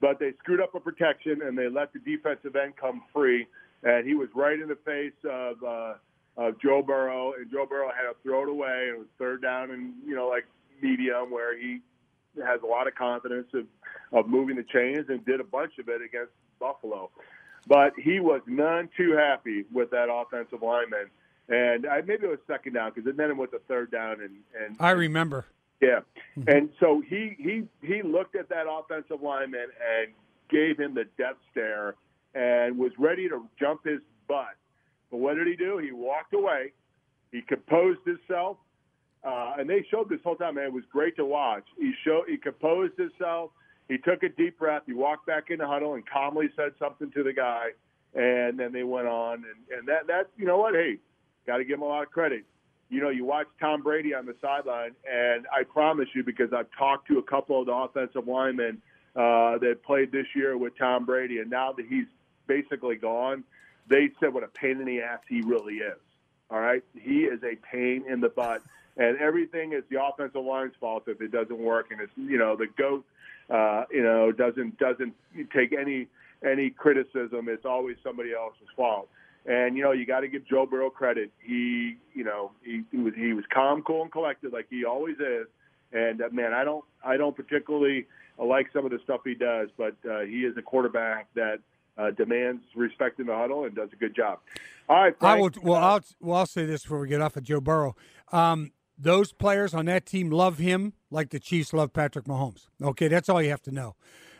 But 0.00 0.18
they 0.18 0.32
screwed 0.38 0.60
up 0.60 0.74
a 0.74 0.80
protection 0.80 1.42
and 1.42 1.58
they 1.58 1.68
let 1.68 1.92
the 1.92 1.98
defensive 1.98 2.56
end 2.56 2.74
come 2.76 3.02
free 3.12 3.46
and 3.82 4.06
he 4.06 4.14
was 4.14 4.28
right 4.34 4.58
in 4.58 4.68
the 4.68 4.78
face 4.84 5.12
of 5.24 5.62
uh, 5.62 5.94
of 6.38 6.58
Joe 6.60 6.82
Burrow, 6.82 7.32
and 7.32 7.50
Joe 7.50 7.66
Burrow 7.68 7.88
had 7.88 8.08
to 8.08 8.16
throw 8.22 8.44
it 8.44 8.48
away, 8.48 8.86
and 8.88 8.96
it 8.96 8.98
was 8.98 9.08
third 9.18 9.42
down 9.42 9.72
and 9.72 9.92
you 10.06 10.14
know 10.14 10.28
like 10.28 10.46
medium 10.80 11.30
where 11.30 11.58
he 11.58 11.80
has 12.46 12.60
a 12.62 12.66
lot 12.66 12.86
of 12.86 12.94
confidence 12.94 13.48
of 13.52 13.66
of 14.12 14.28
moving 14.28 14.56
the 14.56 14.62
chains 14.62 15.06
and 15.08 15.24
did 15.26 15.40
a 15.40 15.44
bunch 15.44 15.72
of 15.78 15.88
it 15.88 16.00
against 16.00 16.32
Buffalo, 16.60 17.10
but 17.66 17.92
he 18.02 18.20
was 18.20 18.40
none 18.46 18.88
too 18.96 19.12
happy 19.12 19.64
with 19.72 19.90
that 19.90 20.08
offensive 20.10 20.62
lineman. 20.62 21.10
And 21.50 21.86
I, 21.86 22.02
maybe 22.02 22.26
it 22.26 22.30
was 22.30 22.38
second 22.46 22.74
down 22.74 22.92
because 22.94 23.16
then 23.16 23.30
it 23.30 23.36
was 23.36 23.48
a 23.54 23.58
third 23.60 23.90
down, 23.90 24.20
and, 24.20 24.36
and 24.58 24.76
I 24.78 24.90
remember. 24.90 25.46
Yeah, 25.80 26.00
mm-hmm. 26.38 26.48
and 26.48 26.68
so 26.78 27.02
he 27.06 27.36
he 27.38 27.64
he 27.82 28.02
looked 28.02 28.36
at 28.36 28.48
that 28.50 28.66
offensive 28.70 29.22
lineman 29.22 29.68
and 30.00 30.12
gave 30.50 30.78
him 30.78 30.94
the 30.94 31.04
death 31.16 31.36
stare 31.50 31.94
and 32.34 32.78
was 32.78 32.92
ready 32.98 33.28
to 33.28 33.46
jump 33.58 33.84
his 33.84 34.00
butt. 34.28 34.56
But 35.10 35.18
what 35.18 35.36
did 35.36 35.46
he 35.46 35.56
do? 35.56 35.78
He 35.78 35.92
walked 35.92 36.34
away. 36.34 36.72
He 37.32 37.42
composed 37.42 38.00
himself, 38.06 38.56
uh, 39.24 39.54
and 39.58 39.68
they 39.68 39.84
showed 39.90 40.08
this 40.08 40.20
whole 40.24 40.36
time. 40.36 40.54
Man, 40.54 40.64
it 40.64 40.72
was 40.72 40.84
great 40.90 41.16
to 41.16 41.24
watch. 41.24 41.64
He 41.78 41.92
showed 42.04 42.24
he 42.28 42.36
composed 42.36 42.94
himself. 42.96 43.50
He 43.88 43.98
took 43.98 44.22
a 44.22 44.28
deep 44.28 44.58
breath. 44.58 44.82
He 44.86 44.92
walked 44.94 45.26
back 45.26 45.50
in 45.50 45.58
the 45.58 45.66
huddle 45.66 45.94
and 45.94 46.08
calmly 46.08 46.48
said 46.56 46.72
something 46.78 47.10
to 47.12 47.22
the 47.22 47.32
guy, 47.32 47.68
and 48.14 48.58
then 48.58 48.72
they 48.72 48.82
went 48.82 49.08
on. 49.08 49.44
And, 49.44 49.78
and 49.78 49.88
that 49.88 50.06
that 50.06 50.28
you 50.36 50.46
know 50.46 50.58
what? 50.58 50.74
Hey, 50.74 50.98
got 51.46 51.58
to 51.58 51.64
give 51.64 51.74
him 51.74 51.82
a 51.82 51.86
lot 51.86 52.02
of 52.02 52.10
credit. 52.10 52.44
You 52.90 53.02
know, 53.02 53.10
you 53.10 53.24
watch 53.24 53.46
Tom 53.60 53.82
Brady 53.82 54.14
on 54.14 54.24
the 54.24 54.34
sideline, 54.40 54.92
and 55.10 55.46
I 55.54 55.62
promise 55.64 56.08
you, 56.14 56.24
because 56.24 56.54
I've 56.56 56.68
talked 56.78 57.06
to 57.08 57.18
a 57.18 57.22
couple 57.22 57.60
of 57.60 57.66
the 57.66 57.72
offensive 57.72 58.26
linemen 58.26 58.80
uh, 59.14 59.58
that 59.58 59.82
played 59.84 60.10
this 60.10 60.26
year 60.34 60.56
with 60.56 60.72
Tom 60.78 61.04
Brady, 61.04 61.38
and 61.38 61.50
now 61.50 61.72
that 61.72 61.84
he's 61.86 62.06
basically 62.46 62.96
gone, 62.96 63.44
they 63.88 64.10
said 64.20 64.32
what 64.32 64.44
a 64.44 64.48
pain 64.48 64.80
in 64.80 64.84
the 64.84 65.00
ass 65.00 65.20
he 65.28 65.40
really 65.42 65.74
is. 65.74 65.98
All 66.50 66.60
right, 66.60 66.82
he 66.94 67.24
is 67.24 67.40
a 67.42 67.56
pain 67.56 68.04
in 68.08 68.20
the 68.20 68.28
butt, 68.28 68.62
and 68.96 69.18
everything 69.18 69.72
is 69.72 69.84
the 69.90 70.02
offensive 70.02 70.42
line's 70.42 70.72
fault 70.80 71.04
if 71.06 71.20
it 71.20 71.30
doesn't 71.30 71.58
work. 71.58 71.90
And 71.90 72.00
it's 72.00 72.12
you 72.16 72.38
know 72.38 72.56
the 72.56 72.68
goat, 72.76 73.04
uh, 73.50 73.84
you 73.90 74.02
know 74.02 74.32
doesn't 74.32 74.78
doesn't 74.78 75.14
take 75.54 75.72
any 75.72 76.08
any 76.44 76.70
criticism. 76.70 77.48
It's 77.48 77.66
always 77.66 77.96
somebody 78.02 78.32
else's 78.32 78.68
fault. 78.76 79.08
And 79.44 79.76
you 79.76 79.82
know 79.82 79.92
you 79.92 80.06
got 80.06 80.20
to 80.20 80.28
give 80.28 80.46
Joe 80.46 80.66
Burrow 80.66 80.90
credit. 80.90 81.30
He 81.42 81.96
you 82.14 82.24
know 82.24 82.52
he, 82.64 82.84
he 82.90 82.96
was 82.98 83.14
he 83.14 83.34
was 83.34 83.44
calm, 83.52 83.82
cool, 83.82 84.02
and 84.02 84.12
collected 84.12 84.52
like 84.52 84.66
he 84.70 84.84
always 84.84 85.16
is. 85.16 85.46
And 85.92 86.22
uh, 86.22 86.28
man, 86.32 86.54
I 86.54 86.64
don't 86.64 86.84
I 87.04 87.18
don't 87.18 87.36
particularly 87.36 88.06
like 88.38 88.68
some 88.72 88.84
of 88.84 88.90
the 88.90 89.00
stuff 89.04 89.20
he 89.24 89.34
does, 89.34 89.68
but 89.76 89.96
uh, 90.08 90.20
he 90.20 90.44
is 90.44 90.56
a 90.56 90.62
quarterback 90.62 91.26
that 91.34 91.58
uh, 91.98 92.10
demands 92.12 92.62
respect 92.76 93.20
in 93.20 93.26
the 93.26 93.34
huddle 93.36 93.64
and 93.64 93.74
does 93.74 93.90
a 93.92 93.96
good 93.96 94.14
job. 94.14 94.38
All 94.88 95.02
right, 95.02 95.18
Frank. 95.18 95.38
I 95.38 95.40
will. 95.40 95.50
Well, 95.62 95.82
I'll 95.82 96.00
well 96.20 96.38
I'll 96.38 96.46
say 96.46 96.64
this 96.64 96.82
before 96.82 97.00
we 97.00 97.08
get 97.08 97.20
off 97.20 97.36
of 97.36 97.42
Joe 97.42 97.60
Burrow. 97.60 97.96
Um, 98.32 98.72
those 98.98 99.32
players 99.32 99.74
on 99.74 99.86
that 99.86 100.06
team 100.06 100.30
love 100.30 100.58
him 100.58 100.92
like 101.10 101.30
the 101.30 101.38
Chiefs 101.38 101.72
love 101.72 101.92
Patrick 101.92 102.24
Mahomes. 102.24 102.66
Okay, 102.82 103.08
that's 103.08 103.28
all 103.28 103.40
you 103.42 103.50
have 103.50 103.62
to 103.62 103.70
know 103.72 103.94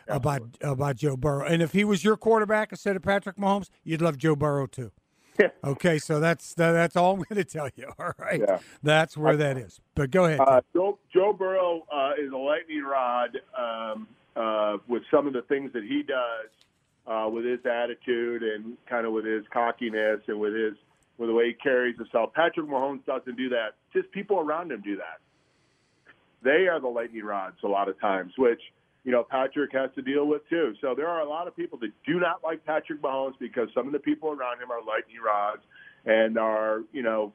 about 0.07 0.41
about 0.61 0.95
Joe 0.95 1.15
Burrow. 1.17 1.45
And 1.45 1.61
if 1.61 1.73
he 1.73 1.83
was 1.83 2.03
your 2.03 2.17
quarterback 2.17 2.71
instead 2.71 2.95
of 2.95 3.01
Patrick 3.03 3.37
Mahomes, 3.37 3.69
you'd 3.83 4.01
love 4.01 4.17
Joe 4.17 4.35
Burrow 4.35 4.65
too. 4.67 4.91
okay, 5.63 5.97
so 5.99 6.19
that's 6.19 6.53
that, 6.55 6.73
that's 6.73 6.95
all 6.97 7.13
I'm 7.13 7.17
going 7.29 7.41
to 7.41 7.45
tell 7.45 7.69
you. 7.75 7.91
All 7.99 8.11
right, 8.17 8.41
Yeah. 8.41 8.59
that's 8.83 9.15
where 9.15 9.37
that 9.37 9.57
is. 9.57 9.79
But 9.95 10.11
go 10.11 10.25
ahead. 10.25 10.39
Uh, 10.41 10.61
Joe, 10.73 10.97
Joe 11.13 11.31
Burrow 11.31 11.85
uh, 11.93 12.11
is 12.19 12.31
a 12.33 12.37
lightning 12.37 12.83
rod 12.83 13.37
um, 13.57 14.07
uh, 14.35 14.77
with 14.87 15.03
some 15.09 15.27
of 15.27 15.33
the 15.33 15.43
things 15.43 15.71
that 15.73 15.83
he 15.83 16.03
does, 16.03 16.49
uh, 17.09 17.27
with 17.27 17.43
his 17.43 17.59
attitude 17.65 18.43
and 18.43 18.77
kind 18.87 19.05
of 19.05 19.13
with 19.13 19.25
his 19.25 19.43
cockiness 19.51 20.21
and 20.27 20.39
with 20.39 20.53
his 20.53 20.73
with 21.17 21.27
the 21.27 21.33
way 21.33 21.47
he 21.47 21.53
carries 21.53 21.97
himself. 21.97 22.31
Patrick 22.33 22.67
Mahomes 22.67 23.03
doesn't 23.05 23.35
do 23.35 23.49
that. 23.49 23.75
Just 23.91 24.09
people 24.11 24.39
around 24.39 24.71
him 24.71 24.81
do 24.81 24.95
that. 24.95 25.19
They 26.43 26.67
are 26.69 26.79
the 26.79 26.87
lightning 26.87 27.25
rods 27.25 27.57
a 27.63 27.67
lot 27.67 27.89
of 27.89 27.99
times, 27.99 28.31
which 28.37 28.61
you 29.03 29.11
know 29.11 29.25
Patrick 29.29 29.73
has 29.73 29.89
to 29.95 30.01
deal 30.01 30.27
with 30.27 30.47
too. 30.49 30.75
So 30.79 30.93
there 30.95 31.07
are 31.07 31.21
a 31.21 31.27
lot 31.27 31.47
of 31.47 31.55
people 31.55 31.79
that 31.79 31.91
do 32.05 32.19
not 32.19 32.41
like 32.43 32.65
Patrick 32.65 33.01
Mahomes 33.01 33.33
because 33.39 33.67
some 33.73 33.87
of 33.87 33.93
the 33.93 33.99
people 33.99 34.29
around 34.29 34.61
him 34.61 34.71
are 34.71 34.79
lightning 34.79 35.17
rods 35.25 35.61
and 36.05 36.37
are 36.37 36.81
you 36.93 37.01
know 37.01 37.33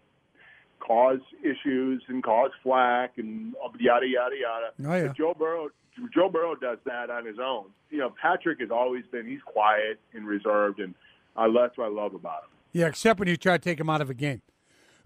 cause 0.86 1.20
issues 1.42 2.02
and 2.08 2.22
cause 2.22 2.50
flack 2.62 3.14
and 3.16 3.54
yada 3.78 4.06
yada 4.06 4.36
yada. 4.36 4.70
Oh, 4.90 4.96
yeah. 4.96 5.06
But 5.08 5.16
Joe 5.16 5.34
Burrow, 5.38 5.68
Joe 6.14 6.28
Burrow 6.28 6.54
does 6.54 6.78
that 6.84 7.10
on 7.10 7.24
his 7.26 7.36
own. 7.42 7.66
You 7.90 7.98
know, 7.98 8.14
Patrick 8.20 8.60
has 8.60 8.70
always 8.70 9.04
been 9.10 9.26
he's 9.26 9.42
quiet 9.44 10.00
and 10.12 10.26
reserved, 10.26 10.80
and 10.80 10.94
uh, 11.36 11.46
that's 11.52 11.76
what 11.78 11.86
I 11.86 11.90
love 11.90 12.14
about 12.14 12.44
him. 12.44 12.50
yeah, 12.72 12.86
except 12.86 13.18
when 13.18 13.28
you 13.28 13.36
try 13.36 13.56
to 13.56 13.62
take 13.62 13.80
him 13.80 13.88
out 13.88 14.00
of 14.00 14.10
a 14.10 14.14
game. 14.14 14.42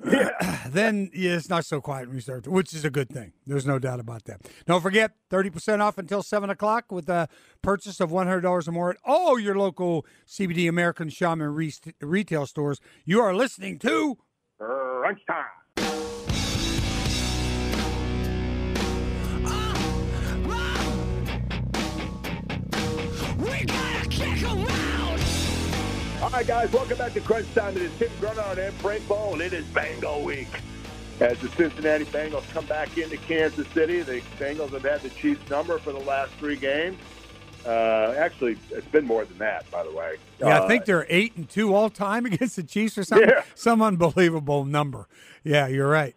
then 0.68 1.10
yeah, 1.12 1.32
it's 1.32 1.48
not 1.48 1.64
so 1.64 1.80
quiet 1.80 2.04
and 2.04 2.14
reserved, 2.14 2.46
which 2.46 2.72
is 2.72 2.84
a 2.84 2.90
good 2.90 3.08
thing. 3.10 3.32
There's 3.48 3.66
no 3.66 3.80
doubt 3.80 3.98
about 3.98 4.26
that. 4.26 4.42
Don't 4.64 4.80
forget, 4.80 5.12
30% 5.28 5.80
off 5.80 5.98
until 5.98 6.22
7 6.22 6.48
o'clock 6.50 6.92
with 6.92 7.08
a 7.08 7.28
purchase 7.62 7.98
of 7.98 8.10
$100 8.10 8.68
or 8.68 8.70
more 8.72 8.90
at 8.90 8.96
all 9.04 9.40
your 9.40 9.56
local 9.56 10.06
CBD 10.24 10.68
American 10.68 11.08
Shaman 11.08 11.52
re- 11.52 11.74
retail 12.00 12.46
stores. 12.46 12.80
You 13.04 13.20
are 13.20 13.34
listening 13.34 13.80
to 13.80 14.18
Crunch 14.58 15.18
time. 15.26 15.44
All 26.28 26.34
right, 26.34 26.46
guys, 26.46 26.70
welcome 26.72 26.98
back 26.98 27.14
to 27.14 27.20
Crunch 27.20 27.46
Time. 27.54 27.74
It 27.74 27.82
is 27.82 27.90
Tim 27.98 28.10
Grunhard 28.20 28.58
and 28.58 28.74
Frank 28.76 29.02
Boal. 29.04 29.40
It 29.40 29.54
is 29.54 29.64
Bengal 29.68 30.22
Week. 30.22 30.46
As 31.20 31.38
the 31.38 31.48
Cincinnati 31.48 32.04
Bengals 32.04 32.46
come 32.52 32.66
back 32.66 32.98
into 32.98 33.16
Kansas 33.16 33.66
City, 33.68 34.02
the 34.02 34.20
Bengals 34.38 34.70
have 34.72 34.82
had 34.82 35.00
the 35.00 35.08
Chiefs 35.08 35.48
number 35.48 35.78
for 35.78 35.90
the 35.92 35.98
last 36.00 36.30
three 36.34 36.56
games. 36.56 36.98
Uh, 37.64 38.14
actually, 38.18 38.58
it's 38.70 38.86
been 38.88 39.06
more 39.06 39.24
than 39.24 39.38
that, 39.38 39.68
by 39.70 39.82
the 39.82 39.90
way. 39.90 40.16
Yeah, 40.38 40.60
Uh, 40.60 40.64
I 40.64 40.68
think 40.68 40.84
they're 40.84 41.06
eight 41.08 41.34
and 41.36 41.48
two 41.48 41.74
all 41.74 41.88
time 41.88 42.26
against 42.30 42.56
the 42.56 42.62
Chiefs 42.62 42.98
or 42.98 43.04
something. 43.04 43.28
Yeah. 43.30 43.42
Some 43.54 43.80
unbelievable 43.80 44.66
number. 44.66 45.08
Yeah, 45.44 45.66
you're 45.66 45.88
right. 45.88 46.14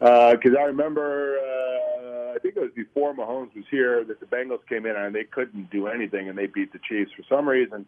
because 0.00 0.56
I 0.58 0.64
remember, 0.64 1.38
uh, 1.38 2.34
I 2.34 2.38
think 2.42 2.56
it 2.56 2.60
was 2.60 2.72
before 2.74 3.14
Mahomes 3.14 3.54
was 3.54 3.64
here 3.70 4.02
that 4.04 4.18
the 4.18 4.26
Bengals 4.26 4.66
came 4.68 4.84
in 4.84 4.96
and 4.96 5.14
they 5.14 5.24
couldn't 5.24 5.70
do 5.70 5.86
anything 5.86 6.28
and 6.28 6.36
they 6.36 6.46
beat 6.46 6.72
the 6.72 6.80
Chiefs 6.80 7.12
for 7.16 7.22
some 7.28 7.48
reason. 7.48 7.86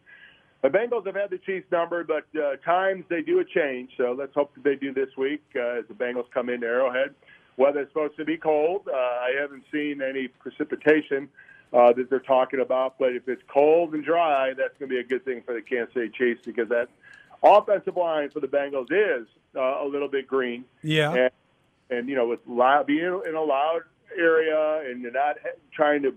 The 0.64 0.70
Bengals 0.70 1.04
have 1.04 1.14
had 1.14 1.28
the 1.28 1.36
Chiefs 1.36 1.66
numbered, 1.70 2.06
but 2.06 2.24
uh, 2.40 2.56
times 2.64 3.04
they 3.10 3.20
do 3.20 3.38
a 3.38 3.44
change. 3.44 3.90
So 3.98 4.16
let's 4.18 4.32
hope 4.32 4.54
that 4.54 4.64
they 4.64 4.76
do 4.76 4.94
this 4.94 5.10
week 5.14 5.42
uh, 5.54 5.80
as 5.80 5.84
the 5.88 5.94
Bengals 5.94 6.24
come 6.32 6.48
into 6.48 6.66
Arrowhead. 6.66 7.14
Weather 7.58 7.82
is 7.82 7.88
supposed 7.88 8.16
to 8.16 8.24
be 8.24 8.38
cold. 8.38 8.88
Uh, 8.90 8.96
I 8.96 9.32
haven't 9.38 9.64
seen 9.70 10.00
any 10.00 10.26
precipitation 10.28 11.28
uh, 11.74 11.92
that 11.92 12.08
they're 12.08 12.18
talking 12.18 12.60
about, 12.60 12.98
but 12.98 13.14
if 13.14 13.28
it's 13.28 13.42
cold 13.46 13.92
and 13.92 14.02
dry, 14.02 14.54
that's 14.56 14.72
going 14.78 14.88
to 14.88 14.94
be 14.94 15.00
a 15.00 15.04
good 15.04 15.22
thing 15.26 15.42
for 15.44 15.52
the 15.52 15.60
Kansas 15.60 15.92
City 15.92 16.08
Chiefs 16.16 16.40
because 16.46 16.70
that 16.70 16.88
offensive 17.42 17.98
line 17.98 18.30
for 18.30 18.40
the 18.40 18.48
Bengals 18.48 18.90
is 18.90 19.28
uh, 19.54 19.84
a 19.84 19.86
little 19.86 20.08
bit 20.08 20.26
green 20.26 20.64
Yeah. 20.82 21.12
and, 21.12 21.30
and 21.90 22.08
you 22.08 22.14
know, 22.14 22.26
with 22.26 22.40
loud, 22.48 22.86
being 22.86 23.20
in 23.28 23.34
a 23.34 23.42
loud 23.42 23.82
area 24.16 24.82
and 24.90 25.02
you're 25.02 25.12
not 25.12 25.36
trying 25.74 26.00
to 26.04 26.14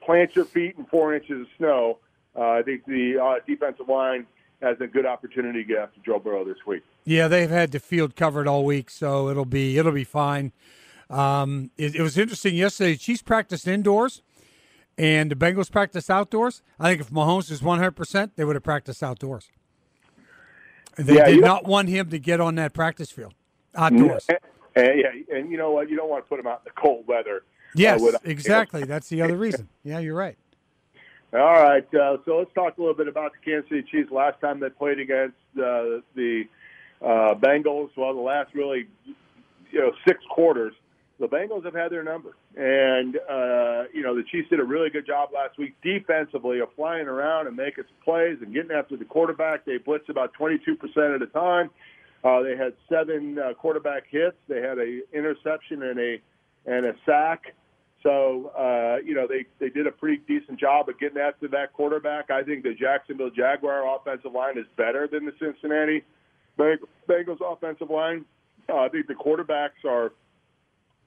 plant 0.00 0.36
your 0.36 0.44
feet 0.44 0.76
in 0.78 0.84
four 0.84 1.12
inches 1.12 1.40
of 1.40 1.46
snow, 1.58 1.98
uh, 2.36 2.40
I 2.40 2.62
think 2.62 2.84
the 2.86 3.18
uh, 3.18 3.34
defensive 3.46 3.88
line 3.88 4.26
has 4.62 4.76
a 4.80 4.86
good 4.86 5.06
opportunity 5.06 5.62
to 5.62 5.68
get 5.68 5.78
after 5.78 6.00
Joe 6.04 6.18
Burrow 6.18 6.44
this 6.44 6.58
week. 6.66 6.82
Yeah, 7.04 7.28
they've 7.28 7.50
had 7.50 7.72
the 7.72 7.80
field 7.80 8.14
covered 8.14 8.46
all 8.46 8.64
week, 8.64 8.90
so 8.90 9.28
it'll 9.28 9.44
be 9.44 9.78
it'll 9.78 9.92
be 9.92 10.04
fine. 10.04 10.52
Um, 11.08 11.70
it, 11.76 11.96
it 11.96 12.02
was 12.02 12.18
interesting 12.18 12.54
yesterday. 12.54 12.96
Chiefs 12.96 13.22
practiced 13.22 13.66
indoors, 13.66 14.22
and 14.98 15.30
the 15.30 15.34
Bengals 15.34 15.70
practiced 15.70 16.10
outdoors. 16.10 16.62
I 16.78 16.90
think 16.90 17.00
if 17.00 17.10
Mahomes 17.10 17.50
is 17.50 17.62
one 17.62 17.78
hundred 17.78 17.96
percent, 17.96 18.36
they 18.36 18.44
would 18.44 18.54
have 18.54 18.62
practiced 18.62 19.02
outdoors. 19.02 19.48
They 20.96 21.16
Yeah, 21.16 21.26
did 21.26 21.40
not 21.40 21.64
want 21.64 21.88
him 21.88 22.10
to 22.10 22.18
get 22.18 22.40
on 22.40 22.56
that 22.56 22.74
practice 22.74 23.10
field 23.10 23.34
outdoors. 23.74 24.26
And, 24.28 24.38
and, 24.76 25.00
yeah, 25.00 25.36
and 25.36 25.50
you 25.50 25.56
know 25.56 25.70
what? 25.70 25.88
You 25.88 25.96
don't 25.96 26.10
want 26.10 26.24
to 26.24 26.28
put 26.28 26.38
him 26.38 26.46
out 26.46 26.62
in 26.66 26.72
the 26.74 26.80
cold 26.80 27.06
weather. 27.06 27.42
Yes, 27.74 28.02
uh, 28.02 28.18
exactly. 28.24 28.84
That's 28.84 29.08
the 29.08 29.22
other 29.22 29.36
reason. 29.36 29.68
Yeah, 29.82 30.00
you're 30.00 30.16
right. 30.16 30.36
All 31.32 31.62
right, 31.62 31.86
uh, 31.94 32.16
so 32.24 32.38
let's 32.38 32.52
talk 32.54 32.76
a 32.76 32.80
little 32.80 32.94
bit 32.94 33.06
about 33.06 33.32
the 33.32 33.38
Kansas 33.48 33.68
City 33.70 33.84
Chiefs. 33.88 34.10
Last 34.10 34.40
time 34.40 34.58
they 34.58 34.68
played 34.68 34.98
against 34.98 35.36
uh, 35.56 36.02
the 36.16 36.44
uh, 37.00 37.34
Bengals, 37.34 37.90
well, 37.96 38.14
the 38.14 38.20
last 38.20 38.52
really, 38.52 38.88
you 39.70 39.80
know, 39.80 39.92
six 40.04 40.18
quarters, 40.28 40.74
the 41.20 41.28
Bengals 41.28 41.64
have 41.64 41.74
had 41.74 41.92
their 41.92 42.02
number, 42.02 42.34
and 42.56 43.16
uh, 43.16 43.84
you 43.92 44.02
know 44.02 44.16
the 44.16 44.24
Chiefs 44.32 44.48
did 44.48 44.58
a 44.58 44.64
really 44.64 44.88
good 44.88 45.06
job 45.06 45.28
last 45.32 45.58
week 45.58 45.74
defensively 45.82 46.60
of 46.60 46.68
flying 46.74 47.06
around 47.06 47.46
and 47.46 47.54
making 47.54 47.84
some 47.84 48.02
plays 48.02 48.38
and 48.40 48.54
getting 48.54 48.72
after 48.72 48.96
the 48.96 49.04
quarterback. 49.04 49.66
They 49.66 49.78
blitzed 49.78 50.08
about 50.08 50.32
22 50.32 50.76
percent 50.76 51.12
of 51.12 51.20
the 51.20 51.26
time. 51.26 51.70
Uh, 52.24 52.40
they 52.40 52.56
had 52.56 52.72
seven 52.88 53.38
uh, 53.38 53.52
quarterback 53.54 54.04
hits. 54.08 54.36
They 54.48 54.62
had 54.62 54.78
a 54.78 55.00
interception 55.12 55.82
and 55.82 56.00
a 56.00 56.20
and 56.64 56.86
a 56.86 56.94
sack. 57.04 57.54
So 58.02 58.52
uh, 58.56 59.02
you 59.04 59.14
know 59.14 59.26
they 59.26 59.44
they 59.58 59.68
did 59.68 59.86
a 59.86 59.90
pretty 59.90 60.22
decent 60.26 60.58
job 60.58 60.88
of 60.88 60.98
getting 60.98 61.18
after 61.18 61.48
that 61.48 61.72
quarterback. 61.72 62.30
I 62.30 62.42
think 62.42 62.62
the 62.62 62.74
Jacksonville 62.74 63.30
Jaguar 63.30 63.96
offensive 63.96 64.32
line 64.32 64.58
is 64.58 64.66
better 64.76 65.06
than 65.06 65.26
the 65.26 65.32
Cincinnati 65.38 66.02
Bengals 66.58 67.40
offensive 67.40 67.90
line. 67.90 68.24
Uh, 68.68 68.76
I 68.78 68.88
think 68.88 69.06
the 69.06 69.14
quarterbacks 69.14 69.84
are 69.84 70.12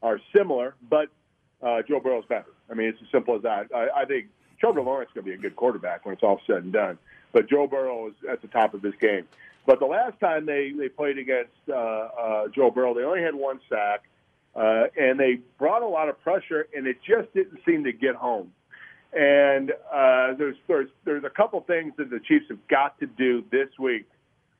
are 0.03 0.19
similar, 0.35 0.75
but 0.87 1.09
uh, 1.61 1.81
Joe 1.87 1.99
Burrow's 1.99 2.25
better. 2.25 2.51
I 2.69 2.73
mean, 2.73 2.89
it's 2.89 3.01
as 3.01 3.07
simple 3.11 3.35
as 3.35 3.41
that. 3.43 3.67
I, 3.73 4.01
I 4.01 4.05
think 4.05 4.27
Trevor 4.59 4.81
Lawrence 4.81 5.09
is 5.09 5.13
going 5.13 5.25
to 5.25 5.31
be 5.31 5.35
a 5.35 5.41
good 5.41 5.55
quarterback 5.55 6.05
when 6.05 6.13
it's 6.13 6.23
all 6.23 6.41
said 6.45 6.63
and 6.63 6.73
done, 6.73 6.97
but 7.31 7.49
Joe 7.49 7.67
Burrow 7.67 8.07
is 8.07 8.13
at 8.29 8.41
the 8.41 8.47
top 8.47 8.73
of 8.73 8.83
his 8.83 8.93
game. 8.99 9.27
But 9.65 9.79
the 9.79 9.85
last 9.85 10.19
time 10.19 10.45
they 10.45 10.73
they 10.77 10.89
played 10.89 11.17
against 11.17 11.53
uh, 11.69 11.73
uh, 11.73 12.47
Joe 12.49 12.69
Burrow, 12.69 12.93
they 12.93 13.03
only 13.03 13.21
had 13.21 13.33
one 13.33 13.59
sack, 13.69 14.03
uh, 14.55 14.85
and 14.97 15.19
they 15.19 15.39
brought 15.57 15.81
a 15.81 15.87
lot 15.87 16.09
of 16.09 16.21
pressure, 16.21 16.67
and 16.75 16.87
it 16.87 16.97
just 17.03 17.33
didn't 17.33 17.59
seem 17.65 17.83
to 17.85 17.91
get 17.91 18.15
home. 18.15 18.51
And 19.11 19.71
uh, 19.71 20.33
there's 20.37 20.55
there's 20.67 20.89
there's 21.05 21.23
a 21.23 21.29
couple 21.29 21.61
things 21.61 21.93
that 21.97 22.09
the 22.09 22.19
Chiefs 22.19 22.45
have 22.49 22.67
got 22.67 22.99
to 22.99 23.05
do 23.05 23.43
this 23.51 23.69
week 23.79 24.05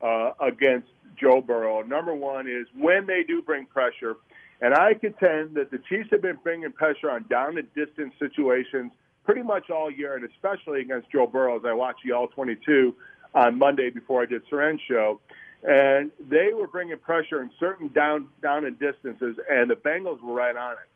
uh, 0.00 0.30
against 0.40 0.88
Joe 1.16 1.40
Burrow. 1.40 1.82
Number 1.82 2.14
one 2.14 2.48
is 2.48 2.66
when 2.76 3.06
they 3.06 3.22
do 3.22 3.42
bring 3.42 3.66
pressure, 3.66 4.16
and 4.60 4.74
I 4.74 4.94
contend 4.94 5.54
that 5.54 5.70
the 5.70 5.78
Chiefs 5.88 6.08
have 6.12 6.22
been 6.22 6.38
bringing 6.42 6.72
pressure 6.72 7.10
on 7.10 7.24
down 7.28 7.58
and 7.58 7.72
distance 7.74 8.14
situations 8.18 8.92
pretty 9.24 9.42
much 9.42 9.70
all 9.70 9.90
year, 9.90 10.16
and 10.16 10.24
especially 10.24 10.80
against 10.80 11.10
Joe 11.10 11.26
Burrow. 11.26 11.56
As 11.56 11.62
I 11.64 11.72
watched 11.72 12.00
the 12.04 12.12
All 12.12 12.28
22 12.28 12.94
on 13.34 13.58
Monday 13.58 13.90
before 13.90 14.22
I 14.22 14.26
did 14.26 14.42
Soren's 14.48 14.80
show, 14.86 15.20
and 15.64 16.10
they 16.20 16.52
were 16.54 16.66
bringing 16.66 16.98
pressure 16.98 17.42
in 17.42 17.50
certain 17.58 17.88
down 17.88 18.28
down 18.42 18.64
and 18.64 18.78
distances, 18.78 19.36
and 19.50 19.70
the 19.70 19.76
Bengals 19.76 20.20
were 20.22 20.34
right 20.34 20.56
on 20.56 20.72
it 20.72 20.88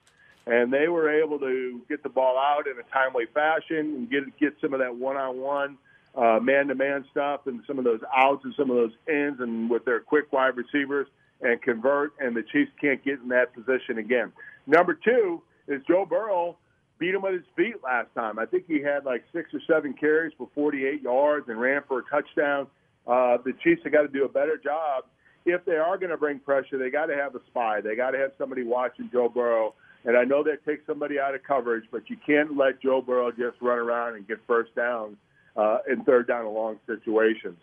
and 0.48 0.72
they 0.72 0.88
were 0.88 1.10
able 1.10 1.38
to 1.38 1.80
get 1.88 2.02
the 2.02 2.08
ball 2.08 2.38
out 2.38 2.66
in 2.66 2.78
a 2.78 2.82
timely 2.90 3.26
fashion 3.34 3.78
and 3.78 4.10
get 4.10 4.22
get 4.38 4.54
some 4.60 4.72
of 4.72 4.80
that 4.80 4.96
one-on-one, 4.96 5.76
uh, 6.16 6.40
man-to-man 6.40 7.04
stuff, 7.10 7.46
and 7.46 7.60
some 7.66 7.78
of 7.78 7.84
those 7.84 8.00
outs 8.16 8.44
and 8.44 8.54
some 8.56 8.70
of 8.70 8.76
those 8.76 8.92
ins, 9.06 9.40
and 9.40 9.68
with 9.68 9.84
their 9.84 10.00
quick 10.00 10.32
wide 10.32 10.56
receivers 10.56 11.06
and 11.42 11.60
convert. 11.60 12.14
And 12.18 12.34
the 12.34 12.42
Chiefs 12.42 12.72
can't 12.80 13.04
get 13.04 13.20
in 13.20 13.28
that 13.28 13.52
position 13.54 13.98
again. 13.98 14.32
Number 14.66 14.94
two 14.94 15.42
is 15.68 15.82
Joe 15.86 16.06
Burrow 16.06 16.56
beat 16.98 17.14
him 17.14 17.22
with 17.22 17.34
his 17.34 17.44
feet 17.54 17.76
last 17.84 18.08
time. 18.14 18.38
I 18.38 18.46
think 18.46 18.64
he 18.66 18.80
had 18.80 19.04
like 19.04 19.24
six 19.32 19.52
or 19.54 19.60
seven 19.68 19.92
carries 19.92 20.32
for 20.36 20.48
48 20.54 21.02
yards 21.02 21.48
and 21.48 21.60
ran 21.60 21.82
for 21.86 22.00
a 22.00 22.02
touchdown. 22.10 22.66
Uh, 23.09 23.38
the 23.44 23.54
Chiefs 23.64 23.80
have 23.84 23.92
got 23.92 24.02
to 24.02 24.09
do 24.09 24.24
a 24.24 24.28
better 24.28 24.59
job 24.62 25.04
if 25.46 25.64
they 25.64 25.76
are 25.76 25.96
going 25.96 26.11
to 26.11 26.18
bring 26.18 26.38
pressure. 26.38 26.76
They 26.76 26.90
got 26.90 27.06
to 27.06 27.16
have 27.16 27.34
a 27.34 27.40
spy. 27.48 27.80
They 27.80 27.96
got 27.96 28.11
to 28.11 28.18
have 28.18 28.32
somebody 28.36 28.64
watching 28.64 29.09
Joe 29.11 29.28
Burrow 29.28 29.74
And 30.04 30.16
I 30.16 30.24
know 30.24 30.42
that 30.44 30.64
takes 30.64 30.86
somebody 30.86 31.18
out 31.18 31.34
of 31.34 31.42
coverage, 31.42 31.84
but 31.90 32.09
you 32.09 32.16
can't 32.24 32.56
let 32.56 32.80
Joe 32.80 33.02
Burrow 33.02 33.30
just 33.30 33.61
run 33.61 33.78
around 33.78 34.16
and 34.16 34.26
get 34.28 34.38
first 34.46 34.74
downs 34.74 35.16
uh, 35.56 35.78
in 35.90 36.04
third 36.04 36.28
down 36.28 36.44
and 36.46 36.54
long 36.54 36.78
situations. 36.86 37.56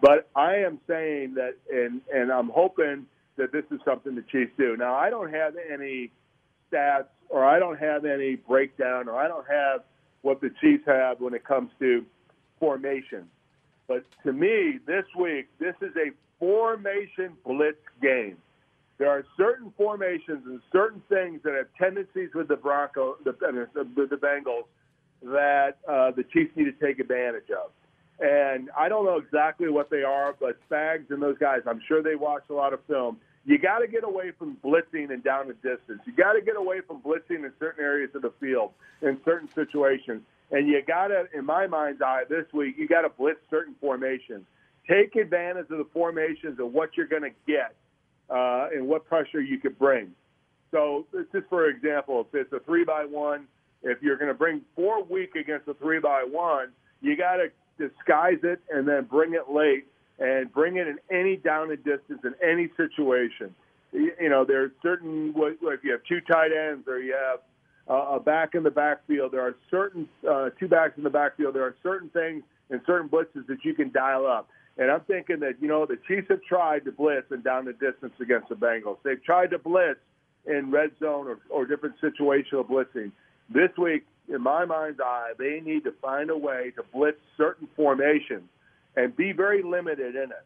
But 0.00 0.28
I 0.34 0.56
am 0.56 0.80
saying 0.86 1.34
that, 1.34 1.54
and 1.72 2.00
and 2.12 2.30
I'm 2.30 2.48
hoping 2.48 3.06
that 3.36 3.52
this 3.52 3.64
is 3.70 3.80
something 3.84 4.14
the 4.14 4.22
Chiefs 4.22 4.52
do. 4.56 4.76
Now, 4.76 4.94
I 4.94 5.10
don't 5.10 5.32
have 5.32 5.54
any 5.72 6.10
stats, 6.70 7.06
or 7.28 7.44
I 7.44 7.58
don't 7.58 7.78
have 7.78 8.04
any 8.04 8.36
breakdown, 8.36 9.08
or 9.08 9.16
I 9.16 9.28
don't 9.28 9.46
have 9.48 9.82
what 10.22 10.40
the 10.40 10.50
Chiefs 10.60 10.84
have 10.86 11.20
when 11.20 11.34
it 11.34 11.44
comes 11.44 11.70
to 11.80 12.04
formation. 12.60 13.28
But 13.86 14.04
to 14.24 14.32
me, 14.32 14.78
this 14.86 15.04
week, 15.18 15.48
this 15.58 15.74
is 15.80 15.92
a 15.96 16.10
formation 16.38 17.34
blitz 17.44 17.78
game. 18.00 18.36
There 18.98 19.10
are 19.10 19.24
certain 19.36 19.72
formations 19.76 20.46
and 20.46 20.60
certain 20.72 21.02
things 21.08 21.40
that 21.44 21.54
have 21.54 21.66
tendencies 21.78 22.30
with 22.34 22.48
the 22.48 22.56
Broncos, 22.56 23.16
the, 23.24 23.32
the, 23.32 24.06
the 24.06 24.16
Bengals, 24.16 24.64
that 25.22 25.78
uh, 25.88 26.12
the 26.12 26.22
Chiefs 26.22 26.52
need 26.56 26.64
to 26.64 26.72
take 26.72 27.00
advantage 27.00 27.50
of. 27.50 27.70
And 28.20 28.70
I 28.76 28.88
don't 28.88 29.04
know 29.04 29.16
exactly 29.16 29.68
what 29.68 29.90
they 29.90 30.02
are, 30.02 30.34
but 30.38 30.56
Spags 30.70 31.10
and 31.10 31.20
those 31.20 31.38
guys, 31.38 31.62
I'm 31.66 31.80
sure 31.88 32.02
they 32.02 32.14
watch 32.14 32.44
a 32.50 32.52
lot 32.52 32.72
of 32.72 32.80
film. 32.86 33.18
You 33.44 33.58
got 33.58 33.80
to 33.80 33.88
get 33.88 34.04
away 34.04 34.30
from 34.38 34.56
blitzing 34.64 35.12
and 35.12 35.22
down 35.22 35.48
the 35.48 35.54
distance. 35.54 36.00
You 36.06 36.12
got 36.12 36.34
to 36.34 36.40
get 36.40 36.56
away 36.56 36.80
from 36.80 37.02
blitzing 37.02 37.44
in 37.44 37.52
certain 37.58 37.84
areas 37.84 38.10
of 38.14 38.22
the 38.22 38.32
field 38.40 38.70
in 39.02 39.18
certain 39.24 39.50
situations. 39.52 40.22
And 40.54 40.68
you 40.68 40.80
got 40.86 41.08
to, 41.08 41.24
in 41.36 41.44
my 41.44 41.66
mind's 41.66 42.00
eye, 42.00 42.22
this 42.30 42.44
week, 42.52 42.76
you 42.78 42.86
got 42.86 43.00
to 43.00 43.08
blitz 43.08 43.40
certain 43.50 43.74
formations. 43.80 44.44
Take 44.88 45.16
advantage 45.16 45.66
of 45.68 45.78
the 45.78 45.86
formations 45.92 46.60
of 46.60 46.72
what 46.72 46.90
you're 46.96 47.08
going 47.08 47.22
to 47.22 47.34
get 47.44 47.74
uh, 48.30 48.68
and 48.72 48.86
what 48.86 49.04
pressure 49.04 49.40
you 49.40 49.58
could 49.58 49.76
bring. 49.76 50.12
So, 50.70 51.06
just 51.32 51.48
for 51.48 51.68
example, 51.68 52.20
if 52.20 52.34
it's 52.40 52.52
a 52.52 52.60
three 52.60 52.84
by 52.84 53.04
one, 53.04 53.48
if 53.82 54.00
you're 54.00 54.16
going 54.16 54.28
to 54.28 54.38
bring 54.38 54.60
four 54.76 55.02
weak 55.02 55.34
against 55.34 55.66
a 55.66 55.74
three 55.74 55.98
by 55.98 56.22
one, 56.22 56.68
you 57.00 57.16
got 57.16 57.38
to 57.38 57.48
disguise 57.76 58.38
it 58.44 58.60
and 58.70 58.86
then 58.86 59.06
bring 59.10 59.34
it 59.34 59.52
late 59.52 59.86
and 60.20 60.52
bring 60.52 60.76
it 60.76 60.86
in 60.86 60.98
any 61.10 61.36
down 61.36 61.72
and 61.72 61.82
distance 61.82 62.20
in 62.22 62.34
any 62.48 62.70
situation. 62.76 63.52
You 63.92 64.28
know, 64.28 64.44
there's 64.44 64.70
certain 64.84 65.34
if 65.36 65.82
you 65.82 65.90
have 65.90 66.00
two 66.08 66.20
tight 66.20 66.52
ends 66.52 66.86
or 66.86 67.00
you 67.00 67.14
have 67.14 67.40
a 67.86 68.18
back 68.18 68.54
in 68.54 68.62
the 68.62 68.70
backfield, 68.70 69.32
there 69.32 69.42
are 69.42 69.54
certain 69.70 70.08
uh, 70.28 70.50
two 70.58 70.68
backs 70.68 70.94
in 70.96 71.04
the 71.04 71.10
backfield. 71.10 71.54
There 71.54 71.64
are 71.64 71.76
certain 71.82 72.08
things 72.10 72.42
and 72.70 72.80
certain 72.86 73.08
blitzes 73.08 73.46
that 73.46 73.58
you 73.62 73.74
can 73.74 73.92
dial 73.92 74.26
up. 74.26 74.48
And 74.76 74.90
I'm 74.90 75.02
thinking 75.02 75.40
that 75.40 75.60
you 75.60 75.68
know 75.68 75.86
the 75.86 75.98
Chiefs 76.08 76.28
have 76.30 76.42
tried 76.42 76.84
to 76.86 76.92
blitz 76.92 77.30
and 77.30 77.44
down 77.44 77.66
the 77.66 77.72
distance 77.72 78.14
against 78.20 78.48
the 78.48 78.56
Bengals. 78.56 78.96
They've 79.04 79.22
tried 79.22 79.50
to 79.50 79.58
blitz 79.58 80.00
in 80.46 80.70
red 80.70 80.90
zone 80.98 81.28
or, 81.28 81.38
or 81.48 81.66
different 81.66 81.96
situational 82.02 82.68
blitzing. 82.68 83.12
This 83.48 83.70
week, 83.78 84.04
in 84.28 84.42
my 84.42 84.64
mind's 84.64 85.00
eye, 85.00 85.32
they 85.38 85.60
need 85.60 85.84
to 85.84 85.92
find 86.02 86.30
a 86.30 86.36
way 86.36 86.72
to 86.76 86.82
blitz 86.92 87.18
certain 87.36 87.68
formations 87.76 88.48
and 88.96 89.14
be 89.14 89.32
very 89.32 89.62
limited 89.62 90.16
in 90.16 90.30
it. 90.30 90.44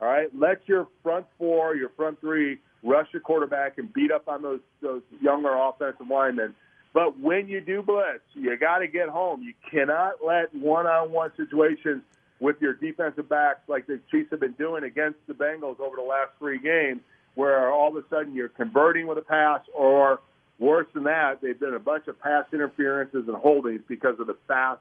All 0.00 0.08
right, 0.08 0.28
let 0.34 0.66
your 0.66 0.88
front 1.02 1.26
four, 1.38 1.74
your 1.76 1.90
front 1.90 2.20
three, 2.20 2.58
rush 2.82 3.08
your 3.12 3.20
quarterback 3.20 3.78
and 3.78 3.92
beat 3.92 4.12
up 4.12 4.28
on 4.28 4.42
those 4.42 4.60
those 4.80 5.02
younger 5.20 5.54
offensive 5.54 6.06
linemen. 6.08 6.54
But 6.92 7.18
when 7.18 7.48
you 7.48 7.60
do 7.60 7.82
blitz, 7.82 8.24
you 8.34 8.56
got 8.56 8.78
to 8.78 8.88
get 8.88 9.08
home. 9.08 9.42
You 9.42 9.54
cannot 9.70 10.24
let 10.24 10.54
one-on-one 10.54 11.32
situations 11.36 12.02
with 12.40 12.56
your 12.60 12.74
defensive 12.74 13.28
backs 13.28 13.60
like 13.68 13.86
the 13.86 14.00
Chiefs 14.10 14.30
have 14.30 14.40
been 14.40 14.52
doing 14.52 14.84
against 14.84 15.18
the 15.26 15.34
Bengals 15.34 15.80
over 15.80 15.96
the 15.96 16.02
last 16.02 16.30
three 16.38 16.58
games, 16.58 17.00
where 17.34 17.70
all 17.70 17.96
of 17.96 18.02
a 18.02 18.08
sudden 18.08 18.34
you're 18.34 18.48
converting 18.48 19.06
with 19.06 19.18
a 19.18 19.22
pass 19.22 19.60
or 19.74 20.20
Worse 20.58 20.88
than 20.92 21.04
that, 21.04 21.40
they've 21.40 21.58
done 21.58 21.74
a 21.74 21.78
bunch 21.78 22.08
of 22.08 22.20
pass 22.20 22.44
interferences 22.52 23.28
and 23.28 23.36
holdings 23.36 23.80
because 23.86 24.18
of 24.18 24.26
the 24.26 24.36
fast 24.48 24.80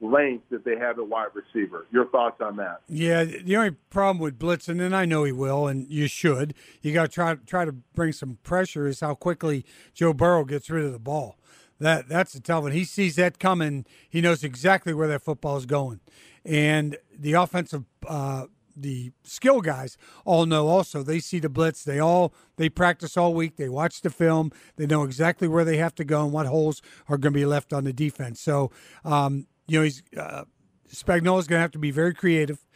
length 0.00 0.44
that 0.50 0.64
they 0.64 0.76
have 0.76 0.98
at 0.98 1.08
wide 1.08 1.28
receiver. 1.34 1.86
Your 1.90 2.06
thoughts 2.08 2.40
on 2.40 2.56
that? 2.56 2.80
Yeah, 2.88 3.24
the 3.24 3.56
only 3.56 3.70
problem 3.90 4.18
with 4.18 4.38
blitzing, 4.38 4.80
and 4.80 4.94
I 4.94 5.04
know 5.04 5.24
he 5.24 5.32
will, 5.32 5.66
and 5.66 5.88
you 5.88 6.06
should, 6.06 6.54
you 6.82 6.92
got 6.92 7.06
to 7.06 7.08
try 7.08 7.34
try 7.34 7.64
to 7.64 7.72
bring 7.72 8.12
some 8.12 8.38
pressure. 8.42 8.86
Is 8.86 9.00
how 9.00 9.14
quickly 9.14 9.64
Joe 9.94 10.12
Burrow 10.12 10.44
gets 10.44 10.68
rid 10.70 10.84
of 10.84 10.92
the 10.92 10.98
ball. 10.98 11.38
That 11.78 12.08
that's 12.08 12.32
the 12.32 12.40
tough 12.40 12.64
one. 12.64 12.72
He 12.72 12.84
sees 12.84 13.16
that 13.16 13.38
coming. 13.38 13.86
He 14.08 14.20
knows 14.20 14.44
exactly 14.44 14.94
where 14.94 15.08
that 15.08 15.22
football 15.22 15.56
is 15.56 15.66
going, 15.66 16.00
and 16.44 16.96
the 17.16 17.32
offensive 17.32 17.84
uh, 18.06 18.46
the 18.76 19.12
skill 19.24 19.60
guys 19.60 19.96
all 20.24 20.44
know 20.44 20.68
also 20.68 21.02
they 21.02 21.18
see 21.18 21.38
the 21.38 21.48
blitz 21.48 21.82
they 21.82 21.98
all 21.98 22.34
they 22.56 22.68
practice 22.68 23.16
all 23.16 23.32
week 23.32 23.56
they 23.56 23.70
watch 23.70 24.02
the 24.02 24.10
film 24.10 24.52
they 24.76 24.86
know 24.86 25.02
exactly 25.02 25.48
where 25.48 25.64
they 25.64 25.78
have 25.78 25.94
to 25.94 26.04
go 26.04 26.24
and 26.24 26.32
what 26.32 26.44
holes 26.44 26.82
are 27.08 27.16
going 27.16 27.32
to 27.32 27.38
be 27.38 27.46
left 27.46 27.72
on 27.72 27.84
the 27.84 27.92
defense 27.92 28.38
so 28.38 28.70
um, 29.02 29.46
you 29.66 29.78
know 29.78 29.84
he's 29.84 30.02
uh, 30.16 30.44
is 30.90 31.02
going 31.02 31.22
to 31.24 31.58
have 31.58 31.72
to 31.72 31.78
be 31.78 31.90
very 31.90 32.14
creative 32.14 32.66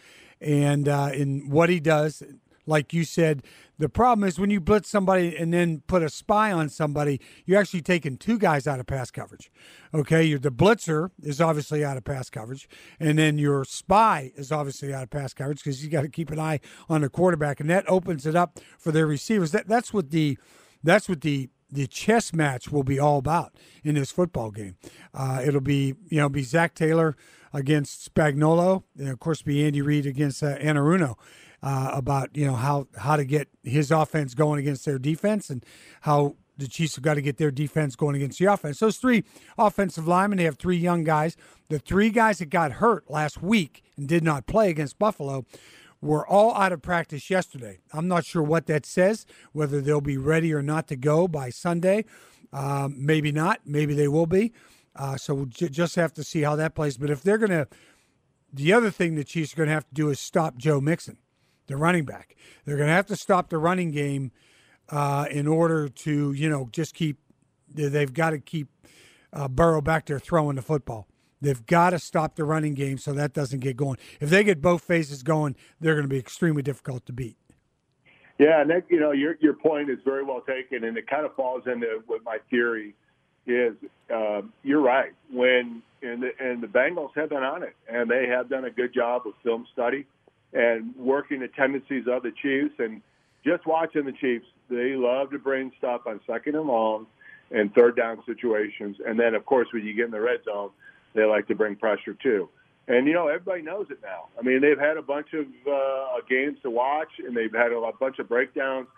and 0.40 0.88
uh, 0.88 1.10
in 1.12 1.48
what 1.48 1.68
he 1.68 1.80
does 1.80 2.22
like 2.66 2.92
you 2.92 3.04
said 3.04 3.42
the 3.80 3.88
problem 3.88 4.28
is 4.28 4.38
when 4.38 4.50
you 4.50 4.60
blitz 4.60 4.90
somebody 4.90 5.34
and 5.34 5.54
then 5.54 5.82
put 5.86 6.02
a 6.02 6.10
spy 6.10 6.52
on 6.52 6.68
somebody, 6.68 7.18
you're 7.46 7.58
actually 7.58 7.80
taking 7.80 8.18
two 8.18 8.38
guys 8.38 8.66
out 8.66 8.78
of 8.78 8.86
pass 8.86 9.10
coverage. 9.10 9.50
Okay, 9.94 10.22
you're, 10.22 10.38
the 10.38 10.52
blitzer 10.52 11.10
is 11.22 11.40
obviously 11.40 11.82
out 11.82 11.96
of 11.96 12.04
pass 12.04 12.28
coverage, 12.28 12.68
and 13.00 13.18
then 13.18 13.38
your 13.38 13.64
spy 13.64 14.32
is 14.36 14.52
obviously 14.52 14.92
out 14.92 15.04
of 15.04 15.08
pass 15.08 15.32
coverage 15.32 15.64
because 15.64 15.82
you 15.82 15.90
got 15.90 16.02
to 16.02 16.10
keep 16.10 16.30
an 16.30 16.38
eye 16.38 16.60
on 16.90 17.00
the 17.00 17.08
quarterback, 17.08 17.58
and 17.58 17.70
that 17.70 17.88
opens 17.88 18.26
it 18.26 18.36
up 18.36 18.60
for 18.78 18.92
their 18.92 19.06
receivers. 19.06 19.50
That 19.52 19.66
that's 19.66 19.94
what 19.94 20.10
the 20.10 20.36
that's 20.84 21.08
what 21.08 21.22
the 21.22 21.48
the 21.70 21.86
chess 21.86 22.32
match 22.32 22.70
will 22.70 22.82
be 22.82 22.98
all 22.98 23.18
about 23.18 23.54
in 23.84 23.94
this 23.94 24.10
football 24.10 24.50
game. 24.50 24.76
Uh, 25.14 25.42
it'll 25.44 25.60
be 25.60 25.94
you 26.08 26.18
know 26.18 26.28
be 26.28 26.42
Zac 26.42 26.74
Taylor 26.74 27.16
against 27.52 28.12
Spagnuolo, 28.14 28.84
and 28.98 29.08
of 29.08 29.18
course 29.18 29.42
be 29.42 29.64
Andy 29.64 29.82
Reid 29.82 30.06
against 30.06 30.42
uh, 30.42 30.56
Anarumo 30.58 31.16
uh, 31.62 31.90
about 31.92 32.36
you 32.36 32.46
know 32.46 32.54
how 32.54 32.86
how 32.96 33.16
to 33.16 33.24
get 33.24 33.48
his 33.62 33.90
offense 33.90 34.34
going 34.34 34.58
against 34.58 34.84
their 34.84 34.98
defense 34.98 35.50
and 35.50 35.64
how 36.02 36.36
the 36.56 36.68
Chiefs 36.68 36.96
have 36.96 37.04
got 37.04 37.14
to 37.14 37.22
get 37.22 37.38
their 37.38 37.50
defense 37.50 37.96
going 37.96 38.14
against 38.14 38.38
the 38.38 38.44
offense. 38.44 38.78
Those 38.78 38.98
three 38.98 39.24
offensive 39.56 40.06
linemen, 40.06 40.36
they 40.38 40.44
have 40.44 40.58
three 40.58 40.76
young 40.76 41.04
guys. 41.04 41.36
The 41.68 41.78
three 41.78 42.10
guys 42.10 42.38
that 42.38 42.50
got 42.50 42.72
hurt 42.72 43.10
last 43.10 43.42
week 43.42 43.82
and 43.96 44.06
did 44.06 44.22
not 44.22 44.46
play 44.46 44.70
against 44.70 44.98
Buffalo 44.98 45.46
were 46.00 46.26
all 46.26 46.54
out 46.54 46.72
of 46.72 46.82
practice 46.82 47.30
yesterday. 47.30 47.78
I'm 47.92 48.08
not 48.08 48.24
sure 48.24 48.42
what 48.42 48.66
that 48.66 48.86
says, 48.86 49.26
whether 49.52 49.80
they'll 49.80 50.00
be 50.00 50.16
ready 50.16 50.52
or 50.52 50.62
not 50.62 50.88
to 50.88 50.96
go 50.96 51.28
by 51.28 51.50
Sunday. 51.50 52.04
Um, 52.52 52.94
maybe 52.98 53.32
not. 53.32 53.60
Maybe 53.64 53.94
they 53.94 54.08
will 54.08 54.26
be. 54.26 54.52
Uh, 54.96 55.16
so 55.16 55.34
we'll 55.34 55.46
j- 55.46 55.68
just 55.68 55.94
have 55.96 56.12
to 56.14 56.24
see 56.24 56.42
how 56.42 56.56
that 56.56 56.74
plays. 56.74 56.96
But 56.96 57.10
if 57.10 57.22
they're 57.22 57.38
going 57.38 57.50
to, 57.50 57.68
the 58.52 58.72
other 58.72 58.90
thing 58.90 59.14
the 59.14 59.24
Chiefs 59.24 59.52
are 59.52 59.56
going 59.56 59.68
to 59.68 59.74
have 59.74 59.88
to 59.88 59.94
do 59.94 60.08
is 60.08 60.18
stop 60.18 60.56
Joe 60.56 60.80
Mixon 60.80 61.18
the 61.70 61.76
running 61.76 62.04
back. 62.04 62.36
They're 62.64 62.76
going 62.76 62.88
to 62.88 62.94
have 62.94 63.06
to 63.06 63.16
stop 63.16 63.48
the 63.48 63.58
running 63.58 63.92
game 63.92 64.32
uh, 64.88 65.26
in 65.30 65.46
order 65.46 65.88
to, 65.88 66.32
you 66.32 66.50
know, 66.50 66.68
just 66.72 66.94
keep. 66.94 67.18
They've 67.72 68.12
got 68.12 68.30
to 68.30 68.40
keep 68.40 68.68
uh, 69.32 69.46
Burrow 69.46 69.80
back 69.80 70.06
there 70.06 70.18
throwing 70.18 70.56
the 70.56 70.62
football. 70.62 71.06
They've 71.40 71.64
got 71.66 71.90
to 71.90 71.98
stop 71.98 72.36
the 72.36 72.44
running 72.44 72.74
game 72.74 72.98
so 72.98 73.12
that 73.12 73.32
doesn't 73.32 73.60
get 73.60 73.76
going. 73.76 73.96
If 74.20 74.30
they 74.30 74.44
get 74.44 74.60
both 74.60 74.82
phases 74.82 75.22
going, 75.22 75.56
they're 75.80 75.94
going 75.94 76.04
to 76.04 76.08
be 76.08 76.18
extremely 76.18 76.62
difficult 76.62 77.06
to 77.06 77.12
beat. 77.12 77.36
Yeah, 78.38 78.62
and 78.62 78.70
that, 78.70 78.84
you 78.88 78.98
know 78.98 79.12
your 79.12 79.36
your 79.40 79.52
point 79.52 79.90
is 79.90 79.98
very 80.04 80.24
well 80.24 80.40
taken, 80.40 80.84
and 80.84 80.96
it 80.96 81.06
kind 81.06 81.26
of 81.26 81.34
falls 81.34 81.64
into 81.66 82.02
what 82.06 82.24
my 82.24 82.38
theory 82.48 82.94
is. 83.46 83.74
Uh, 84.12 84.42
you're 84.62 84.80
right. 84.80 85.12
When 85.30 85.82
and 86.02 86.22
the, 86.22 86.30
and 86.38 86.62
the 86.62 86.66
Bengals 86.66 87.10
have 87.16 87.28
been 87.28 87.42
on 87.42 87.62
it, 87.62 87.76
and 87.86 88.10
they 88.10 88.26
have 88.28 88.48
done 88.48 88.64
a 88.64 88.70
good 88.70 88.94
job 88.94 89.26
of 89.26 89.34
film 89.42 89.66
study 89.72 90.06
and 90.52 90.94
working 90.96 91.40
the 91.40 91.48
tendencies 91.48 92.04
of 92.08 92.22
the 92.22 92.32
Chiefs 92.42 92.74
and 92.78 93.02
just 93.44 93.66
watching 93.66 94.04
the 94.04 94.12
Chiefs. 94.12 94.46
They 94.68 94.94
love 94.94 95.30
to 95.30 95.38
bring 95.38 95.72
stuff 95.78 96.02
on 96.06 96.20
second 96.26 96.54
and 96.54 96.66
long 96.66 97.06
and 97.50 97.74
third 97.74 97.96
down 97.96 98.22
situations. 98.24 98.96
And 99.06 99.18
then, 99.18 99.34
of 99.34 99.44
course, 99.44 99.68
when 99.72 99.84
you 99.84 99.94
get 99.94 100.06
in 100.06 100.10
the 100.12 100.20
red 100.20 100.44
zone, 100.44 100.70
they 101.14 101.24
like 101.24 101.48
to 101.48 101.54
bring 101.54 101.76
pressure 101.76 102.14
too. 102.14 102.48
And 102.88 103.06
you 103.06 103.12
know, 103.12 103.28
everybody 103.28 103.62
knows 103.62 103.86
it 103.90 103.98
now. 104.02 104.26
I 104.38 104.42
mean, 104.42 104.60
they've 104.60 104.78
had 104.78 104.96
a 104.96 105.02
bunch 105.02 105.28
of 105.32 105.46
uh, 105.70 106.20
games 106.28 106.58
to 106.62 106.70
watch, 106.70 107.10
and 107.18 107.36
they've 107.36 107.52
had 107.52 107.72
a 107.72 107.92
bunch 107.98 108.18
of 108.18 108.28
breakdowns. 108.28 108.88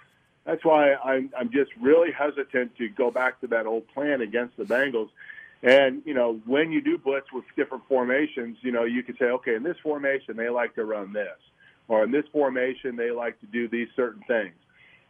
That's 0.45 0.65
why 0.65 0.95
I'm 0.95 1.31
I'm 1.39 1.51
just 1.51 1.71
really 1.81 2.11
hesitant 2.11 2.77
to 2.79 2.89
go 2.89 3.11
back 3.11 3.41
to 3.43 3.47
that 3.49 3.67
old 3.67 3.87
plan 3.89 4.21
against 4.21 4.57
the 4.57 4.65
Bengals. 4.65 5.11
And 5.63 6.03
you 6.05 6.15
know, 6.15 6.41
when 6.47 6.73
you 6.73 6.81
do 6.81 6.99
blitz 6.99 7.27
with 7.33 7.45
different 7.55 7.85
formations, 7.89 8.57
you 8.63 8.73
know, 8.73 8.85
you 8.85 9.03
could 9.03 9.19
say, 9.19 9.27
okay, 9.27 9.55
in 9.55 9.63
this 9.63 9.77
formation 9.83 10.37
they 10.37 10.49
like 10.49 10.75
to 10.77 10.85
run 10.85 11.13
this, 11.13 11.39
or 11.87 12.03
in 12.03 12.11
this 12.11 12.25
formation 12.33 12.97
they 12.97 13.11
like 13.11 13.39
to 13.41 13.47
do 13.47 13.69
these 13.69 13.89
certain 13.95 14.23
things, 14.27 14.55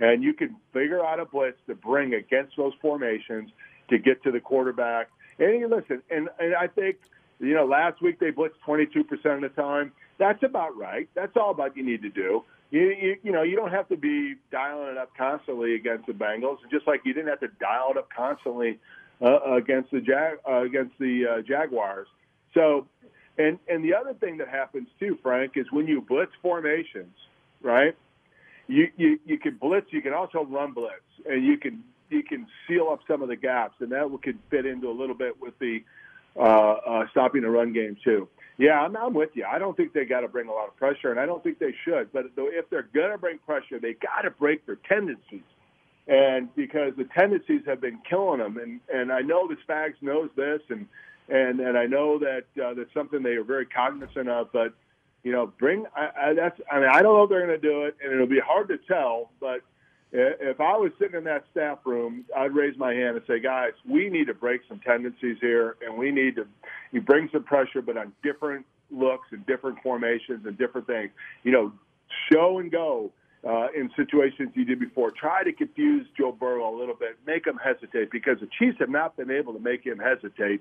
and 0.01 0.23
you 0.23 0.35
can 0.35 0.57
figure 0.73 1.05
out 1.05 1.21
a 1.21 1.25
blitz 1.25 1.59
to 1.69 1.75
bring 1.75 2.15
against 2.15 2.57
those 2.57 2.75
formations 2.83 3.51
to 3.89 3.99
get 3.99 4.23
to 4.25 4.31
the 4.31 4.41
quarterback. 4.41 5.09
And 5.39 5.71
listen, 5.71 6.03
and, 6.11 6.29
and 6.39 6.55
I 6.55 6.67
think 6.67 6.97
you 7.43 7.55
know, 7.55 7.65
last 7.67 8.01
week 8.01 8.21
they 8.21 8.31
blitzed 8.31 8.53
22% 8.67 9.11
of 9.11 9.41
the 9.43 9.49
time. 9.49 9.93
that's 10.17 10.43
about 10.45 10.77
right. 10.77 11.09
That's 11.15 11.37
all 11.37 11.51
about 11.51 11.77
you 11.77 11.85
need 11.85 12.03
to 12.03 12.09
do. 12.09 12.45
You, 12.71 12.81
you, 12.81 13.17
you 13.25 13.33
know, 13.33 13.43
you 13.43 13.57
don't 13.57 13.73
have 13.73 13.89
to 13.89 13.97
be 13.97 14.37
dialing 14.51 14.93
it 14.93 14.97
up 14.97 15.11
constantly 15.19 15.75
against 15.75 16.07
the 16.07 16.13
Bengals, 16.13 16.59
just 16.71 16.87
like 16.87 17.03
you 17.05 17.13
didn't 17.13 17.29
have 17.29 17.41
to 17.41 17.49
dial 17.61 17.89
it 17.91 17.97
up 17.99 18.09
constantly 18.17 18.79
uh, 19.21 19.57
against 19.57 19.91
the 19.91 20.01
Jag, 20.01 20.39
uh, 20.49 20.63
against 20.63 20.97
the 20.99 21.27
uh, 21.27 21.43
Jaguars. 21.43 22.07
So, 22.55 22.87
and 23.37 23.59
and 23.69 23.85
the 23.85 23.95
other 23.95 24.15
thing 24.15 24.39
that 24.39 24.49
happens 24.49 24.89
too, 24.99 25.19
Frank, 25.23 25.53
is 25.57 25.67
when 25.71 25.87
you 25.87 26.01
blitz 26.01 26.33
formations, 26.41 27.15
right? 27.61 27.95
You 28.69 28.89
you 28.97 29.19
you 29.27 29.39
can 29.39 29.57
blitz, 29.57 29.89
you 29.91 30.01
can 30.01 30.15
also 30.15 30.45
run 30.45 30.73
blitz, 30.73 31.03
and 31.27 31.45
you 31.45 31.59
can 31.59 31.83
you 32.13 32.23
can 32.23 32.47
seal 32.69 32.89
up 32.91 33.01
some 33.09 33.23
of 33.23 33.29
the 33.29 33.37
gaps, 33.37 33.75
and 33.81 33.91
that 33.93 34.09
could 34.23 34.39
fit 34.51 34.67
into 34.67 34.89
a 34.89 34.93
little 34.93 35.15
bit 35.15 35.41
with 35.41 35.59
the 35.59 35.83
uh, 36.37 36.41
uh, 36.41 37.07
stopping 37.11 37.43
the 37.43 37.51
run 37.51 37.73
game 37.73 37.97
too. 38.05 38.29
Yeah, 38.59 38.81
I'm, 38.81 38.97
I'm 38.97 39.15
with 39.15 39.31
you. 39.35 39.45
I 39.45 39.59
don't 39.59 39.77
think 39.77 39.93
they 39.93 40.05
got 40.05 40.21
to 40.21 40.29
bring 40.29 40.49
a 40.49 40.53
lot 40.53 40.69
of 40.69 40.77
pressure, 40.77 41.11
and 41.11 41.19
I 41.19 41.27
don't 41.27 41.43
think 41.43 41.59
they 41.59 41.75
should. 41.85 42.13
But 42.13 42.27
if 42.37 42.71
they're 42.71 42.83
to 42.83 43.19
bring 43.19 43.39
pressure, 43.39 43.79
they 43.81 43.95
got 43.95 44.23
to 44.23 44.31
break 44.31 44.67
their 44.67 44.79
tendencies, 44.89 45.43
and 46.07 46.55
because 46.55 46.93
the 46.97 47.05
tendencies 47.17 47.63
have 47.67 47.81
been 47.81 47.99
killing 48.09 48.39
them. 48.39 48.59
And 48.59 48.81
and 48.93 49.13
I 49.13 49.21
know 49.21 49.49
the 49.49 49.57
Spags 49.67 49.95
knows 50.01 50.31
this, 50.37 50.61
and 50.69 50.87
and 51.29 51.61
and 51.61 51.79
I 51.79 51.87
know 51.87 52.19
that 52.19 52.45
uh, 52.63 52.75
that's 52.75 52.93
something 52.95 53.23
they 53.23 53.37
are 53.37 53.45
very 53.45 53.67
cognizant 53.67 54.29
of. 54.29 54.53
But 54.53 54.75
you 55.23 55.33
know, 55.33 55.53
bring 55.59 55.87
I, 55.97 56.11
I, 56.31 56.35
that's. 56.35 56.61
I 56.71 56.79
mean, 56.79 56.89
I 56.89 57.03
don't 57.03 57.17
know 57.17 57.25
if 57.25 57.31
they're 57.31 57.47
going 57.47 57.61
to 57.61 57.69
do 57.69 57.85
it, 57.85 57.97
and 58.03 58.13
it'll 58.13 58.27
be 58.27 58.41
hard 58.41 58.69
to 58.69 58.79
tell. 58.79 59.31
But 59.41 59.63
if 60.13 60.61
I 60.61 60.77
was 60.77 60.93
sitting 60.99 61.17
in 61.17 61.25
that 61.25 61.45
staff 61.51 61.79
room, 61.85 62.25
I'd 62.37 62.55
raise 62.55 62.77
my 62.77 62.93
hand 62.93 63.17
and 63.17 63.25
say, 63.27 63.41
guys, 63.41 63.73
we 63.89 64.11
need 64.11 64.27
to 64.27 64.35
break 64.35 64.61
some 64.69 64.79
tendencies 64.81 65.39
here, 65.41 65.77
and 65.81 65.97
we 65.97 66.11
need 66.11 66.37
to 66.37 66.47
you 66.91 67.01
bring 67.01 67.31
some 67.33 67.45
pressure, 67.45 67.81
but 67.81 67.97
on 67.97 68.13
different 68.23 68.67
looks 68.91 69.29
and 69.31 69.45
different 69.47 69.79
formations 69.83 70.45
and 70.45 70.59
different 70.59 70.87
things. 70.87 71.11
You 71.45 71.53
know, 71.53 71.73
show 72.31 72.59
and 72.59 72.71
go 72.71 73.11
uh, 73.47 73.69
in 73.75 73.91
situations 73.97 74.51
you 74.55 74.65
did 74.65 74.79
before. 74.79 75.11
Try 75.11 75.45
to 75.45 75.53
confuse 75.53 76.07
Joe 76.17 76.33
Burrow 76.33 76.75
a 76.75 76.77
little 76.79 76.95
bit, 76.95 77.19
make 77.27 77.47
him 77.47 77.59
hesitate, 77.63 78.11
because 78.11 78.39
the 78.41 78.49
Chiefs 78.59 78.77
have 78.81 78.91
not 78.91 79.17
been 79.17 79.31
able 79.31 79.55
to 79.55 79.61
make 79.61 79.85
him 79.85 79.99
hesitate 79.99 80.61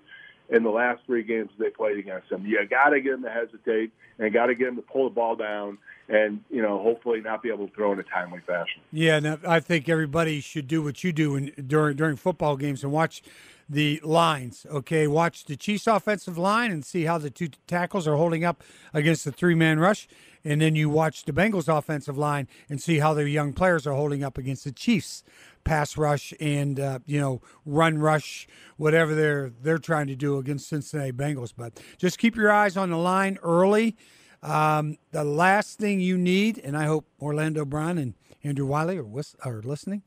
in 0.50 0.64
the 0.64 0.70
last 0.70 1.02
three 1.06 1.24
games 1.24 1.50
they 1.58 1.70
played 1.70 1.98
against 1.98 2.30
them. 2.30 2.46
You 2.46 2.60
got 2.68 2.90
to 2.90 3.02
get 3.02 3.14
him 3.14 3.24
to 3.24 3.32
hesitate 3.32 3.92
and 4.20 4.34
got 4.34 4.48
to 4.48 4.56
get 4.56 4.68
him 4.68 4.76
to 4.76 4.82
pull 4.82 5.10
the 5.10 5.16
ball 5.16 5.36
down 5.36 5.78
and 6.10 6.44
you 6.50 6.62
know 6.62 6.82
hopefully 6.82 7.22
not 7.22 7.42
be 7.42 7.50
able 7.50 7.68
to 7.68 7.74
throw 7.74 7.94
in 7.94 8.00
a 8.00 8.04
timely 8.04 8.42
fashion. 8.46 8.82
Yeah, 8.92 9.18
and 9.18 9.40
I 9.46 9.60
think 9.60 9.88
everybody 9.88 10.42
should 10.42 10.68
do 10.68 10.84
what 10.84 11.04
you 11.04 11.12
do 11.12 11.36
in, 11.36 11.54
during 11.68 11.96
during 11.96 12.18
football 12.18 12.58
games 12.58 12.84
and 12.84 12.92
watch 12.92 13.24
the 13.70 14.02
lines. 14.04 14.66
Okay, 14.70 15.08
watch 15.08 15.46
the 15.46 15.56
Chiefs 15.56 15.88
offensive 15.88 16.38
line 16.38 16.72
and 16.72 16.86
see 16.86 17.06
how 17.06 17.18
the 17.18 17.30
two 17.30 17.50
tackles 17.66 18.08
are 18.08 18.18
holding 18.18 18.44
up 18.44 18.64
against 18.94 19.26
the 19.26 19.32
three 19.32 19.56
man 19.56 19.80
rush. 19.80 20.08
And 20.44 20.60
then 20.60 20.76
you 20.76 20.90
watch 20.90 21.26
the 21.26 21.32
Bengals 21.32 21.76
offensive 21.76 22.18
line 22.18 22.48
and 22.68 22.82
see 22.82 22.98
how 22.98 23.14
their 23.14 23.28
young 23.28 23.54
players 23.54 23.86
are 23.86 23.94
holding 23.94 24.24
up 24.24 24.40
against 24.40 24.64
the 24.64 24.72
Chiefs 24.72 25.24
pass 25.64 25.98
rush 25.98 26.34
and 26.40 26.80
uh, 26.80 27.00
you 27.06 27.20
know 27.20 27.42
run 27.66 27.98
rush, 27.98 28.48
whatever 28.78 29.16
they're 29.16 29.52
they're 29.62 29.78
trying 29.78 30.08
to 30.08 30.16
do 30.16 30.38
against 30.38 30.68
Cincinnati 30.68 31.12
Bengals. 31.12 31.54
But 31.56 31.80
just 31.98 32.18
keep 32.18 32.36
your 32.36 32.52
eyes 32.52 32.78
on 32.78 32.90
the 32.90 32.98
line 32.98 33.38
early. 33.44 33.96
Um, 34.44 34.98
the 35.12 35.24
last 35.24 35.78
thing 35.78 36.00
you 36.00 36.18
need, 36.18 36.60
and 36.64 36.76
I 36.76 36.86
hope 36.86 37.06
Orlando 37.22 37.64
Brown 37.64 37.98
and 37.98 38.16
Andrew 38.44 38.66
Wylie 38.66 38.98
are, 38.98 39.06
are 39.44 39.62
listening. 39.62 40.04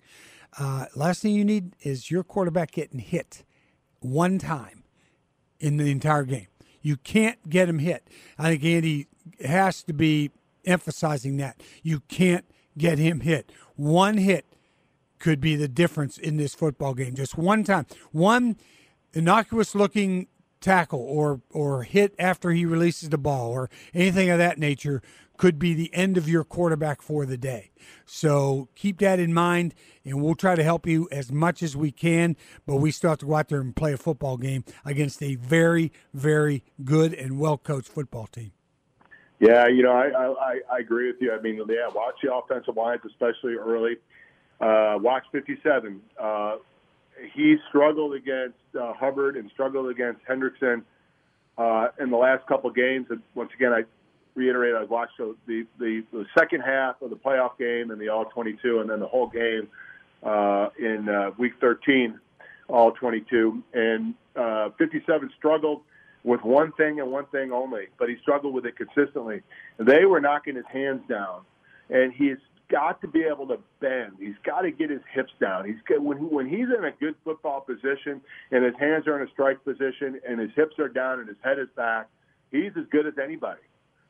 Uh, 0.58 0.86
last 0.94 1.22
thing 1.22 1.34
you 1.34 1.44
need 1.44 1.74
is 1.82 2.10
your 2.10 2.24
quarterback 2.24 2.72
getting 2.72 2.98
hit 2.98 3.44
one 4.00 4.38
time 4.38 4.84
in 5.60 5.76
the 5.76 5.90
entire 5.90 6.24
game. 6.24 6.46
You 6.82 6.96
can't 6.96 7.48
get 7.48 7.68
him 7.68 7.78
hit. 7.78 8.08
I 8.38 8.50
think 8.50 8.64
Andy 8.64 9.06
has 9.44 9.82
to 9.84 9.92
be 9.92 10.30
emphasizing 10.64 11.36
that. 11.38 11.60
You 11.82 12.00
can't 12.00 12.44
get 12.76 12.98
him 12.98 13.20
hit. 13.20 13.50
One 13.76 14.18
hit 14.18 14.46
could 15.24 15.40
be 15.40 15.56
the 15.56 15.68
difference 15.68 16.18
in 16.18 16.36
this 16.36 16.54
football 16.54 16.92
game. 16.92 17.14
Just 17.14 17.38
one 17.38 17.64
time, 17.64 17.86
one 18.12 18.58
innocuous 19.14 19.74
looking 19.74 20.26
tackle 20.60 21.00
or 21.00 21.40
or 21.50 21.84
hit 21.84 22.14
after 22.18 22.50
he 22.50 22.66
releases 22.66 23.08
the 23.08 23.16
ball 23.16 23.50
or 23.50 23.70
anything 23.94 24.28
of 24.28 24.36
that 24.36 24.58
nature 24.58 25.00
could 25.38 25.58
be 25.58 25.72
the 25.72 25.92
end 25.94 26.18
of 26.18 26.28
your 26.28 26.44
quarterback 26.44 27.00
for 27.00 27.24
the 27.24 27.38
day. 27.38 27.70
So 28.04 28.68
keep 28.74 28.98
that 28.98 29.18
in 29.18 29.32
mind, 29.32 29.74
and 30.04 30.22
we'll 30.22 30.34
try 30.34 30.56
to 30.56 30.62
help 30.62 30.86
you 30.86 31.08
as 31.10 31.32
much 31.32 31.62
as 31.62 31.74
we 31.74 31.90
can. 31.90 32.36
But 32.66 32.76
we 32.76 32.90
still 32.90 33.08
have 33.08 33.20
to 33.20 33.26
go 33.26 33.36
out 33.36 33.48
there 33.48 33.62
and 33.62 33.74
play 33.74 33.94
a 33.94 33.96
football 33.96 34.36
game 34.36 34.62
against 34.84 35.22
a 35.22 35.36
very, 35.36 35.90
very 36.12 36.62
good 36.84 37.14
and 37.14 37.38
well 37.38 37.56
coached 37.56 37.88
football 37.88 38.26
team. 38.26 38.52
Yeah, 39.40 39.68
you 39.68 39.82
know, 39.82 39.92
I, 39.92 40.10
I 40.10 40.60
I 40.70 40.78
agree 40.80 41.06
with 41.06 41.16
you. 41.22 41.32
I 41.32 41.40
mean, 41.40 41.56
yeah, 41.66 41.88
watch 41.94 42.16
the 42.22 42.30
offensive 42.32 42.76
lines, 42.76 43.00
especially 43.06 43.54
early. 43.54 43.96
Uh, 44.60 44.98
watch 45.00 45.24
57. 45.32 46.00
Uh, 46.20 46.56
he 47.32 47.56
struggled 47.68 48.14
against 48.14 48.56
uh, 48.78 48.92
Hubbard 48.92 49.36
and 49.36 49.50
struggled 49.50 49.90
against 49.90 50.20
Hendrickson 50.24 50.82
uh, 51.58 51.88
in 52.00 52.10
the 52.10 52.16
last 52.16 52.46
couple 52.46 52.70
games. 52.70 53.06
And 53.10 53.22
once 53.34 53.50
again, 53.54 53.72
I 53.72 53.84
reiterate, 54.34 54.74
I 54.74 54.84
watched 54.84 55.16
the, 55.18 55.36
the, 55.46 55.66
the, 55.78 56.04
the 56.12 56.26
second 56.36 56.62
half 56.62 57.00
of 57.02 57.10
the 57.10 57.16
playoff 57.16 57.58
game 57.58 57.90
and 57.90 58.00
the 58.00 58.08
All 58.08 58.24
22, 58.26 58.80
and 58.80 58.90
then 58.90 59.00
the 59.00 59.06
whole 59.06 59.28
game 59.28 59.68
uh, 60.22 60.70
in 60.78 61.08
uh, 61.08 61.30
Week 61.38 61.52
13, 61.60 62.18
All 62.68 62.92
22. 62.92 63.62
And 63.72 64.14
uh, 64.36 64.70
57 64.78 65.30
struggled 65.36 65.82
with 66.24 66.42
one 66.42 66.72
thing 66.72 67.00
and 67.00 67.12
one 67.12 67.26
thing 67.26 67.52
only, 67.52 67.88
but 67.98 68.08
he 68.08 68.16
struggled 68.22 68.54
with 68.54 68.66
it 68.66 68.76
consistently. 68.76 69.42
They 69.78 70.04
were 70.06 70.20
knocking 70.20 70.56
his 70.56 70.64
hands 70.72 71.02
down, 71.08 71.42
and 71.90 72.12
he's 72.12 72.38
got 72.70 73.00
to 73.00 73.08
be 73.08 73.22
able 73.22 73.46
to 73.48 73.58
bend. 73.80 74.12
He's 74.18 74.34
got 74.44 74.62
to 74.62 74.70
get 74.70 74.90
his 74.90 75.00
hips 75.12 75.32
down. 75.40 75.66
He's 75.66 75.80
got, 75.88 76.02
when 76.02 76.18
he, 76.18 76.24
when 76.24 76.48
he's 76.48 76.68
in 76.76 76.84
a 76.84 76.92
good 76.92 77.14
football 77.24 77.60
position 77.60 78.20
and 78.50 78.64
his 78.64 78.74
hands 78.78 79.06
are 79.06 79.20
in 79.20 79.26
a 79.26 79.30
strike 79.30 79.62
position 79.64 80.20
and 80.26 80.40
his 80.40 80.50
hips 80.54 80.78
are 80.78 80.88
down 80.88 81.20
and 81.20 81.28
his 81.28 81.36
head 81.42 81.58
is 81.58 81.68
back, 81.76 82.08
he's 82.50 82.72
as 82.78 82.84
good 82.90 83.06
as 83.06 83.14
anybody. 83.22 83.60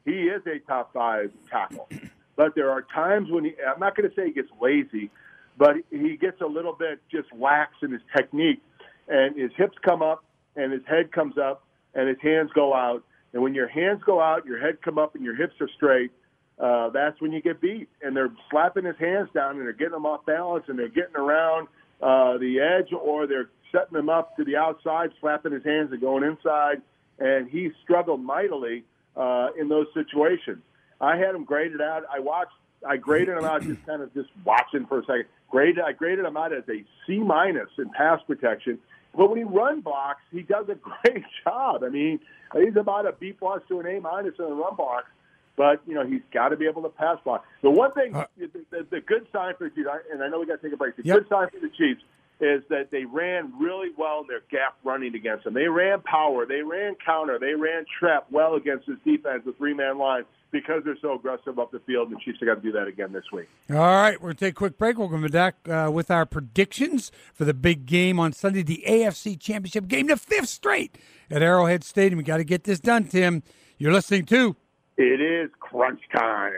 He 0.05 0.25
is 0.25 0.43
a 0.47 0.59
top 0.67 0.93
five 0.93 1.31
tackle. 1.51 1.89
But 2.37 2.55
there 2.55 2.71
are 2.71 2.83
times 2.83 3.31
when 3.31 3.45
he, 3.45 3.55
I'm 3.67 3.81
not 3.81 3.97
going 3.97 4.09
to 4.09 4.15
say 4.15 4.27
he 4.27 4.33
gets 4.33 4.51
lazy, 4.61 5.11
but 5.57 5.77
he 5.91 6.17
gets 6.17 6.41
a 6.41 6.47
little 6.47 6.75
bit 6.75 7.01
just 7.11 7.29
lax 7.33 7.73
in 7.83 7.93
his 7.93 8.03
technique, 8.15 8.61
and 9.09 9.37
his 9.37 9.51
hips 9.57 9.77
come 9.85 10.03
up 10.03 10.25
and 10.57 10.73
his 10.73 10.83
head 10.87 11.13
comes 11.13 11.39
up 11.39 11.65
and 11.95 12.09
his 12.09 12.19
hands 12.21 12.51
go 12.55 12.75
out. 12.75 13.05
And 13.33 13.43
when 13.43 13.55
your 13.55 13.69
hands 13.69 14.03
go 14.05 14.21
out, 14.21 14.47
your 14.47 14.61
head 14.61 14.83
come 14.83 14.99
up 14.99 15.15
and 15.15 15.25
your 15.25 15.35
hips 15.35 15.55
are 15.61 15.69
straight 15.77 16.11
uh, 16.59 16.91
that's 16.91 17.21
when 17.21 17.33
you 17.33 17.41
get 17.41 17.61
beat. 17.61 17.89
And 18.03 18.17
they're 18.17 18.33
slapping 18.51 18.85
his 18.85 18.97
hands 18.99 19.29
down 19.35 19.57
and 19.57 19.63
they're 19.63 19.73
getting 19.73 19.95
him 19.95 20.07
off 20.07 20.25
balance 20.27 20.65
and 20.69 20.79
they're 20.79 20.89
getting 20.89 21.17
around 21.17 21.69
uh, 22.03 22.39
the 22.39 22.61
edge 22.61 22.93
or 22.93 23.27
they're 23.27 23.51
setting 23.73 23.99
him 23.99 24.09
up 24.09 24.37
to 24.37 24.45
the 24.45 24.57
outside, 24.57 25.11
slapping 25.21 25.53
his 25.53 25.65
hands 25.65 25.91
and 25.93 26.01
going 26.01 26.23
inside. 26.23 26.83
And 27.19 27.49
he 27.49 27.71
struggled 27.83 28.23
mightily 28.23 28.85
uh, 29.17 29.49
in 29.59 29.69
those 29.69 29.87
situations. 29.95 30.63
I 31.01 31.17
had 31.17 31.35
him 31.35 31.45
graded 31.45 31.81
out. 31.81 32.05
I 32.13 32.21
watched. 32.21 32.53
I 32.87 32.99
graded 32.99 33.39
him 33.39 33.45
out 33.45 33.63
just 33.63 33.85
kind 33.87 34.03
of 34.03 34.13
just 34.13 34.29
watching 34.45 34.85
for 34.87 34.99
a 34.99 35.05
second. 35.05 35.25
Graded. 35.51 35.81
I 35.81 35.93
graded 35.93 36.25
him 36.25 36.37
out 36.37 36.53
as 36.53 36.65
a 36.69 36.85
C 37.07 37.19
minus 37.19 37.69
in 37.79 37.89
pass 37.91 38.21
protection. 38.27 38.79
But 39.17 39.31
when 39.31 39.39
he 39.39 39.45
run 39.45 39.81
blocks, 39.81 40.23
he 40.33 40.43
does 40.43 40.67
a 40.69 40.75
great 41.03 41.25
job. 41.45 41.83
I 41.85 41.89
mean, 41.89 42.21
he's 42.53 42.77
about 42.77 43.07
a 43.07 43.13
B 43.13 43.33
plus 43.33 43.63
to 43.69 43.81
an 43.81 43.87
A 43.87 44.01
minus 44.01 44.35
in 44.39 44.45
the 44.45 44.55
run 44.55 44.77
blocks 44.77 45.09
but 45.57 45.83
you 45.87 45.95
know 45.95 46.07
he's 46.07 46.23
got 46.33 46.49
to 46.49 46.57
be 46.57 46.67
able 46.67 46.83
to 46.83 46.89
pass 46.89 47.19
block. 47.25 47.45
The 47.63 47.71
one 47.71 47.93
thing, 47.93 48.15
uh, 48.15 48.27
the, 48.37 48.51
the, 48.71 48.87
the, 48.91 49.01
good 49.01 49.27
sign 49.33 49.55
for 49.57 49.69
the 49.69 49.75
Chiefs, 49.75 49.89
and 50.13 50.23
I 50.23 50.29
know 50.29 50.41
we 50.41 50.47
got 50.47 50.61
to 50.61 50.63
take 50.63 50.73
a 50.73 50.77
break. 50.77 50.97
The 50.97 51.05
yep. 51.05 51.19
good 51.19 51.29
sign 51.29 51.49
for 51.51 51.61
the 51.61 51.71
Chiefs 51.77 52.03
is 52.41 52.63
that 52.69 52.91
they 52.91 53.05
ran 53.05 53.53
really 53.59 53.91
well 53.97 54.21
in 54.21 54.27
their 54.27 54.43
gap 54.51 54.77
running 54.83 55.15
against 55.15 55.45
them. 55.45 55.55
They 55.55 55.69
ran 55.69 56.01
power, 56.01 56.47
they 56.47 56.63
ran 56.63 56.97
counter, 57.05 57.39
they 57.39 57.55
ran 57.55 57.85
trap 57.99 58.27
well 58.31 58.55
against 58.55 58.87
this 58.87 58.97
defense, 59.05 59.43
the 59.47 59.53
three 59.53 59.73
man 59.73 59.99
line, 59.99 60.25
because 60.51 60.83
they're 60.85 60.99
so 61.01 61.15
aggressive 61.15 61.59
up 61.59 61.71
the 61.71 61.79
field. 61.81 62.09
And 62.09 62.17
the 62.17 62.21
Chiefs 62.21 62.43
are 62.43 62.47
going 62.47 62.61
to 62.61 62.63
do 62.63 62.73
that 62.73 62.89
again 62.89 63.13
this 63.13 63.25
week. 63.33 63.49
All 63.71 63.77
right, 63.77 64.21
we're 64.21 64.29
going 64.29 64.37
to 64.37 64.45
take 64.47 64.55
a 64.55 64.57
quick 64.57 64.79
break. 64.79 64.97
To 64.97 65.19
be 65.19 65.29
back 65.29 65.57
uh, 65.69 65.91
with 65.93 66.11
our 66.11 66.27
predictions 66.27 67.13
for 67.33 67.45
the 67.45 67.55
big 67.55 67.87
game 67.87 68.19
on 68.19 68.33
Sunday, 68.33 68.63
the 68.63 68.85
AFC 68.87 69.39
Championship 69.39 69.87
game, 69.87 70.09
the 70.09 70.17
fifth 70.17 70.49
straight 70.49 70.99
at 71.31 71.43
Arrowhead 71.43 71.85
Stadium. 71.85 72.19
We 72.19 72.25
got 72.25 72.39
to 72.39 72.45
get 72.45 72.65
this 72.65 72.81
done, 72.81 73.05
Tim. 73.05 73.43
You're 73.79 73.93
listening 73.93 74.27
to 74.27 74.57
it 74.97 75.21
is 75.21 75.51
crunch 75.59 76.01
time. 76.13 76.53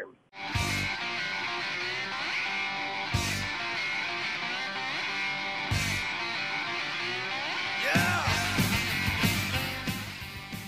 Yeah. 7.85 8.27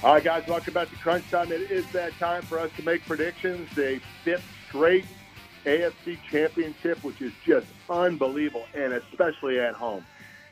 All 0.03 0.15
right, 0.15 0.25
guys, 0.25 0.47
welcome 0.47 0.73
back 0.73 0.89
to 0.89 0.97
Crunch 0.97 1.29
Time. 1.31 1.53
It 1.53 1.71
is 1.71 1.91
that 1.93 2.13
time 2.19 2.43
for 2.43 2.59
us 2.59 2.71
to 2.77 2.83
make 2.83 3.05
predictions. 3.05 3.69
A 3.79 4.01
fifth 4.25 4.45
straight 4.69 5.05
AFC 5.67 6.19
championship, 6.31 7.03
which 7.05 7.21
is 7.21 7.33
just 7.45 7.67
unbelievable, 7.91 8.65
and 8.75 8.95
especially 8.95 9.61
at 9.61 9.75
home. 9.75 10.07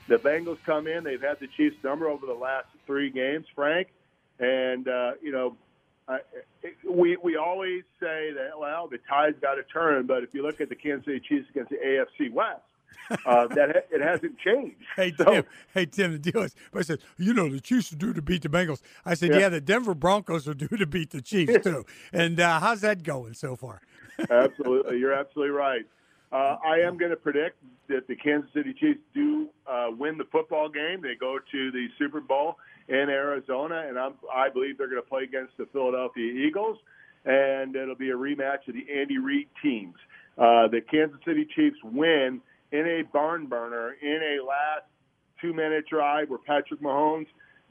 The 0.09 0.17
Bengals 0.17 0.59
come 0.67 0.87
in. 0.87 1.03
They've 1.05 1.21
had 1.21 1.41
the 1.41 1.49
Chiefs' 1.49 1.77
number 1.83 2.09
over 2.09 2.27
the 2.27 2.35
last 2.35 2.67
three 2.87 3.11
games, 3.11 3.47
Frank. 3.55 3.89
And, 4.39 4.87
uh, 4.87 5.13
you 5.23 5.33
know, 5.33 5.57
uh, 6.09 6.19
we 6.89 7.17
we 7.23 7.37
always 7.37 7.83
say 8.01 8.33
that 8.33 8.59
well 8.59 8.89
the 8.89 8.99
tide's 9.09 9.39
got 9.41 9.55
to 9.55 9.63
turn, 9.65 10.07
but 10.07 10.23
if 10.23 10.35
you 10.35 10.43
look 10.43 10.61
at 10.61 10.69
the 10.69 10.75
Kansas 10.77 11.05
City 11.07 11.21
Chiefs 11.29 11.49
against 11.51 11.71
the 11.71 11.77
AFC 11.77 12.33
West, 12.33 12.61
uh, 13.27 13.47
that 13.55 13.87
it 13.91 14.01
hasn't 14.01 14.39
changed. 14.39 14.77
Hey 14.95 15.13
So- 15.17 15.25
Tim, 15.25 15.45
hey 15.75 15.87
Tim, 15.87 16.13
the 16.13 16.19
deal 16.19 16.43
is, 16.43 16.55
but 16.73 16.81
I 16.81 16.83
said, 16.83 16.99
you 17.19 17.35
know, 17.35 17.49
the 17.49 17.61
Chiefs 17.61 17.93
are 17.93 17.97
due 17.97 18.13
to 18.13 18.23
beat 18.23 18.43
the 18.43 18.49
Bengals. 18.49 18.83
I 19.05 19.15
said, 19.15 19.31
yeah, 19.31 19.39
Yeah. 19.41 19.49
the 19.51 19.61
Denver 19.61 19.95
Broncos 19.95 20.47
are 20.49 20.55
due 20.55 20.69
to 20.69 20.87
beat 20.87 21.11
the 21.11 21.21
Chiefs 21.23 21.59
too. 21.65 21.85
and 22.13 22.39
uh, 22.39 22.61
how's 22.61 22.81
that 22.83 23.03
going 23.03 23.35
so 23.35 23.57
far? 23.57 23.81
absolutely, 24.31 24.99
you're 24.99 25.13
absolutely 25.13 25.51
right. 25.55 25.85
Uh, 26.33 26.57
I 26.65 26.79
am 26.81 26.97
going 26.99 27.11
to 27.13 27.17
predict 27.17 27.57
that 27.89 28.09
the 28.09 28.17
Kansas 28.17 28.51
City 28.53 28.75
Chiefs 28.75 28.99
do 29.15 29.49
uh, 29.67 29.89
win 29.97 30.19
the 30.19 30.25
football 30.25 30.69
game. 30.69 31.01
They 31.01 31.15
go 31.15 31.39
to 31.39 31.71
the 31.71 31.87
Super 31.99 32.21
Bowl 32.21 32.57
in 32.89 33.09
Arizona, 33.11 33.85
and 33.89 33.99
I'm, 33.99 34.15
I 34.33 34.49
believe 34.49 34.79
they're 34.79 34.89
going 34.89 35.03
to 35.03 35.09
play 35.09 35.25
against 35.25 35.57
the 35.59 35.67
Philadelphia 35.73 36.47
Eagles, 36.47 36.79
and 37.25 37.75
it'll 37.75 37.97
be 37.97 38.11
a 38.11 38.17
rematch 38.17 38.69
of 38.69 38.75
the 38.75 38.87
Andy 38.95 39.19
Reid 39.19 39.49
teams. 39.63 39.97
Uh, 40.39 40.69
the 40.69 40.81
Kansas 40.91 41.19
City 41.27 41.47
Chiefs 41.57 41.77
win 41.83 42.41
in 42.73 42.87
a 42.87 43.03
barn 43.13 43.47
burner 43.47 43.97
in 44.01 44.21
a 44.39 44.45
last 44.45 44.87
two-minute 45.41 45.85
drive 45.91 46.29
where 46.31 46.39
Patrick 46.39 46.81
Mahomes, 46.81 47.27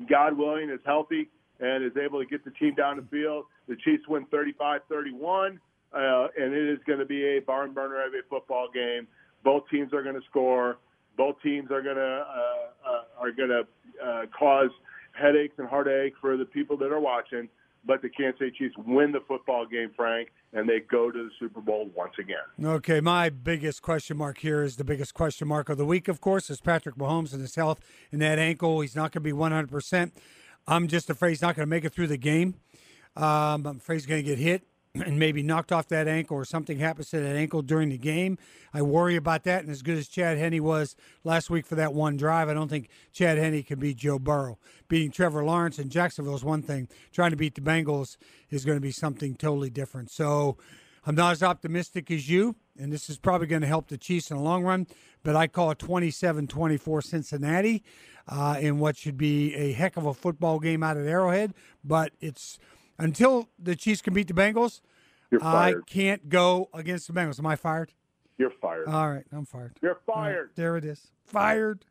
God 0.09 0.37
willing, 0.37 0.69
is 0.69 0.79
healthy 0.85 1.29
and 1.59 1.83
is 1.83 1.95
able 1.97 2.19
to 2.19 2.25
get 2.25 2.43
the 2.43 2.51
team 2.51 2.75
down 2.75 2.97
the 2.97 3.07
field. 3.09 3.45
The 3.67 3.75
Chiefs 3.77 4.03
win 4.07 4.25
35-31 4.27 5.57
uh, 5.95 6.27
and 6.37 6.53
it 6.53 6.69
is 6.69 6.79
going 6.85 6.99
to 6.99 7.05
be 7.05 7.37
a 7.37 7.39
barn 7.39 7.73
burner 7.73 8.05
of 8.05 8.13
a 8.13 8.21
football 8.29 8.67
game. 8.73 9.07
Both 9.43 9.63
teams 9.71 9.93
are 9.93 10.03
going 10.03 10.15
to 10.15 10.25
score. 10.29 10.77
Both 11.17 11.41
teams 11.41 11.71
are 11.71 11.81
going 11.81 11.95
to 11.95 12.25
uh, 12.27 12.89
uh, 12.89 13.21
are 13.21 13.31
going 13.31 13.49
to 13.49 13.63
uh, 14.05 14.25
cause 14.37 14.71
headaches 15.15 15.55
and 15.57 15.67
heartache 15.67 16.13
for 16.19 16.37
the 16.37 16.45
people 16.45 16.77
that 16.77 16.91
are 16.91 16.99
watching. 16.99 17.49
But 17.87 18.01
the 18.01 18.09
Kansas 18.09 18.39
City 18.39 18.51
Chiefs 18.57 18.75
win 18.79 19.11
the 19.11 19.19
football 19.27 19.67
game, 19.67 19.91
Frank, 19.95 20.29
and 20.53 20.67
they 20.67 20.79
go 20.79 21.11
to 21.11 21.23
the 21.25 21.29
Super 21.39 21.61
Bowl 21.61 21.87
once 21.95 22.13
again. 22.19 22.37
Okay, 22.63 22.99
my 22.99 23.29
biggest 23.29 23.83
question 23.83 24.17
mark 24.17 24.39
here 24.39 24.63
is 24.63 24.77
the 24.77 24.83
biggest 24.83 25.13
question 25.13 25.47
mark 25.47 25.69
of 25.69 25.77
the 25.77 25.85
week, 25.85 26.07
of 26.07 26.19
course, 26.19 26.49
is 26.49 26.59
Patrick 26.61 26.95
Mahomes 26.95 27.31
and 27.31 27.41
his 27.41 27.53
health 27.53 27.79
and 28.11 28.19
that 28.23 28.39
ankle. 28.39 28.81
He's 28.81 28.95
not 28.95 29.11
going 29.11 29.21
to 29.23 29.29
be 29.29 29.31
100%. 29.31 30.11
I'm 30.67 30.87
just 30.87 31.11
afraid 31.11 31.29
he's 31.29 31.43
not 31.43 31.55
going 31.55 31.67
to 31.67 31.69
make 31.69 31.85
it 31.85 31.93
through 31.93 32.07
the 32.07 32.17
game. 32.17 32.55
Um, 33.15 33.67
I'm 33.67 33.77
afraid 33.77 33.97
he's 33.97 34.07
going 34.07 34.23
to 34.23 34.27
get 34.27 34.39
hit 34.39 34.63
and 35.03 35.19
maybe 35.19 35.43
knocked 35.43 35.71
off 35.71 35.87
that 35.89 36.07
ankle 36.07 36.37
or 36.37 36.45
something 36.45 36.79
happens 36.79 37.09
to 37.09 37.19
that 37.19 37.35
ankle 37.35 37.61
during 37.61 37.89
the 37.89 37.97
game. 37.97 38.37
I 38.73 38.81
worry 38.81 39.15
about 39.15 39.43
that. 39.43 39.63
And 39.63 39.71
as 39.71 39.81
good 39.81 39.97
as 39.97 40.07
Chad 40.07 40.37
Henne 40.37 40.63
was 40.63 40.95
last 41.23 41.49
week 41.49 41.65
for 41.65 41.75
that 41.75 41.93
one 41.93 42.17
drive, 42.17 42.49
I 42.49 42.53
don't 42.53 42.69
think 42.69 42.89
Chad 43.11 43.37
Henne 43.37 43.61
can 43.63 43.79
beat 43.79 43.97
Joe 43.97 44.19
Burrow. 44.19 44.57
Beating 44.87 45.11
Trevor 45.11 45.43
Lawrence 45.43 45.79
in 45.79 45.89
Jacksonville 45.89 46.35
is 46.35 46.43
one 46.43 46.61
thing. 46.61 46.87
Trying 47.11 47.31
to 47.31 47.37
beat 47.37 47.55
the 47.55 47.61
Bengals 47.61 48.17
is 48.49 48.65
going 48.65 48.77
to 48.77 48.81
be 48.81 48.91
something 48.91 49.35
totally 49.35 49.69
different. 49.69 50.11
So 50.11 50.57
I'm 51.05 51.15
not 51.15 51.33
as 51.33 51.43
optimistic 51.43 52.09
as 52.09 52.29
you, 52.29 52.55
and 52.79 52.91
this 52.91 53.09
is 53.09 53.17
probably 53.17 53.47
going 53.47 53.61
to 53.61 53.67
help 53.67 53.89
the 53.89 53.97
Chiefs 53.97 54.31
in 54.31 54.37
the 54.37 54.43
long 54.43 54.63
run, 54.63 54.87
but 55.23 55.35
I 55.35 55.47
call 55.47 55.71
it 55.71 55.79
27 55.79 56.47
24 56.47 57.01
Cincinnati 57.01 57.83
uh, 58.27 58.57
in 58.59 58.79
what 58.79 58.97
should 58.97 59.17
be 59.17 59.53
a 59.53 59.71
heck 59.71 59.97
of 59.97 60.05
a 60.05 60.13
football 60.13 60.59
game 60.59 60.81
out 60.81 60.97
at 60.97 61.05
Arrowhead. 61.05 61.53
But 61.83 62.13
it's 62.21 62.57
until 62.97 63.49
the 63.59 63.75
Chiefs 63.75 64.01
can 64.01 64.13
beat 64.13 64.27
the 64.27 64.33
Bengals, 64.33 64.81
You're 65.31 65.43
I 65.43 65.75
can't 65.87 66.29
go 66.29 66.69
against 66.73 67.07
the 67.07 67.13
Bengals. 67.13 67.39
Am 67.39 67.45
I 67.45 67.55
fired? 67.55 67.93
You're 68.37 68.51
fired. 68.61 68.87
All 68.87 69.09
right, 69.09 69.25
I'm 69.31 69.45
fired. 69.45 69.77
You're 69.81 69.99
All 70.07 70.15
right, 70.15 70.31
fired. 70.33 70.49
there 70.55 70.77
it 70.77 70.85
is. 70.85 71.11
Fired. 71.25 71.85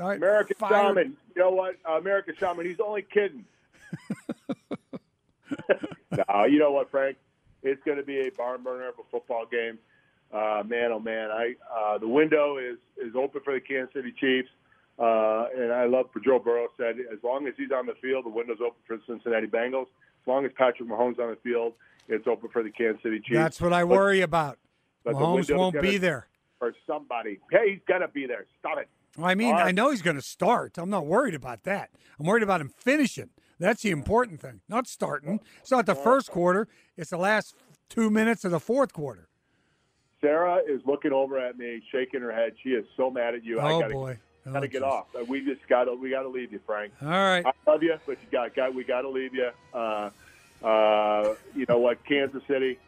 All 0.00 0.08
right, 0.08 0.16
American 0.16 0.56
fired. 0.58 0.88
Shaman. 0.88 1.16
You 1.34 1.42
know 1.42 1.50
what? 1.50 1.76
Uh, 1.88 1.98
American 1.98 2.34
Shaman. 2.38 2.66
He's 2.66 2.80
only 2.80 3.02
kidding. 3.02 3.44
no, 6.10 6.44
you 6.44 6.58
know 6.58 6.72
what, 6.72 6.90
Frank? 6.90 7.16
It's 7.62 7.82
going 7.84 7.98
to 7.98 8.04
be 8.04 8.20
a 8.20 8.30
barn 8.30 8.62
burner 8.62 8.88
of 8.88 8.94
a 8.98 9.10
football 9.10 9.46
game. 9.50 9.78
Uh, 10.32 10.62
man, 10.66 10.90
oh 10.92 10.98
man, 10.98 11.30
I 11.30 11.54
uh, 11.72 11.98
the 11.98 12.08
window 12.08 12.58
is 12.58 12.78
is 12.96 13.14
open 13.14 13.40
for 13.44 13.54
the 13.54 13.60
Kansas 13.60 13.94
City 13.94 14.12
Chiefs, 14.18 14.48
uh, 14.98 15.46
and 15.56 15.72
I 15.72 15.86
love 15.86 16.06
what 16.12 16.24
Joe 16.24 16.40
Burrow 16.40 16.66
said. 16.76 16.96
As 17.12 17.18
long 17.22 17.46
as 17.46 17.54
he's 17.56 17.70
on 17.70 17.86
the 17.86 17.94
field, 18.02 18.24
the 18.24 18.30
window's 18.30 18.58
open 18.60 18.78
for 18.86 18.96
the 18.96 19.02
Cincinnati 19.06 19.46
Bengals. 19.46 19.86
As 20.26 20.28
long 20.28 20.44
as 20.44 20.50
Patrick 20.58 20.88
Mahomes 20.88 21.20
on 21.20 21.30
the 21.30 21.38
field, 21.44 21.74
it's 22.08 22.26
open 22.26 22.48
for 22.52 22.64
the 22.64 22.70
Kansas 22.70 23.00
City 23.00 23.18
Chiefs. 23.20 23.30
That's 23.38 23.60
what 23.60 23.72
I 23.72 23.84
worry 23.84 24.22
about. 24.22 24.58
but 25.04 25.14
Mahomes 25.14 25.56
won't 25.56 25.80
be 25.80 25.98
there. 25.98 26.26
for 26.58 26.74
somebody. 26.84 27.38
Hey, 27.52 27.70
he's 27.74 27.80
got 27.86 27.98
to 27.98 28.08
be 28.08 28.26
there. 28.26 28.44
Stop 28.58 28.78
it. 28.78 28.88
I 29.22 29.36
mean, 29.36 29.52
right. 29.54 29.66
I 29.66 29.70
know 29.70 29.90
he's 29.90 30.02
going 30.02 30.16
to 30.16 30.22
start. 30.22 30.78
I'm 30.78 30.90
not 30.90 31.06
worried 31.06 31.34
about 31.34 31.62
that. 31.62 31.90
I'm 32.18 32.26
worried 32.26 32.42
about 32.42 32.60
him 32.60 32.68
finishing. 32.76 33.30
That's 33.60 33.82
the 33.82 33.90
important 33.92 34.40
thing, 34.40 34.60
not 34.68 34.88
starting. 34.88 35.38
It's 35.60 35.70
not 35.70 35.86
the 35.86 35.94
first 35.94 36.30
quarter, 36.30 36.66
it's 36.96 37.10
the 37.10 37.16
last 37.18 37.54
two 37.88 38.10
minutes 38.10 38.44
of 38.44 38.50
the 38.50 38.60
fourth 38.60 38.92
quarter. 38.92 39.28
Sarah 40.20 40.58
is 40.68 40.80
looking 40.86 41.12
over 41.12 41.38
at 41.38 41.56
me, 41.56 41.82
shaking 41.92 42.20
her 42.20 42.32
head. 42.32 42.52
She 42.62 42.70
is 42.70 42.84
so 42.96 43.10
mad 43.10 43.34
at 43.34 43.44
you. 43.44 43.60
I 43.60 43.72
Oh, 43.72 43.80
gotta, 43.80 43.94
boy. 43.94 44.18
Oh, 44.46 44.52
gotta 44.52 44.68
get 44.68 44.82
geez. 44.82 44.82
off. 44.82 45.06
Uh, 45.14 45.24
We 45.24 45.44
just 45.44 45.66
gotta 45.68 45.94
we 45.94 46.10
gotta 46.10 46.28
leave 46.28 46.52
you, 46.52 46.60
Frank. 46.66 46.92
All 47.02 47.08
right. 47.08 47.44
I 47.44 47.52
love 47.70 47.82
you, 47.82 47.98
but 48.06 48.18
you 48.22 48.28
got, 48.30 48.54
got 48.54 48.74
we 48.74 48.84
gotta 48.84 49.08
leave 49.08 49.34
you. 49.34 49.50
Uh, 49.74 50.10
uh, 50.62 51.34
you 51.54 51.66
know 51.68 51.78
what, 51.78 52.04
Kansas 52.04 52.42
City. 52.48 52.78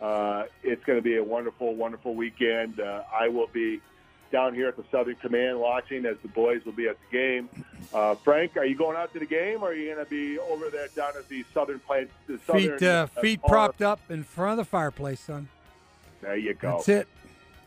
Uh, 0.00 0.44
it's 0.62 0.84
going 0.84 0.98
to 0.98 1.02
be 1.02 1.16
a 1.16 1.24
wonderful, 1.24 1.74
wonderful 1.74 2.14
weekend. 2.14 2.78
Uh, 2.80 3.02
I 3.12 3.28
will 3.28 3.46
be 3.46 3.80
down 4.30 4.54
here 4.54 4.68
at 4.68 4.76
the 4.76 4.84
Southern 4.90 5.14
Command 5.16 5.58
watching 5.58 6.04
as 6.04 6.16
the 6.22 6.28
boys 6.28 6.64
will 6.64 6.72
be 6.72 6.86
at 6.86 6.96
the 7.00 7.16
game. 7.16 7.48
Uh, 7.94 8.14
Frank, 8.16 8.56
are 8.56 8.64
you 8.66 8.76
going 8.76 8.96
out 8.96 9.12
to 9.14 9.18
the 9.18 9.26
game, 9.26 9.62
or 9.62 9.70
are 9.70 9.74
you 9.74 9.94
going 9.94 10.04
to 10.04 10.10
be 10.10 10.38
over 10.38 10.68
there 10.68 10.88
down 10.94 11.12
at 11.16 11.28
the 11.28 11.44
Southern 11.54 11.78
Plant? 11.78 12.10
The 12.26 12.38
Southern, 12.46 12.78
Feet, 12.78 12.82
uh, 12.86 13.06
feet 13.06 13.40
propped 13.42 13.80
up 13.80 14.00
in 14.10 14.22
front 14.22 14.52
of 14.52 14.56
the 14.58 14.68
fireplace, 14.68 15.20
son. 15.20 15.48
There 16.20 16.36
you 16.36 16.54
go. 16.54 16.72
That's 16.72 16.88
it. 16.88 17.08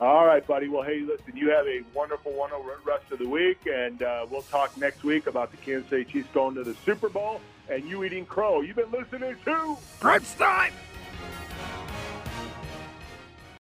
All 0.01 0.25
right, 0.25 0.45
buddy. 0.45 0.69
Well, 0.69 0.83
hey, 0.83 1.01
listen, 1.01 1.35
you 1.35 1.49
have 1.51 1.67
a 1.67 1.81
wonderful, 1.93 2.31
wonderful 2.31 2.65
rest 2.85 3.11
of 3.11 3.19
the 3.19 3.27
week, 3.27 3.59
and 3.65 4.01
uh, 4.01 4.25
we'll 4.31 4.43
talk 4.43 4.77
next 4.77 5.03
week 5.03 5.27
about 5.27 5.51
the 5.51 5.57
Kansas 5.57 5.89
City 5.89 6.05
Chiefs 6.05 6.29
going 6.33 6.55
to 6.55 6.63
the 6.63 6.73
Super 6.85 7.09
Bowl 7.09 7.41
and 7.69 7.83
you 7.83 8.03
eating 8.05 8.25
crow. 8.25 8.61
You've 8.61 8.77
been 8.77 8.91
listening 8.91 9.35
to 9.45 9.77
Crunch 9.99 10.35
time. 10.37 10.71